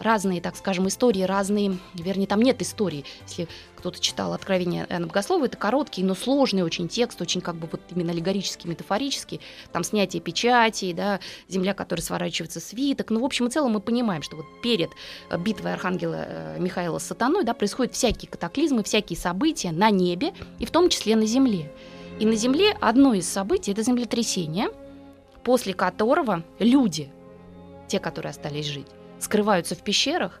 разные, 0.00 0.40
так 0.40 0.56
скажем, 0.56 0.88
истории, 0.88 1.22
разные, 1.22 1.78
вернее, 1.94 2.26
там 2.26 2.42
нет 2.42 2.60
истории. 2.62 3.04
Если 3.26 3.48
кто-то 3.76 3.98
читал 3.98 4.34
Откровение 4.34 4.86
Иоанна 4.88 5.06
Богослова, 5.06 5.46
это 5.46 5.56
короткий, 5.56 6.02
но 6.02 6.14
сложный 6.14 6.62
очень 6.62 6.88
текст, 6.88 7.20
очень 7.22 7.40
как 7.40 7.56
бы 7.56 7.68
вот 7.70 7.80
именно 7.90 8.12
аллегорический, 8.12 8.68
метафорический. 8.68 9.40
Там 9.72 9.84
снятие 9.84 10.20
печатей, 10.20 10.92
да, 10.92 11.20
земля, 11.48 11.72
которая 11.72 12.04
сворачивается 12.04 12.60
свиток. 12.60 13.10
Ну, 13.10 13.20
в 13.20 13.24
общем 13.24 13.46
и 13.46 13.50
целом 13.50 13.72
мы 13.72 13.80
понимаем, 13.80 14.22
что 14.22 14.36
вот 14.36 14.44
перед 14.62 14.90
э, 15.30 15.38
битвой 15.38 15.72
Архангела 15.72 16.24
э, 16.26 16.56
Михаила 16.58 16.98
с 16.98 17.04
сатаной, 17.04 17.44
да, 17.44 17.54
происходят 17.54 17.94
всякие 17.94 18.30
катаклизмы, 18.30 18.82
всякие 18.82 19.18
события 19.18 19.72
на 19.72 19.90
небе, 19.90 20.34
и 20.58 20.66
в 20.66 20.70
том 20.70 20.90
числе 20.90 21.16
на 21.16 21.26
земле. 21.26 21.72
И 22.18 22.26
на 22.26 22.34
земле 22.34 22.76
одно 22.80 23.14
из 23.14 23.26
событий– 23.26 23.72
это 23.72 23.82
землетрясение, 23.82 24.68
после 25.42 25.72
которого 25.72 26.44
люди, 26.58 27.10
те, 27.88 27.98
которые 27.98 28.30
остались 28.30 28.66
жить, 28.66 28.86
скрываются 29.20 29.74
в 29.74 29.82
пещерах 29.84 30.40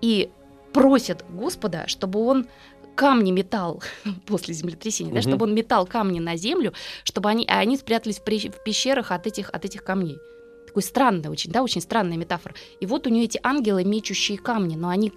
и 0.00 0.30
просят 0.72 1.24
Господа, 1.30 1.86
чтобы 1.86 2.20
он 2.24 2.46
камни 2.94 3.30
метал 3.30 3.82
после 4.26 4.54
землетрясения, 4.54 5.12
да, 5.12 5.20
Мгм. 5.20 5.28
чтобы 5.28 5.44
он 5.46 5.54
метал 5.54 5.86
камни 5.86 6.18
на 6.20 6.36
землю, 6.36 6.72
чтобы 7.04 7.28
они, 7.30 7.44
а 7.48 7.58
они 7.58 7.76
спрятались 7.76 8.18
в, 8.18 8.24
при- 8.24 8.50
в 8.50 8.62
пещерах 8.64 9.10
от 9.12 9.26
этих, 9.26 9.50
от 9.50 9.64
этих 9.64 9.82
камней. 9.84 10.18
Такой 10.66 10.82
странный 10.82 11.28
очень, 11.28 11.50
да, 11.52 11.62
очень 11.62 11.82
странная 11.82 12.16
метафора. 12.16 12.54
И 12.80 12.86
вот 12.86 13.06
у 13.06 13.10
нее 13.10 13.24
эти 13.24 13.38
ангелы, 13.42 13.84
мечущие 13.84 14.38
камни, 14.38 14.74
но 14.76 14.88
они 14.88 15.12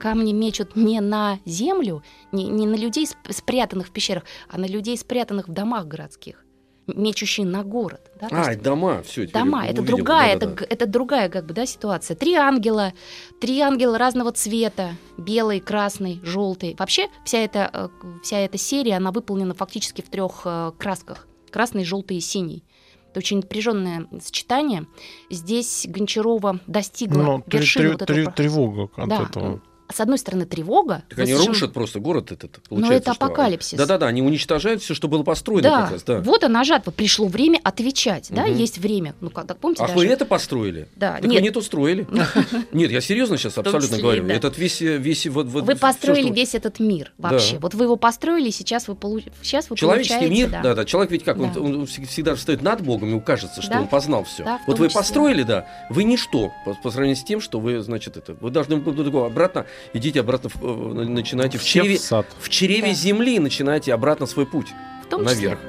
камни 0.00 0.32
мечут 0.32 0.74
не 0.74 1.00
на 1.00 1.38
землю, 1.44 2.02
не, 2.32 2.44
не 2.48 2.66
на 2.66 2.74
людей, 2.74 3.06
сп- 3.06 3.32
спрятанных 3.32 3.88
в 3.88 3.90
пещерах, 3.92 4.24
а 4.48 4.58
на 4.58 4.66
людей, 4.66 4.96
спрятанных 4.98 5.46
в 5.46 5.52
домах 5.52 5.86
городских, 5.86 6.44
мечущие 6.88 7.46
на 7.46 7.62
город. 7.62 8.00
Да, 8.20 8.28
А, 8.30 8.48
есть 8.50 8.62
дома, 8.62 9.02
все. 9.02 9.26
дома, 9.28 9.66
это 9.66 9.82
другая, 9.82 10.34
это, 10.34 10.46
г- 10.48 10.66
это 10.68 10.86
другая 10.86 11.28
как 11.28 11.46
бы, 11.46 11.54
да, 11.54 11.66
ситуация. 11.66 12.16
Три 12.16 12.34
ангела, 12.34 12.92
три 13.40 13.60
ангела 13.60 13.96
разного 13.98 14.32
цвета, 14.32 14.90
белый, 15.16 15.60
красный, 15.60 16.20
желтый. 16.24 16.74
Вообще 16.78 17.08
вся 17.24 17.38
эта, 17.38 17.70
э, 17.72 17.88
вся 18.22 18.38
эта 18.38 18.58
серия, 18.58 18.96
она 18.96 19.12
выполнена 19.12 19.54
фактически 19.54 20.02
в 20.02 20.08
трех 20.08 20.42
э, 20.44 20.72
красках. 20.78 21.26
Красный, 21.50 21.84
желтый 21.84 22.16
и 22.16 22.20
синий. 22.20 22.64
Это 23.10 23.20
очень 23.20 23.38
напряженное 23.38 24.06
сочетание. 24.20 24.86
Здесь 25.30 25.86
Гончарова 25.88 26.60
достигла 26.66 27.22
Ну, 27.22 27.44
вершины 27.46 27.84
три- 27.84 27.92
вот 27.92 28.02
этого 28.02 28.32
тревога 28.32 28.90
от 28.96 29.08
Да. 29.08 29.22
этого. 29.22 29.62
С 29.92 30.00
одной 30.00 30.18
стороны, 30.18 30.44
тревога. 30.46 31.02
Так 31.08 31.18
они 31.20 31.28
совершенно- 31.28 31.48
рушат 31.54 31.72
просто 31.72 32.00
город 32.00 32.32
этот. 32.32 32.58
Но 32.70 32.76
получается, 32.76 33.10
это 33.10 33.14
что- 33.14 33.24
апокалипсис. 33.26 33.78
Да-да-да, 33.78 34.06
они 34.06 34.22
уничтожают 34.22 34.82
все, 34.82 34.94
что 34.94 35.08
было 35.08 35.22
построено 35.22 35.62
Да, 35.62 35.82
как 35.82 35.92
раз, 35.92 36.02
да. 36.04 36.20
вот 36.20 36.44
она 36.44 36.64
жатва. 36.64 36.90
Пришло 36.90 37.26
время 37.26 37.60
отвечать, 37.62 38.28
да, 38.30 38.46
Мгм. 38.46 38.56
есть 38.56 38.78
время. 38.78 39.14
Ну, 39.20 39.30
как, 39.30 39.46
так 39.46 39.58
помните, 39.58 39.82
Ах, 39.82 39.88
даже... 39.90 39.98
вы 39.98 40.06
это 40.12 40.24
построили? 40.26 40.88
Да, 40.96 41.14
Так 41.14 41.24
нет. 41.24 41.34
вы 41.34 41.40
не 41.40 41.50
то 41.50 41.60
строили. 41.62 42.06
Нет, 42.72 42.90
я 42.90 43.00
серьезно 43.00 43.36
сейчас 43.38 43.58
абсолютно 43.58 43.98
говорю. 43.98 44.26
да. 44.26 44.34
Этот 44.34 44.58
весь, 44.58 44.80
э, 44.82 44.96
весь 44.98 45.26
вот, 45.26 45.46
вот 45.46 45.64
Вы 45.64 45.76
построили 45.76 46.30
весь 46.30 46.54
этот 46.54 46.80
мир 46.80 47.12
вообще. 47.18 47.54
Да. 47.54 47.60
Вот 47.60 47.74
вы 47.74 47.84
его 47.84 47.96
построили, 47.96 48.50
сейчас 48.50 48.88
вы, 48.88 48.94
получ... 48.94 49.24
сейчас 49.42 49.70
вы 49.70 49.76
Человеческий 49.76 50.14
получаете... 50.26 50.42
мир, 50.42 50.50
да. 50.50 50.62
да, 50.62 50.74
да, 50.74 50.84
человек 50.84 51.10
ведь 51.12 51.24
как, 51.24 51.38
он, 51.38 51.52
Да. 51.52 51.60
он 51.60 51.82
всег- 51.84 52.06
всегда 52.06 52.36
стоит 52.36 52.62
над 52.62 52.82
Богом, 52.82 53.08
ему 53.10 53.20
кажется, 53.20 53.62
что 53.62 53.70
Да. 53.72 53.80
он 53.80 53.88
познал 53.88 54.24
все. 54.24 54.44
Да, 54.44 54.60
вот 54.66 54.78
вы 54.78 54.88
построили, 54.88 55.42
да, 55.42 55.66
вы 55.90 56.04
ничто 56.04 56.52
по, 56.64 56.90
сравнению 56.90 57.16
с 57.16 57.24
тем, 57.24 57.40
что 57.40 57.60
вы, 57.60 57.80
значит, 57.80 58.16
это, 58.16 58.34
вы 58.40 58.50
должны 58.50 58.76
ну, 58.76 59.24
обратно, 59.24 59.66
идите 59.92 60.20
обратно, 60.20 60.48
в- 60.50 60.62
э, 60.62 61.04
начинайте 61.04 61.58
в 61.58 61.64
чреве, 61.64 61.96
в 61.96 62.00
сад. 62.00 62.26
в 62.40 62.48
чреве 62.48 62.88
Да. 62.88 62.94
земли, 62.94 63.38
начинайте 63.38 63.92
обратно 63.94 64.26
свой 64.26 64.46
путь 64.46 64.68
В 65.04 65.08
том 65.08 65.24
числе. 65.26 65.34
наверх. 65.50 65.60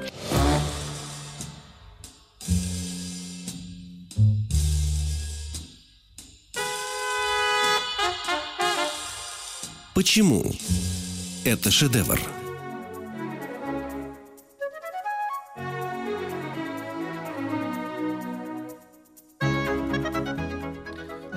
Почему 9.93 10.51
это 11.43 11.71
шедевр? 11.71 12.19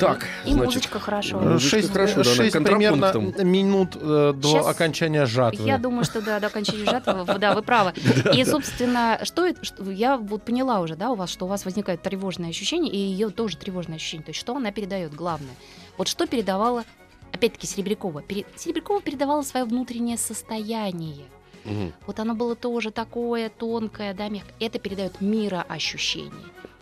Так, 0.07 0.27
И 0.45 0.53
значит, 0.53 0.75
музычка 0.75 0.99
хорошо. 1.01 1.59
Шесть, 1.59 1.93
хорошо, 1.93 2.17
да, 2.17 2.25
шесть 2.25 2.53
примерно 2.53 3.13
минут 3.43 3.97
э, 4.01 4.33
до 4.37 4.49
Щас 4.53 4.67
окончания 4.67 5.27
жатвы. 5.27 5.67
Я 5.67 5.79
думаю, 5.79 6.05
что 6.05 6.21
да, 6.21 6.41
до 6.41 6.49
окончания 6.49 6.85
жатвы, 6.85 7.25
вы- 7.25 7.39
да, 7.39 7.55
вы 7.55 7.63
правы. 7.63 7.93
И, 8.35 8.45
собственно, 8.45 9.19
что 9.23 9.47
это, 9.47 9.65
что- 9.65 9.91
я 9.91 10.17
вот 10.17 10.43
поняла 10.45 10.81
уже, 10.81 10.97
да, 10.97 11.11
у 11.11 11.15
вас, 11.15 11.31
что 11.31 11.45
у 11.47 11.49
вас 11.49 11.65
возникает 11.65 12.03
тревожное 12.03 12.51
ощущение, 12.51 12.93
и 12.93 12.97
ее 12.99 13.31
тоже 13.31 13.57
тревожное 13.57 13.97
ощущение. 13.97 14.25
То 14.25 14.31
есть, 14.31 14.41
что 14.41 14.55
она 14.57 14.73
передает, 14.73 15.15
главное. 15.15 15.55
Вот 15.99 16.09
что 16.09 16.27
передавала, 16.27 16.85
опять-таки, 17.33 17.67
Серебрякова. 17.67 18.23
Пере- 18.23 18.47
Серебрякова 18.57 19.01
передавала 19.01 19.43
свое 19.43 19.65
внутреннее 19.65 20.19
состояние. 20.19 21.25
Мгм. 21.65 21.93
Вот 22.09 22.19
оно 22.19 22.35
было 22.35 22.57
тоже 22.57 22.91
такое 22.91 23.49
тонкое, 23.49 24.15
да, 24.15 24.29
мягкое. 24.29 24.53
Это 24.59 24.79
передает 24.81 25.21
мироощущение. 25.21 26.33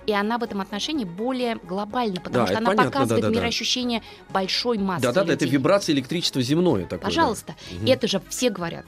И 0.07 0.12
она 0.12 0.38
в 0.38 0.42
этом 0.42 0.61
отношении 0.61 1.05
более 1.05 1.57
глобальна, 1.57 2.16
потому 2.20 2.34
Да, 2.34 2.46
что 2.46 2.53
это 2.55 2.59
она 2.59 2.70
понятно, 2.70 2.90
показывает 2.90 3.22
да-да-да. 3.22 3.38
мироощущение 3.40 4.03
большой 4.30 4.78
массы 4.78 5.03
Да-да-да, 5.03 5.34
это 5.34 5.44
людей. 5.44 5.59
вибрация 5.59 5.94
электричества 5.94 6.40
земное 6.42 6.84
такое. 6.84 6.98
да. 7.01 7.05
Пожалуйста, 7.05 7.55
Мгм. 7.70 7.86
это 7.86 8.09
же 8.09 8.20
все 8.28 8.51
говорят. 8.51 8.86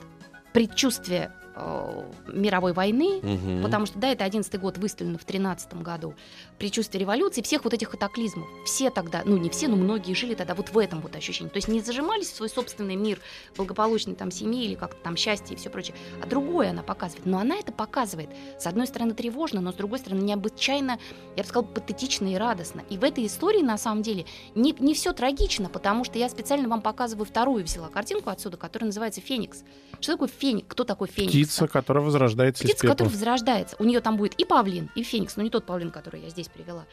Предчувствие 0.53 1.33
э, 1.55 2.03
мировой 2.33 2.73
войны, 2.73 3.21
Мгм. 3.23 3.63
потому 3.63 3.85
что, 3.85 3.99
да, 3.99 4.09
это 4.09 4.25
11 4.25 4.57
год 4.59 4.79
выстрелено 4.79 5.19
в 5.19 5.25
13 5.25 5.83
году, 5.83 6.15
предчувствие 6.63 7.01
революции, 7.01 7.43
всех 7.43 7.65
вот 7.65 7.75
этих 7.75 7.91
катаклизмов. 7.91 8.49
Все 8.65 8.91
тогда, 8.91 9.23
ну 9.25 9.37
не 9.37 9.51
все, 9.51 9.67
но 9.67 9.75
многие 9.75 10.15
жили 10.15 10.37
тогда 10.37 10.55
вот 10.55 10.69
в 10.69 10.79
этом 10.79 11.01
вот 11.01 11.17
ощущении. 11.17 11.51
То 11.51 11.57
есть 11.57 11.67
не 11.67 11.81
зажимались 11.81 12.29
в 12.29 12.37
свой 12.37 12.49
собственный 12.49 12.95
мир 12.95 13.19
благополучной 13.57 14.15
там 14.15 14.31
семьи 14.31 14.67
или 14.67 14.77
как-то 14.77 15.03
там 15.03 15.17
счастье 15.17 15.57
и 15.57 15.59
все 15.59 15.71
прочее, 15.71 15.97
а 16.23 16.27
другое 16.29 16.71
она 16.71 16.85
показывает. 16.85 17.27
Но 17.27 17.41
она 17.41 17.57
это 17.57 17.73
показывает, 17.73 18.31
с 18.61 18.67
одной 18.69 18.87
стороны, 18.87 19.13
тревожно, 19.13 19.61
но 19.61 19.73
с 19.73 19.75
другой 19.75 19.99
стороны, 19.99 20.21
необычайно, 20.21 21.01
я 21.35 21.43
бы 21.43 21.49
сказала, 21.49 21.65
патетично 21.65 22.29
и 22.33 22.37
радостно. 22.37 22.85
И 22.91 22.97
в 22.97 23.03
этой 23.03 23.27
истории, 23.27 23.63
на 23.63 23.77
самом 23.77 24.03
деле, 24.03 24.25
не, 24.55 24.73
не 24.79 24.95
все 24.95 25.13
трагично, 25.13 25.69
потому 25.69 26.05
что 26.05 26.17
я 26.21 26.29
специально 26.29 26.69
вам 26.69 26.81
показываю 26.81 27.27
вторую 27.27 27.65
взяла 27.65 27.89
картинку 27.89 28.31
отсюда, 28.31 28.57
которая 28.57 28.87
называется 28.87 29.21
«Феникс». 29.21 29.65
Что 30.01 30.13
такое 30.13 30.29
феникс? 30.29 30.67
Кто 30.69 30.85
такой 30.85 31.09
феникс? 31.09 31.33
Птица, 31.33 31.67
которая 31.67 32.05
возрождается 32.05 32.63
Птица, 32.63 32.87
которая 32.87 33.13
возрождается. 33.13 33.75
У 33.81 33.85
нее 33.85 34.01
там 34.01 34.17
будет 34.17 34.35
и 34.35 34.45
павлин, 34.45 34.91
и 34.95 35.03
феникс, 35.03 35.37
но 35.37 35.43
не 35.43 35.51
тот 35.51 35.67
павлин, 35.67 35.91
который 35.91 36.21
я 36.23 36.31
здесь 36.31 36.52
привела. 36.53 36.87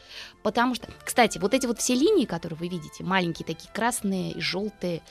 Потому 0.43 0.75
что, 0.75 0.87
кстати, 1.03 1.37
вот 1.37 1.53
эти 1.53 1.65
вот 1.67 1.79
все 1.79 1.93
линии, 1.95 2.25
которые 2.25 2.57
вы 2.57 2.67
видите, 2.67 3.03
маленькие 3.03 3.45
такие 3.45 3.69
красные 3.73 4.31
и 4.31 4.41
желтые, 4.41 5.01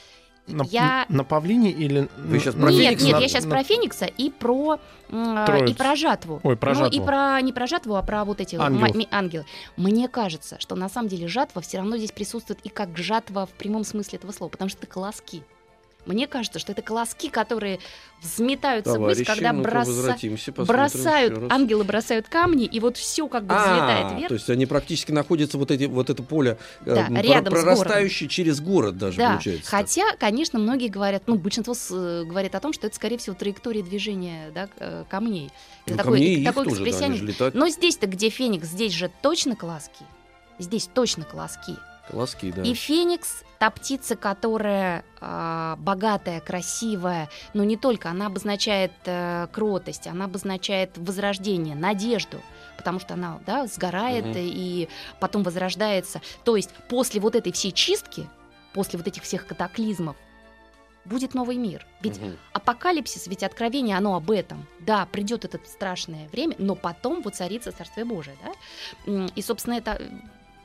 На, 0.47 0.65
я... 0.65 1.05
на 1.09 1.25
павлине 1.25 1.71
или... 1.71 2.09
Вы 2.17 2.39
на- 2.45 2.53
про 2.53 2.71
Нет, 2.73 2.81
Феникса 2.99 3.07
нет, 3.07 3.17
на- 3.17 3.21
я 3.21 3.29
сейчас 3.29 3.45
на- 3.45 3.51
про 3.51 3.63
Феникса 3.63 4.07
и 4.07 4.31
про 4.31 4.81
Троицу. 5.09 5.73
и 5.73 5.75
про 5.75 5.95
жатву. 5.97 6.41
Ой, 6.43 6.57
про 6.57 6.75
ну, 6.75 6.81
и 6.81 6.83
жатву. 6.85 7.05
про 7.05 7.41
не 7.43 7.53
про 7.53 7.67
жатву, 7.67 7.95
а 7.97 8.03
про 8.03 8.25
вот 8.25 8.41
эти 8.41 8.57
Ангелов. 8.57 8.97
ангелы. 9.11 9.45
Мне 9.77 10.09
кажется, 10.09 10.59
что 10.59 10.75
на 10.75 10.89
самом 10.89 11.09
деле 11.09 11.29
жатва 11.29 11.61
все 11.61 11.79
равно 11.79 11.97
здесь 11.99 12.13
присутствует 12.13 12.61
и 12.65 12.71
как 12.71 12.97
жатва 12.97 13.45
в 13.47 13.51
прямом 13.51 13.85
смысле 13.85 14.19
этого 14.19 14.33
слова, 14.33 14.51
потому 14.51 14.71
что 14.71 14.79
это 14.79 14.87
колоски. 14.87 15.43
Мне 16.09 16.27
кажется, 16.27 16.59
что 16.59 16.73
это 16.73 16.83
колоски, 16.83 17.29
которые 17.29 17.79
взметаются 18.21 18.93
ввысь, 18.99 19.19
Товарищи, 19.19 19.25
когда 19.25 19.53
ну-ка 19.53 19.71
бросают 19.71 19.97
возвратимся, 19.97 20.53
посмотрим 20.53 20.83
бросают, 20.83 21.53
ангелы 21.53 21.85
бросают 21.85 22.29
камни, 22.29 22.65
и 22.65 22.81
вот 22.81 22.97
все 22.97 23.29
как 23.29 23.45
бы 23.45 23.55
взлетает 23.55 24.07
А, 24.07 24.15
вверх. 24.17 24.29
то 24.29 24.35
есть 24.35 24.51
они 24.51 24.67
практически 24.67 25.13
находятся 25.13 25.59
вот 25.59 25.71
эти 25.71 25.85
вот 25.85 26.11
это 26.11 26.23
поле 26.23 26.59
э, 26.85 26.95
Да, 26.95 27.09
рядом 27.21 27.53
прорастающее 27.53 28.29
через 28.29 28.61
город 28.61 28.97
даже 28.99 29.19
Да, 29.19 29.33
получается. 29.33 29.71
хотя, 29.71 30.17
конечно, 30.19 30.59
многие 30.59 30.89
говорят, 30.89 31.25
ну, 31.27 31.37
большинство 31.37 31.75
с- 31.75 31.91
э, 31.95 32.25
говорит 32.25 32.55
о 32.55 32.61
том, 32.61 32.73
что 32.73 32.87
это, 32.87 32.97
скорее 32.97 33.19
всего, 33.19 33.37
траектория 33.37 33.83
движения 33.83 34.51
да, 34.55 34.69
э, 34.79 35.05
камней. 35.09 35.51
Ну, 35.87 35.95
Это 35.95 36.03
камней 36.05 36.45
такой, 36.45 36.45
такой 36.45 36.65
тоже, 36.65 36.77
да, 36.85 36.91
экспрессионизм. 36.91 37.27
летают. 37.27 37.55
Но 37.55 37.69
здесь-то, 37.69 38.07
где 38.07 38.31
Феникс, 38.31 38.67
здесь 38.67 38.93
же 38.93 39.11
точно 39.23 39.55
колоски. 39.55 40.05
Здесь 40.59 40.89
точно 40.93 41.25
колоски. 41.25 41.75
Колоски, 42.11 42.53
да. 42.53 42.63
И 42.63 42.75
Феникс, 42.75 43.43
та 43.59 43.71
птица, 43.71 44.17
которая 44.17 45.05
а, 45.21 45.77
богатая, 45.77 46.41
красивая, 46.41 47.29
но 47.55 47.65
не 47.65 47.77
только, 47.77 48.09
она 48.11 48.27
обозначает 48.27 48.93
э, 49.05 49.47
кротость, 49.53 50.07
она 50.07 50.27
обозначает 50.27 50.97
возрождение, 50.97 51.75
надежду, 51.75 52.41
потому 52.77 53.01
что 53.01 53.15
она 53.15 53.41
да, 53.47 53.67
сгорает 53.67 54.25
Мгм. 54.27 54.35
и 54.37 54.89
потом 55.21 55.43
возрождается. 55.43 56.21
То 56.45 56.57
есть 56.57 56.71
после 56.89 57.21
вот 57.21 57.35
этой 57.35 57.53
всей 57.53 57.73
чистки, 57.73 58.29
после 58.73 58.99
вот 58.99 59.07
этих 59.09 59.23
всех 59.25 59.47
катаклизмов, 59.47 60.17
будет 61.05 61.35
новый 61.35 61.57
мир. 61.57 61.87
Ведь 62.03 62.21
Мгм. 62.21 62.37
апокалипсис, 62.53 63.27
ведь 63.27 63.43
откровение, 63.43 63.97
оно 63.97 64.15
об 64.15 64.31
этом. 64.31 64.67
Да, 64.81 65.07
придет 65.07 65.45
это 65.45 65.59
страшное 65.67 66.29
время, 66.29 66.55
но 66.59 66.75
потом 66.75 67.23
воцарится 67.23 67.73
Царствие 67.73 68.05
Божие, 68.05 68.37
да? 68.45 69.27
И, 69.35 69.43
собственно, 69.43 69.75
это 69.75 69.97
э, 69.99 70.09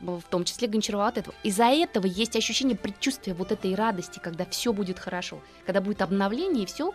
в 0.05 0.23
том 0.29 0.43
числе 0.43 0.67
Гончарова 0.67 1.07
от 1.07 1.17
этого. 1.17 1.35
Из-за 1.43 1.65
этого 1.65 2.05
есть 2.05 2.35
ощущение 2.35 2.77
предчувствия 2.77 3.33
вот 3.33 3.51
этой 3.51 3.73
радости, 3.75 4.19
когда 4.19 4.45
все 4.45 4.73
будет 4.73 4.99
хорошо, 4.99 5.39
когда 5.65 5.81
будет 5.81 6.01
обновление, 6.01 6.63
и 6.63 6.65
все 6.65 6.93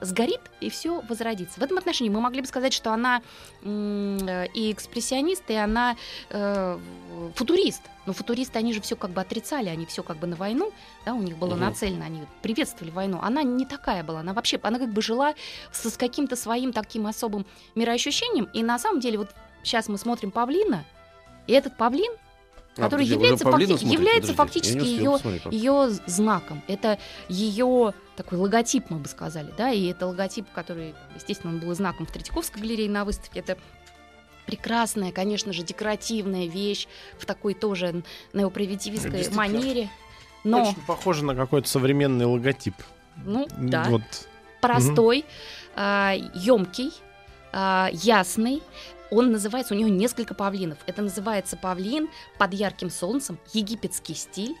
сгорит, 0.00 0.40
и 0.60 0.68
все 0.68 1.00
возродится. 1.08 1.58
В 1.58 1.62
этом 1.62 1.78
отношении 1.78 2.10
мы 2.10 2.20
могли 2.20 2.42
бы 2.42 2.46
сказать, 2.46 2.72
что 2.72 2.92
она 2.92 3.22
э, 3.62 4.46
и 4.52 4.72
экспрессионист, 4.72 5.44
и 5.48 5.54
она 5.54 5.96
э, 6.28 6.78
футурист. 7.34 7.82
Но 8.06 8.12
футуристы, 8.12 8.58
они 8.58 8.72
же 8.72 8.80
все 8.80 8.96
как 8.96 9.10
бы 9.10 9.20
отрицали, 9.20 9.68
они 9.68 9.86
все 9.86 10.02
как 10.02 10.18
бы 10.18 10.26
на 10.26 10.36
войну, 10.36 10.72
да, 11.04 11.14
у 11.14 11.22
них 11.22 11.36
было 11.38 11.54
Мгм. 11.54 11.60
нацелено, 11.60 12.04
они 12.04 12.22
приветствовали 12.42 12.90
войну. 12.90 13.20
Она 13.22 13.42
не 13.42 13.64
такая 13.64 14.02
была, 14.02 14.20
она 14.20 14.32
вообще, 14.32 14.58
она 14.62 14.78
как 14.78 14.92
бы 14.92 15.00
жила 15.02 15.34
со, 15.72 15.90
с 15.90 15.96
каким-то 15.96 16.36
своим 16.36 16.72
таким 16.72 17.06
особым 17.06 17.46
мироощущением. 17.74 18.48
И 18.52 18.62
на 18.62 18.78
самом 18.78 19.00
деле, 19.00 19.18
вот 19.18 19.30
сейчас 19.62 19.88
мы 19.88 19.98
смотрим 19.98 20.30
Павлина, 20.30 20.84
и 21.46 21.52
этот 21.52 21.76
Павлин, 21.76 22.12
который 22.76 22.90
подожди, 22.90 23.14
вы 23.14 23.22
является, 23.22 23.44
факти- 23.44 23.66
смотрите? 23.66 23.92
является 23.92 24.34
фактически 24.34 24.84
ее, 24.84 25.18
ее 25.50 25.90
знаком. 26.06 26.62
Это 26.68 26.98
ее 27.28 27.94
такой 28.16 28.38
логотип, 28.38 28.90
мы 28.90 28.98
бы 28.98 29.08
сказали, 29.08 29.52
да, 29.56 29.70
и 29.70 29.86
это 29.86 30.06
логотип, 30.06 30.46
который, 30.54 30.94
естественно, 31.14 31.52
он 31.52 31.58
был 31.60 31.72
и 31.72 31.74
знаком 31.74 32.06
в 32.06 32.12
Третьяковской 32.12 32.60
галерее 32.60 32.88
на 32.90 33.04
выставке. 33.04 33.40
Это 33.40 33.58
прекрасная, 34.46 35.12
конечно 35.12 35.52
же, 35.52 35.62
декоративная 35.62 36.46
вещь 36.46 36.86
в 37.18 37.24
такой 37.26 37.54
тоже 37.54 38.02
неопривитивистской 38.32 39.28
манере. 39.30 39.90
Но, 40.44 40.62
Очень 40.62 40.80
похоже 40.86 41.24
на 41.24 41.34
какой-то 41.34 41.68
современный 41.68 42.24
логотип. 42.24 42.74
ну, 43.24 43.46
да, 43.58 43.84
Вот. 43.88 44.02
простой, 44.60 45.24
емкий, 45.76 46.92
ясный. 47.52 48.62
Он 49.10 49.32
называется, 49.32 49.74
у 49.74 49.76
него 49.76 49.88
несколько 49.88 50.34
павлинов. 50.34 50.78
Это 50.86 51.02
называется 51.02 51.56
павлин 51.56 52.08
под 52.38 52.54
ярким 52.54 52.90
солнцем, 52.90 53.38
египетский 53.52 54.14
стиль 54.14 54.56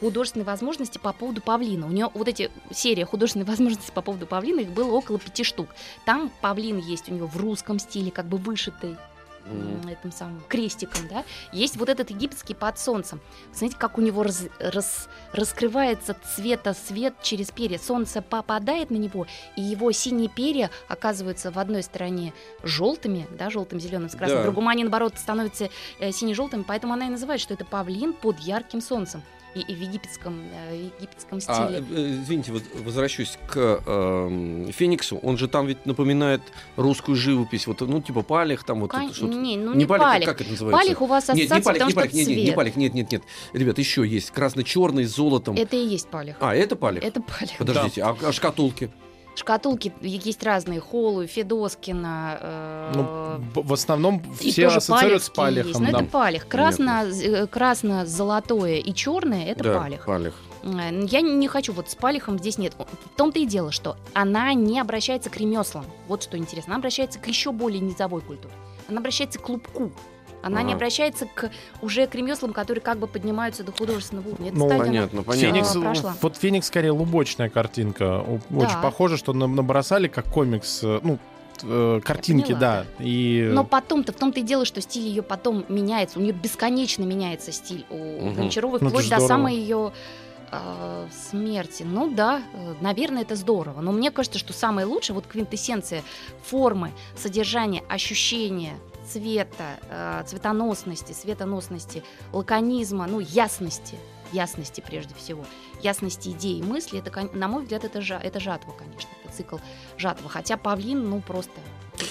художественные 0.00 0.44
возможности 0.44 0.98
по 0.98 1.12
поводу 1.12 1.40
павлина. 1.40 1.86
У 1.86 1.90
него 1.90 2.10
вот 2.14 2.28
эти 2.28 2.50
серия 2.70 3.06
художественных 3.06 3.48
возможностей 3.56 3.92
по 3.92 4.02
поводу 4.02 4.26
павлина, 4.26 4.60
их 4.60 4.68
было 4.68 4.92
около 4.92 5.18
пяти 5.18 5.44
штук. 5.44 5.68
Там 6.04 6.30
павлин 6.40 6.78
есть 6.78 7.08
у 7.08 7.14
него 7.14 7.26
в 7.26 7.36
русском 7.36 7.78
стиле, 7.78 8.10
как 8.10 8.26
бы 8.26 8.36
вышитый 8.36 8.96
М, 9.48 9.86
этим 9.88 10.10
самым 10.12 10.42
крестиком, 10.48 11.06
да. 11.08 11.24
Есть 11.52 11.76
вот 11.76 11.88
этот 11.88 12.10
египетский 12.10 12.54
под 12.54 12.78
солнцем. 12.78 13.20
Смотрите, 13.52 13.76
как 13.78 13.96
у 13.98 14.00
него 14.00 14.22
раз- 14.22 14.48
рас- 14.58 15.08
раскрывается 15.32 16.16
цвета 16.34 16.74
свет 16.74 17.14
через 17.22 17.50
перья. 17.50 17.78
Солнце 17.78 18.22
попадает 18.22 18.90
на 18.90 18.96
него, 18.96 19.26
и 19.56 19.62
его 19.62 19.92
синие 19.92 20.28
перья 20.28 20.70
оказываются 20.88 21.50
в 21.50 21.58
одной 21.58 21.82
стороне 21.82 22.32
желтыми, 22.62 23.26
да, 23.30 23.50
желтым, 23.50 23.78
зеленым, 23.80 24.08
с 24.08 24.12
красным. 24.16 24.38
Да. 24.38 24.42
В 24.42 24.46
другом 24.46 24.68
они, 24.68 24.82
наоборот, 24.84 25.14
становятся 25.16 25.70
э, 26.00 26.10
сине-желтыми, 26.10 26.64
поэтому 26.66 26.94
она 26.94 27.06
и 27.06 27.10
называет, 27.10 27.40
что 27.40 27.54
это 27.54 27.64
павлин 27.64 28.12
под 28.12 28.38
ярким 28.40 28.80
солнцем. 28.80 29.22
И, 29.56 29.72
и 29.72 29.74
в 29.74 29.80
египетском, 29.80 30.40
э, 30.52 30.76
в 30.76 31.00
египетском 31.00 31.38
А, 31.38 31.40
стиле. 31.40 31.84
э, 31.90 32.20
извините, 32.22 32.52
вот 32.52 32.62
возвращусь 32.74 33.38
к 33.48 33.82
эм, 33.86 34.70
Фениксу. 34.72 35.18
Он 35.22 35.38
же 35.38 35.48
там 35.48 35.66
ведь 35.66 35.86
напоминает 35.86 36.42
русскую 36.76 37.16
живопись. 37.16 37.66
Вот, 37.66 37.80
ну, 37.80 38.00
типа 38.02 38.22
палех, 38.22 38.64
там 38.64 38.80
вот 38.80 38.90
Кон- 38.90 39.06
это 39.06 39.14
что-то. 39.14 39.34
не, 39.34 39.56
ну 39.56 39.74
не 39.74 39.86
палех, 39.86 40.04
палех. 40.06 40.28
как 40.28 40.40
это 40.42 40.50
называется? 40.50 40.82
Палех 40.84 41.02
у 41.02 41.06
вас 41.06 41.28
Нет, 41.28 41.36
не 41.36 41.42
ассоциация, 41.44 41.64
палех, 41.64 41.78
потому 41.78 41.88
не 41.88 41.92
что 41.92 42.00
палех, 42.00 42.14
нет, 42.14 42.26
нет, 42.28 42.36
не 42.36 42.44
цвет. 42.44 42.56
палех, 42.56 42.76
нет, 42.76 42.94
нет, 42.94 43.12
нет. 43.12 43.22
Ребят, 43.52 43.78
еще 43.78 44.06
есть 44.06 44.30
красно-черный 44.30 45.04
с 45.04 45.14
золотом. 45.14 45.56
Это 45.56 45.76
и 45.76 45.86
есть 45.86 46.08
палех. 46.08 46.36
А, 46.40 46.54
это 46.54 46.76
палех? 46.76 47.02
Это 47.02 47.20
палех. 47.22 47.56
Подождите, 47.58 48.02
а, 48.02 48.14
а 48.22 48.32
шкатулки? 48.32 48.90
Шкатулки 49.36 49.92
есть 50.00 50.42
разные. 50.42 50.80
Холу, 50.80 51.26
Федоскина. 51.26 52.38
э, 52.40 52.92
Ну, 52.94 53.62
в 53.62 53.72
основном 53.72 54.22
все 54.40 54.66
ассоциируют 54.68 55.22
с 55.22 55.30
палевские 55.30 55.62
есть. 55.68 55.74
палехом. 55.74 55.84
Но 55.84 55.90
да. 55.92 55.98
это 55.98 56.10
палех. 56.10 56.48
Красно, 56.48 57.04
э, 57.06 57.46
красно-золотое 57.46 58.76
и 58.76 58.94
черное 58.94 59.44
это 59.46 59.62
да, 59.64 59.78
палех. 59.80 60.04
палех. 60.06 60.34
Я 60.64 61.20
не 61.20 61.46
хочу, 61.48 61.72
вот 61.72 61.90
с 61.90 61.94
палихом 61.94 62.38
здесь 62.38 62.58
нет. 62.58 62.74
В 62.78 63.16
том-то 63.16 63.38
и 63.38 63.46
дело, 63.46 63.70
что 63.70 63.96
она 64.14 64.52
не 64.54 64.80
обращается 64.80 65.30
к 65.30 65.36
ремеслам. 65.36 65.84
Вот 66.08 66.22
что 66.24 66.36
интересно. 66.38 66.72
Она 66.72 66.78
обращается 66.80 67.18
к 67.20 67.28
еще 67.28 67.52
более 67.52 67.80
низовой 67.80 68.20
культуре. 68.22 68.52
Она 68.88 68.98
обращается 68.98 69.38
к 69.38 69.42
клубку. 69.42 69.92
Она 70.46 70.62
не 70.62 70.68
Ага. 70.72 70.76
обращается 70.76 71.26
к 71.26 71.50
уже 71.82 72.06
к 72.06 72.14
ремеслам, 72.14 72.52
которые 72.52 72.80
как 72.82 72.98
бы 72.98 73.06
поднимаются 73.08 73.64
до 73.64 73.72
художественного 73.72 74.28
уровня. 74.28 74.48
Это 74.50 74.58
Ну, 74.58 74.66
стадия, 74.66 74.84
Понятно, 74.84 75.22
понятно. 75.24 75.52
Феникс, 75.52 75.76
А, 75.76 75.80
прошла. 75.80 76.16
вот 76.22 76.36
Феникс 76.36 76.66
скорее 76.68 76.92
лубочная 76.92 77.48
картинка. 77.48 78.20
О- 78.20 78.40
Очень 78.54 78.74
Да. 78.74 78.80
похоже, 78.82 79.16
что 79.16 79.32
нам 79.32 79.56
набросали 79.56 80.06
как 80.08 80.26
комикс, 80.26 80.80
э, 80.84 81.00
ну, 81.02 81.18
э, 81.62 82.00
картинки, 82.04 82.52
да. 82.52 82.84
И 83.00 83.48
Но 83.52 83.64
потом-то, 83.64 84.12
в 84.12 84.16
том-то 84.16 84.40
и 84.40 84.42
дело, 84.42 84.64
что 84.64 84.80
стиль 84.80 85.04
ее 85.08 85.22
потом 85.22 85.64
меняется. 85.68 86.18
У 86.18 86.22
нее 86.22 86.32
бесконечно 86.32 87.02
меняется 87.02 87.50
стиль 87.50 87.84
у 87.90 87.96
Мгм. 88.26 88.34
Гончаровой, 88.34 88.78
Ну, 88.82 88.88
вплоть 88.90 89.04
ж 89.04 89.08
до 89.08 89.16
здорово. 89.16 89.28
самой 89.28 89.54
ее 89.56 89.92
э, 90.52 91.08
смерти. 91.28 91.82
Ну 91.82 92.08
да, 92.14 92.40
наверное, 92.80 93.22
это 93.22 93.34
здорово. 93.34 93.80
Но 93.80 93.90
мне 93.90 94.12
кажется, 94.12 94.38
что 94.38 94.52
самое 94.52 94.86
лучшее, 94.86 95.14
вот 95.16 95.26
квинтэссенция 95.26 96.04
формы, 96.44 96.92
содержания, 97.16 97.82
ощущения, 97.88 98.74
цвета, 99.10 99.78
э, 99.88 100.22
цветоносности, 100.26 101.12
светоносности, 101.12 102.02
лаконизма, 102.32 103.06
ну, 103.06 103.20
ясности, 103.20 103.96
ясности 104.32 104.82
прежде 104.86 105.14
всего, 105.14 105.44
ясности 105.82 106.30
идей 106.30 106.58
и 106.58 106.62
мысли, 106.62 106.98
это, 106.98 107.28
на 107.32 107.48
мой 107.48 107.62
взгляд, 107.62 107.84
это, 107.84 108.00
жа- 108.00 108.20
это 108.22 108.40
жатва, 108.40 108.72
конечно, 108.72 109.08
это 109.24 109.34
цикл 109.36 109.56
жатва. 109.96 110.28
Хотя 110.28 110.56
павлин, 110.56 111.08
ну, 111.08 111.20
просто 111.20 111.52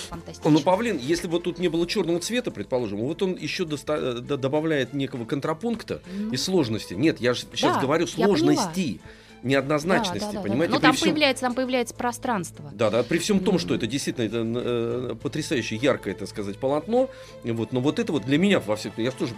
фантастично. 0.10 0.50
Ну, 0.50 0.60
павлин, 0.62 0.98
если 0.98 1.28
вот 1.28 1.44
тут 1.44 1.60
не 1.60 1.68
было 1.68 1.86
черного 1.86 2.20
цвета, 2.20 2.52
предположим, 2.52 3.00
вот 3.00 3.22
он 3.22 3.36
еще 3.36 3.66
доста- 3.66 4.18
э, 4.18 4.20
добавляет 4.22 4.94
некого 4.94 5.26
контрапункта 5.26 6.02
Ну, 6.12 6.32
и 6.32 6.38
сложности. 6.38 6.94
Нет, 6.94 7.20
я 7.20 7.34
же 7.34 7.42
сейчас 7.54 7.76
Да, 7.76 7.82
говорю 7.82 8.06
я 8.06 8.26
сложности, 8.26 9.02
неоднозначности, 9.46 10.20
да, 10.20 10.26
да, 10.28 10.32
да, 10.34 10.38
да. 10.40 10.50
понимаете? 10.50 10.74
Ну, 10.74 10.80
там, 10.80 10.94
всем- 10.94 11.10
появляется, 11.10 11.42
там 11.42 11.54
появляется 11.54 11.94
пространство. 11.96 12.70
Да, 12.74 12.90
да, 12.90 13.04
при 13.04 13.20
всем 13.20 13.40
том, 13.40 13.60
что 13.60 13.76
это 13.76 13.88
действительно 13.88 14.26
это, 14.26 14.44
э, 14.44 15.16
потрясающе 15.22 15.76
яркое, 15.78 16.14
так 16.16 16.28
сказать, 16.28 16.58
полотно, 16.58 17.10
и 17.44 17.52
вот, 17.52 17.72
но 17.72 17.80
вот 17.80 18.00
это 18.00 18.12
вот 18.12 18.26
для 18.26 18.38
меня, 18.38 18.60
во 18.60 18.76
всяком 18.76 19.04
я 19.04 19.12
же 19.12 19.18
тоже 19.18 19.34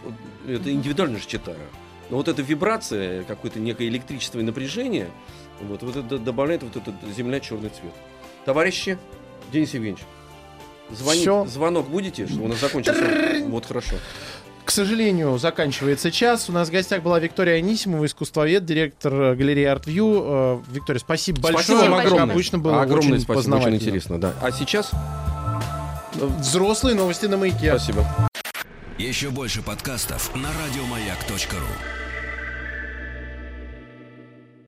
э, 0.47 0.55
это 0.55 0.72
индивидуально 0.72 1.20
же 1.20 1.28
читаю, 1.28 1.58
но 2.10 2.18
вот 2.18 2.28
эта 2.28 2.41
вибрация, 2.41 3.24
какое-то 3.24 3.60
некое 3.60 3.88
электричество 3.89 4.39
и 4.39 4.43
напряжение, 4.43 5.10
вот, 5.62 5.84
вот 5.84 5.95
это 5.95 6.18
добавляет 6.18 6.64
вот 6.64 6.76
этот 6.78 6.95
земля 7.16 7.39
черный 7.39 7.70
цвет. 7.70 7.93
Товарищи, 8.45 8.97
Денис 9.51 9.74
Евгеньевич, 9.74 10.03
звонить, 10.91 11.24
Всё. 11.24 11.45
звонок 11.45 11.89
будете, 11.89 12.28
что 12.28 12.41
у 12.43 12.47
нас 12.47 12.60
закончился? 12.62 13.43
Вот 13.47 13.66
хорошо. 13.66 13.95
К 14.68 14.72
сожалению, 14.72 15.38
заканчивается 15.38 16.11
час. 16.11 16.49
У 16.49 16.51
нас 16.51 16.68
в 16.68 16.74
гостях 16.74 17.01
была 17.01 17.22
Виктория 17.22 17.55
Анисимова, 17.55 18.05
искусствовед, 18.05 18.65
директор 18.65 19.13
э, 19.13 19.36
галереи 19.36 19.74
ArtView. 19.74 20.59
Э, 20.68 20.74
Виктория, 20.74 20.99
спасибо 20.99 21.39
большое. 21.39 21.63
Спасибо 21.63 21.89
вам 21.89 21.99
огромное. 22.01 22.34
обычно 22.34 22.59
было 22.59 22.82
Огромное 22.82 23.13
очень 23.13 23.22
спасибо, 23.22 23.55
очень 23.55 23.76
интересно, 23.76 24.20
да. 24.20 24.34
А 24.41 24.51
сейчас 24.51 24.91
Взрослые 26.15 26.97
новости 26.97 27.28
на 27.28 27.38
маяке. 27.38 27.70
спасибо. 27.78 28.05
Еще 28.97 29.30
больше 29.30 29.61
подкастов 29.61 30.36
на 30.36 30.49
радиомаяк.ру. 30.49 32.07